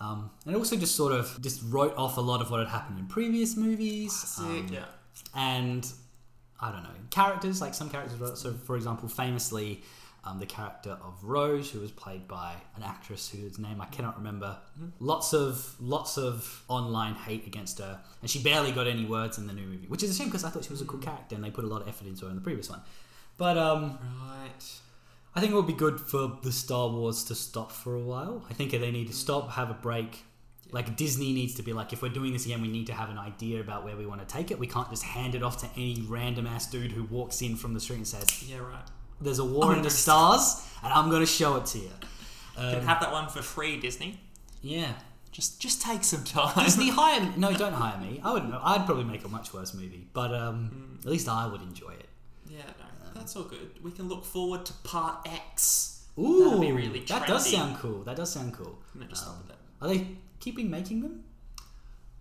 Um, 0.00 0.30
and 0.46 0.54
it 0.54 0.58
also 0.58 0.76
just 0.76 0.94
sort 0.94 1.12
of 1.12 1.40
just 1.40 1.60
wrote 1.64 1.96
off 1.96 2.18
a 2.18 2.20
lot 2.20 2.40
of 2.40 2.50
what 2.52 2.60
had 2.60 2.68
happened 2.68 3.00
in 3.00 3.06
previous 3.06 3.56
movies. 3.56 4.36
Um, 4.38 4.68
yeah. 4.72 4.84
and 5.34 5.90
I 6.60 6.72
don't 6.72 6.82
know 6.82 6.90
characters 7.10 7.60
like 7.60 7.74
some 7.74 7.90
characters. 7.90 8.40
So, 8.40 8.52
for 8.52 8.76
example, 8.76 9.08
famously, 9.08 9.82
um, 10.24 10.38
the 10.40 10.46
character 10.46 10.98
of 11.02 11.22
Rose, 11.22 11.70
who 11.70 11.80
was 11.80 11.90
played 11.90 12.26
by 12.28 12.54
an 12.76 12.82
actress 12.82 13.28
whose 13.28 13.58
name 13.58 13.80
I 13.80 13.86
cannot 13.86 14.16
remember. 14.18 14.56
Lots 15.00 15.32
of 15.32 15.74
lots 15.80 16.18
of 16.18 16.64
online 16.68 17.14
hate 17.14 17.46
against 17.46 17.78
her, 17.78 18.00
and 18.20 18.30
she 18.30 18.42
barely 18.42 18.72
got 18.72 18.86
any 18.86 19.04
words 19.04 19.38
in 19.38 19.46
the 19.46 19.52
new 19.52 19.66
movie, 19.66 19.86
which 19.86 20.02
is 20.02 20.10
a 20.10 20.14
shame 20.14 20.28
because 20.28 20.44
I 20.44 20.50
thought 20.50 20.64
she 20.64 20.70
was 20.70 20.82
a 20.82 20.84
cool 20.84 21.00
character, 21.00 21.34
and 21.34 21.44
they 21.44 21.50
put 21.50 21.64
a 21.64 21.68
lot 21.68 21.82
of 21.82 21.88
effort 21.88 22.06
into 22.06 22.24
her 22.24 22.30
in 22.30 22.36
the 22.36 22.42
previous 22.42 22.68
one. 22.68 22.80
But 23.36 23.56
um, 23.56 23.98
Right. 24.28 24.80
I 25.34 25.40
think 25.40 25.52
it 25.52 25.56
would 25.56 25.66
be 25.68 25.72
good 25.72 26.00
for 26.00 26.38
the 26.42 26.50
Star 26.50 26.88
Wars 26.88 27.22
to 27.24 27.34
stop 27.34 27.70
for 27.70 27.94
a 27.94 28.00
while. 28.00 28.44
I 28.50 28.54
think 28.54 28.72
they 28.72 28.90
need 28.90 29.06
to 29.06 29.12
stop, 29.12 29.52
have 29.52 29.70
a 29.70 29.74
break. 29.74 30.24
Like 30.70 30.96
Disney 30.96 31.32
needs 31.32 31.54
to 31.54 31.62
be 31.62 31.72
like, 31.72 31.92
if 31.94 32.02
we're 32.02 32.10
doing 32.10 32.32
this 32.34 32.44
again, 32.44 32.60
we 32.60 32.68
need 32.68 32.86
to 32.88 32.92
have 32.92 33.08
an 33.08 33.18
idea 33.18 33.60
about 33.60 33.84
where 33.84 33.96
we 33.96 34.04
want 34.06 34.20
to 34.20 34.26
take 34.26 34.50
it. 34.50 34.58
We 34.58 34.66
can't 34.66 34.90
just 34.90 35.02
hand 35.02 35.34
it 35.34 35.42
off 35.42 35.58
to 35.62 35.68
any 35.76 36.04
random 36.06 36.46
ass 36.46 36.66
dude 36.70 36.92
who 36.92 37.04
walks 37.04 37.40
in 37.40 37.56
from 37.56 37.72
the 37.74 37.80
street 37.80 37.96
and 37.96 38.06
says, 38.06 38.42
Yeah, 38.42 38.58
right. 38.58 38.84
"There's 39.20 39.38
a 39.38 39.44
war 39.44 39.74
in 39.74 39.80
the 39.82 39.90
stars, 39.90 40.62
and 40.82 40.92
I'm 40.92 41.08
going 41.08 41.22
to 41.22 41.26
show 41.26 41.56
it 41.56 41.66
to 41.66 41.78
you." 41.78 41.90
Um, 42.56 42.74
can 42.74 42.82
have 42.86 43.00
that 43.00 43.12
one 43.12 43.28
for 43.28 43.40
free, 43.40 43.78
Disney. 43.80 44.20
yeah, 44.60 44.92
Just 45.32 45.60
just 45.60 45.80
take 45.80 46.04
some 46.04 46.24
time. 46.24 46.64
Disney 46.64 46.90
hire 47.00 47.20
me. 47.22 47.32
No, 47.36 47.52
don't 47.52 47.72
hire 47.72 47.98
me. 48.00 48.20
I 48.22 48.32
wouldn't. 48.32 48.50
know. 48.50 48.60
I'd 48.62 48.84
probably 48.84 49.04
make 49.04 49.24
a 49.24 49.28
much 49.28 49.54
worse 49.54 49.72
movie, 49.74 50.08
but 50.12 50.34
um, 50.34 50.70
Mm. 50.98 51.06
at 51.06 51.10
least 51.10 51.28
I 51.28 51.46
would 51.46 51.62
enjoy 51.62 51.92
it. 51.92 52.08
Yeah, 52.50 52.58
no, 52.80 53.12
that's 53.14 53.36
all 53.36 53.44
good. 53.44 53.70
We 53.82 53.90
can 53.92 54.08
look 54.08 54.24
forward 54.24 54.66
to 54.66 54.72
part 54.84 55.26
X. 55.26 56.04
Ooh, 56.18 56.44
That'd 56.44 56.60
be 56.60 56.72
really 56.72 57.00
that 57.00 57.26
does 57.28 57.48
sound 57.50 57.76
cool. 57.78 58.02
That 58.02 58.16
does 58.16 58.32
sound 58.32 58.52
cool. 58.54 58.78
No, 58.94 59.06
just 59.06 59.22
stop 59.22 59.36
Um. 59.36 59.56
Are 59.80 59.88
they 59.88 60.06
keeping 60.40 60.70
making 60.70 61.00
them? 61.02 61.24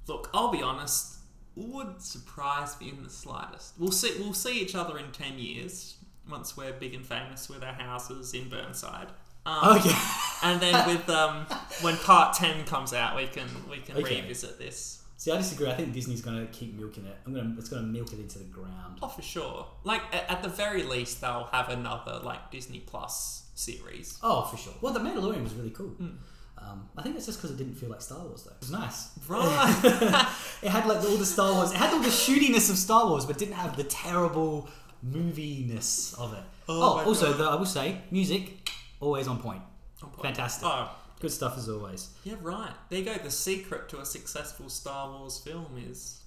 Look, 0.07 0.29
I'll 0.33 0.51
be 0.51 0.61
honest. 0.61 1.15
Would 1.55 2.01
surprise 2.01 2.79
me 2.79 2.89
in 2.89 3.03
the 3.03 3.09
slightest. 3.09 3.73
We'll 3.79 3.91
see. 3.91 4.13
We'll 4.19 4.33
see 4.33 4.61
each 4.61 4.75
other 4.75 4.97
in 4.99 5.11
ten 5.11 5.39
years 5.39 5.95
once 6.29 6.55
we're 6.55 6.71
big 6.73 6.93
and 6.93 7.05
famous 7.05 7.49
with 7.49 7.63
our 7.63 7.73
houses 7.73 8.33
in 8.33 8.47
Burnside. 8.49 9.07
Um, 9.45 9.77
Okay. 9.77 9.95
And 10.43 10.61
then 10.61 10.87
with 10.87 11.09
um, 11.09 11.47
when 11.81 11.97
part 11.97 12.35
ten 12.35 12.63
comes 12.65 12.93
out, 12.93 13.15
we 13.15 13.25
can 13.27 13.47
we 13.69 13.77
can 13.77 13.97
Okay. 13.97 14.21
revisit 14.21 14.59
this. 14.59 15.01
See, 15.19 15.31
I 15.31 15.37
disagree. 15.37 15.67
I 15.67 15.73
think 15.73 15.93
Disney's 15.93 16.21
going 16.21 16.45
to 16.45 16.53
keep 16.53 16.75
milking 16.79 17.07
it. 17.07 17.17
I'm 17.25 17.33
going 17.33 17.53
to. 17.53 17.59
It's 17.59 17.69
going 17.69 17.81
to 17.81 17.87
milk 17.87 18.13
it 18.13 18.19
into 18.19 18.37
the 18.37 18.45
ground. 18.45 18.99
Oh, 19.01 19.07
for 19.07 19.23
sure. 19.23 19.65
Like 19.83 20.03
at, 20.13 20.29
at 20.29 20.43
the 20.43 20.49
very 20.49 20.83
least, 20.83 21.21
they'll 21.21 21.49
have 21.51 21.69
another 21.69 22.19
like 22.23 22.51
Disney 22.51 22.81
Plus 22.81 23.45
series. 23.55 24.19
Oh, 24.21 24.43
for 24.43 24.57
sure. 24.57 24.73
Well, 24.79 24.93
the 24.93 24.99
Mandalorian 24.99 25.41
was 25.43 25.55
really 25.55 25.71
cool. 25.71 25.87
Hmm. 25.87 26.17
Um, 26.57 26.89
I 26.97 27.01
think 27.01 27.15
it's 27.15 27.25
just 27.25 27.37
because 27.39 27.51
it 27.51 27.57
didn't 27.57 27.75
feel 27.75 27.89
like 27.89 28.01
Star 28.01 28.19
Wars, 28.19 28.43
though. 28.43 28.51
It 28.51 28.59
was 28.61 28.71
nice. 28.71 29.09
Right. 29.27 30.27
It 30.63 30.69
had 30.69 30.85
like 30.87 30.97
all 31.03 31.17
the 31.17 31.25
Star 31.25 31.53
Wars. 31.53 31.71
It 31.71 31.77
had 31.77 31.93
all 31.93 31.99
the 31.99 32.09
shootiness 32.09 32.69
of 32.69 32.77
Star 32.77 33.05
Wars, 33.07 33.25
but 33.25 33.37
didn't 33.37 33.53
have 33.55 33.77
the 33.77 33.83
terrible 33.83 34.67
moviness 35.05 36.13
of 36.19 36.33
it. 36.33 36.43
Oh 36.67 36.99
Oh, 36.99 37.05
also, 37.05 37.33
the, 37.33 37.43
I 37.45 37.55
will 37.55 37.65
say, 37.65 38.01
music 38.11 38.69
always 38.99 39.27
on 39.27 39.39
point. 39.39 39.61
On 40.03 40.09
point. 40.09 40.23
Fantastic. 40.23 40.67
Oh, 40.67 40.89
Good 41.19 41.31
stuff 41.31 41.57
as 41.57 41.67
always. 41.69 42.09
yeah, 42.23 42.35
right. 42.41 42.71
There 42.89 42.99
you 42.99 43.05
go. 43.05 43.15
The 43.15 43.31
secret 43.31 43.89
to 43.89 43.99
a 44.01 44.05
successful 44.05 44.69
Star 44.69 45.09
Wars 45.09 45.39
film 45.39 45.81
is 45.89 46.23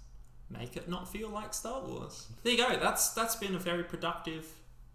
make 0.51 0.77
it 0.77 0.89
not 0.89 1.09
feel 1.09 1.29
like 1.29 1.55
Star 1.55 1.81
Wars. 1.85 2.27
There 2.43 2.53
you 2.55 2.59
go. 2.59 2.77
That's 2.77 3.11
that's 3.11 3.37
been 3.37 3.55
a 3.55 3.59
very 3.59 3.85
productive 3.85 4.47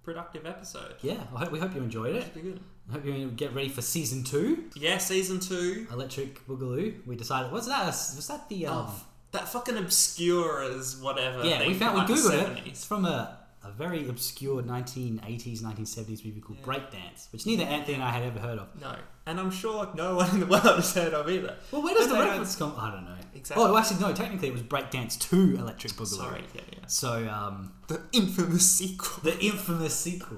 productive 0.04 0.46
episode. 0.46 0.96
Yeah, 1.02 1.24
I 1.34 1.40
hope 1.40 1.52
we 1.54 1.60
hope 1.60 1.74
you 1.76 1.82
enjoyed 1.82 2.14
it. 2.16 2.34
Pretty 2.34 2.50
good. 2.50 2.60
I 2.90 2.94
hope 2.94 3.06
you 3.06 3.32
get 3.32 3.54
ready 3.54 3.70
for 3.70 3.82
season 3.82 4.24
two, 4.24 4.66
Yeah, 4.76 4.98
season 5.00 5.40
two. 5.40 5.88
Electric 5.92 6.46
Boogaloo. 6.48 7.06
We 7.08 7.16
decided, 7.16 7.52
was 7.52 7.68
that? 7.68 7.86
Was 7.88 8.28
that 8.28 8.48
the? 8.50 8.68
Um, 8.68 8.78
of 8.78 9.06
that 9.32 9.48
fucking 9.50 9.78
obscure 9.78 10.64
as 10.64 10.98
whatever. 10.98 11.44
yeah, 11.44 11.66
we 11.68 11.74
found 11.74 12.08
we 12.08 12.16
googled 12.16 12.58
it. 12.58 12.64
It's 12.68 12.86
from 12.86 13.06
a, 13.06 13.38
a 13.64 13.72
very 13.72 14.08
obscure 14.08 14.62
1980s, 14.62 15.62
1970s 15.62 16.24
movie 16.24 16.40
called 16.42 16.60
Yeah. 16.60 16.66
Breakdance, 16.66 17.32
which 17.34 17.46
neither 17.46 17.64
Anthony 17.64 17.96
and 17.96 18.04
I 18.04 18.12
had 18.12 18.24
ever 18.24 18.40
heard 18.40 18.60
of. 18.60 18.68
No, 18.80 18.96
and 19.26 19.40
I'm 19.40 19.52
sure 19.52 19.90
no 19.96 20.16
one 20.16 20.30
in 20.30 20.40
the 20.42 20.46
world 20.46 20.64
has 20.64 20.94
heard 20.94 21.14
of 21.14 21.28
either. 21.30 21.56
Well, 21.72 21.82
where 21.82 21.96
does 21.96 22.08
the 22.08 22.14
reference 22.14 22.56
come? 22.56 22.76
I 22.78 22.92
don't 22.92 23.04
know. 23.06 23.16
Exactly. 23.34 23.66
Oh, 23.66 23.76
actually, 23.78 24.00
no. 24.00 24.14
Technically, 24.14 24.48
it 24.50 24.54
was 24.54 24.62
Breakdance 24.64 25.20
Two: 25.20 25.56
Electric 25.60 25.94
Boogaloo. 25.94 26.18
Sorry, 26.18 26.44
yeah, 26.54 26.62
yeah. 26.72 26.86
So, 26.88 27.28
um, 27.28 27.74
The 27.88 28.00
infamous 28.14 28.70
sequel. 28.72 29.24
the 29.24 29.38
infamous 29.44 29.96
sequel. 29.96 30.38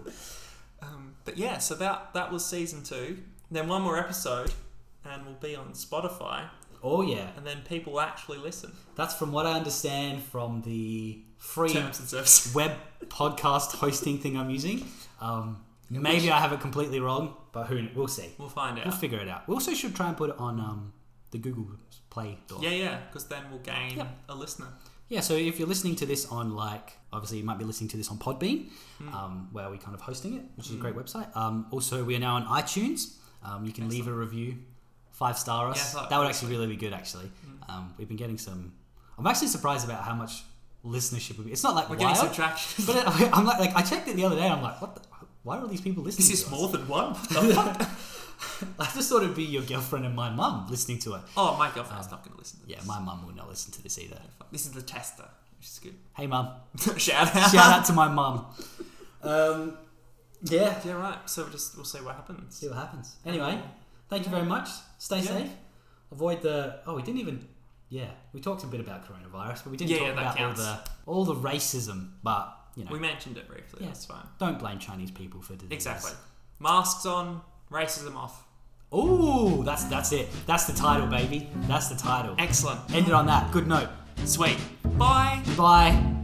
But 1.28 1.38
yeah, 1.38 1.57
so 1.59 1.75
that 1.75 2.13
that 2.13 2.32
was 2.32 2.45
season 2.45 2.84
two. 2.84 3.19
Then 3.51 3.67
one 3.67 3.82
more 3.82 3.97
episode, 3.99 4.51
and 5.05 5.25
we'll 5.25 5.36
be 5.36 5.55
on 5.55 5.73
Spotify, 5.73 6.47
Oh 6.84 7.01
yeah, 7.01 7.28
and 7.36 7.45
then 7.45 7.57
people 7.67 7.93
will 7.93 8.01
actually 8.01 8.38
listen. 8.39 8.71
that's 8.95 9.13
from 9.13 9.32
what 9.32 9.45
I 9.45 9.53
understand 9.53 10.23
from 10.23 10.61
the 10.61 11.19
free 11.38 11.73
web 12.55 12.71
podcast 13.09 13.75
hosting 13.75 14.17
thing 14.19 14.38
I'm 14.38 14.49
using. 14.49 14.86
Um, 15.21 15.63
maybe 15.89 16.32
I 16.32 16.39
have 16.39 16.53
it 16.53 16.61
completely 16.61 16.99
wrong, 16.99 17.36
but 17.51 17.67
who 17.67 17.88
we'll 17.95 18.07
see. 18.07 18.30
We'll 18.38 18.49
find 18.49 18.80
out. 18.80 18.86
We'll 18.86 18.95
figure 18.95 19.19
it 19.19 19.28
out. 19.28 19.47
We 19.47 19.53
also 19.53 19.73
should 19.73 19.95
try 19.95 20.07
and 20.07 20.15
put 20.17 20.30
it 20.30 20.39
on 20.39 20.59
um, 20.59 20.93
the 21.32 21.39
Google 21.39 21.67
Play 22.09 22.38
Store. 22.47 22.59
Yeah, 22.63 22.69
yeah, 22.71 22.97
because 23.07 23.28
then 23.28 23.43
we'll 23.49 23.59
gain 23.59 23.97
Yep. 23.97 24.07
a 24.30 24.36
listener. 24.36 24.67
Yeah, 25.10 25.22
so 25.22 25.34
if 25.36 25.58
you're 25.60 25.68
listening 25.68 25.95
to 25.97 26.05
this 26.05 26.26
on 26.26 26.55
like, 26.55 26.93
obviously 27.14 27.38
you 27.38 27.43
might 27.45 27.58
be 27.58 27.64
listening 27.66 27.89
to 27.91 27.97
this 27.97 28.10
on 28.12 28.18
Podbean, 28.18 28.70
Hmm. 28.97 29.14
um, 29.14 29.49
where 29.53 29.70
we're 29.70 29.78
kind 29.78 29.95
of 29.95 30.01
hosting 30.01 30.36
it, 30.36 30.43
which 30.55 30.68
is 30.68 30.74
a 30.74 30.78
great 30.78 30.95
website. 30.95 31.36
Um, 31.36 31.66
also, 31.72 32.03
we 32.03 32.16
are 32.16 32.20
now 32.20 32.36
on 32.36 32.45
iTunes. 32.45 33.14
Um, 33.43 33.66
you 33.66 33.72
can 33.72 33.88
leave 33.88 34.08
a 34.08 34.12
review, 34.12 34.58
five 35.12 35.38
star 35.38 35.70
us. 35.70 35.95
Yeah, 35.95 36.08
that 36.10 36.18
would 36.18 36.28
actually 36.28 36.51
really 36.51 36.68
be 36.68 36.76
good. 36.76 36.93
Actually, 36.93 37.28
Hmm. 37.45 37.72
um, 37.72 37.93
we've 37.97 38.08
been 38.08 38.18
getting 38.18 38.38
some. 38.38 38.74
I'm 39.18 39.26
actually 39.28 39.47
surprised 39.47 39.86
about 39.86 40.03
how 40.03 40.14
much 40.16 40.43
listenership. 40.86 41.45
It's 41.49 41.64
not 41.64 41.74
like 41.76 41.89
We're 41.89 41.97
wild, 41.97 42.16
getting 42.16 42.28
some 42.28 42.34
traction. 42.36 42.86
but 42.86 42.95
it, 42.97 43.30
I'm 43.34 43.45
like, 43.45 43.60
like 43.60 43.76
I 43.76 43.82
checked 43.84 44.08
it 44.10 44.16
the 44.16 44.26
other 44.26 44.36
day. 44.36 44.47
I'm 44.47 44.62
like, 44.62 44.82
what? 44.82 44.95
The, 44.95 45.01
why 45.43 45.58
are 45.58 45.62
all 45.62 45.68
these 45.68 45.82
people 45.82 46.03
listening? 46.03 46.24
Is 46.24 46.30
this 46.30 46.41
to 46.41 46.47
us? 46.47 46.60
more 46.60 46.68
than 46.70 46.88
one? 46.89 47.16
I 48.79 48.85
just 48.93 49.09
thought 49.09 49.23
it'd 49.23 49.35
be 49.35 49.43
your 49.43 49.63
girlfriend 49.63 50.05
and 50.05 50.15
my 50.15 50.29
mum 50.29 50.67
listening 50.69 50.99
to 50.99 51.15
it. 51.15 51.21
oh, 51.35 51.57
my 51.57 51.71
girlfriend's 51.73 52.11
not 52.11 52.23
going 52.23 52.33
to 52.33 52.38
listen 52.38 52.59
to 52.61 52.67
this. 52.67 52.75
Yeah, 52.77 52.83
my 52.85 52.99
mum 52.99 53.25
will 53.25 53.33
not 53.35 53.49
listen 53.49 53.71
to 53.73 53.81
this 53.83 53.97
either. 53.97 54.19
This 54.51 54.65
is 54.65 54.71
the 54.73 54.81
tester, 54.81 55.27
which 55.57 55.67
is 55.67 55.79
good. 55.79 55.95
Hey, 56.15 56.27
mum. 56.27 56.49
Shout 56.97 57.35
out. 57.35 57.51
Shout 57.51 57.55
out 57.79 57.85
to 57.85 57.93
my 57.93 58.07
mum. 58.07 58.45
Um, 59.23 59.77
yeah. 60.43 60.79
Yeah, 60.85 60.93
right. 60.93 61.17
So 61.29 61.43
we'll 61.43 61.51
just 61.51 61.75
we'll 61.75 61.85
see 61.85 61.99
what 61.99 62.15
happens. 62.15 62.55
See 62.55 62.67
what 62.67 62.77
happens. 62.77 63.15
Anyway, 63.25 63.59
thank 64.09 64.25
you 64.25 64.31
very 64.31 64.45
much. 64.45 64.69
Stay 64.99 65.17
Yeah. 65.17 65.23
safe. 65.38 65.51
Avoid 66.11 66.41
the. 66.41 66.79
Oh, 66.85 66.95
we 66.95 67.01
didn't 67.01 67.19
even. 67.21 67.47
Yeah, 67.89 68.09
we 68.33 68.41
talked 68.41 68.63
a 68.63 68.67
bit 68.67 68.81
about 68.81 69.05
coronavirus, 69.07 69.63
but 69.63 69.71
we 69.71 69.77
didn't 69.77 69.91
Yeah, 69.91 69.97
talk 69.99 70.07
yeah, 70.07 70.13
about 70.13 70.35
counts. 70.35 70.59
all 71.05 71.23
the 71.25 71.25
all 71.29 71.33
the 71.41 71.49
racism. 71.49 72.11
But 72.21 72.53
you 72.75 72.83
know, 72.85 72.91
We 72.91 72.99
mentioned 72.99 73.38
it 73.38 73.47
briefly. 73.47 73.79
Yeah. 73.81 73.88
That's 73.88 74.05
fine. 74.05 74.25
don't 74.39 74.59
blame 74.59 74.77
Chinese 74.77 75.09
people 75.11 75.41
for 75.41 75.53
diseases. 75.53 75.71
Exactly. 75.71 76.11
Masks 76.59 77.05
on, 77.05 77.41
racism 77.72 78.15
off. 78.15 78.43
Ooh, 78.93 79.63
that's 79.63 79.84
that's 79.86 80.11
it. 80.13 80.30
That's 80.45 80.65
the 80.65 80.74
title, 80.74 81.07
baby. 81.07 81.49
That's 81.68 81.89
the 81.89 81.95
title. 81.95 82.36
Excellent. 82.38 82.80
Ended 82.93 83.13
on 83.13 83.26
that. 83.28 83.51
Good 83.51 83.68
note. 83.68 83.89
Sweet. 84.26 84.57
Bye. 84.97 85.41
Bye. 85.57 86.16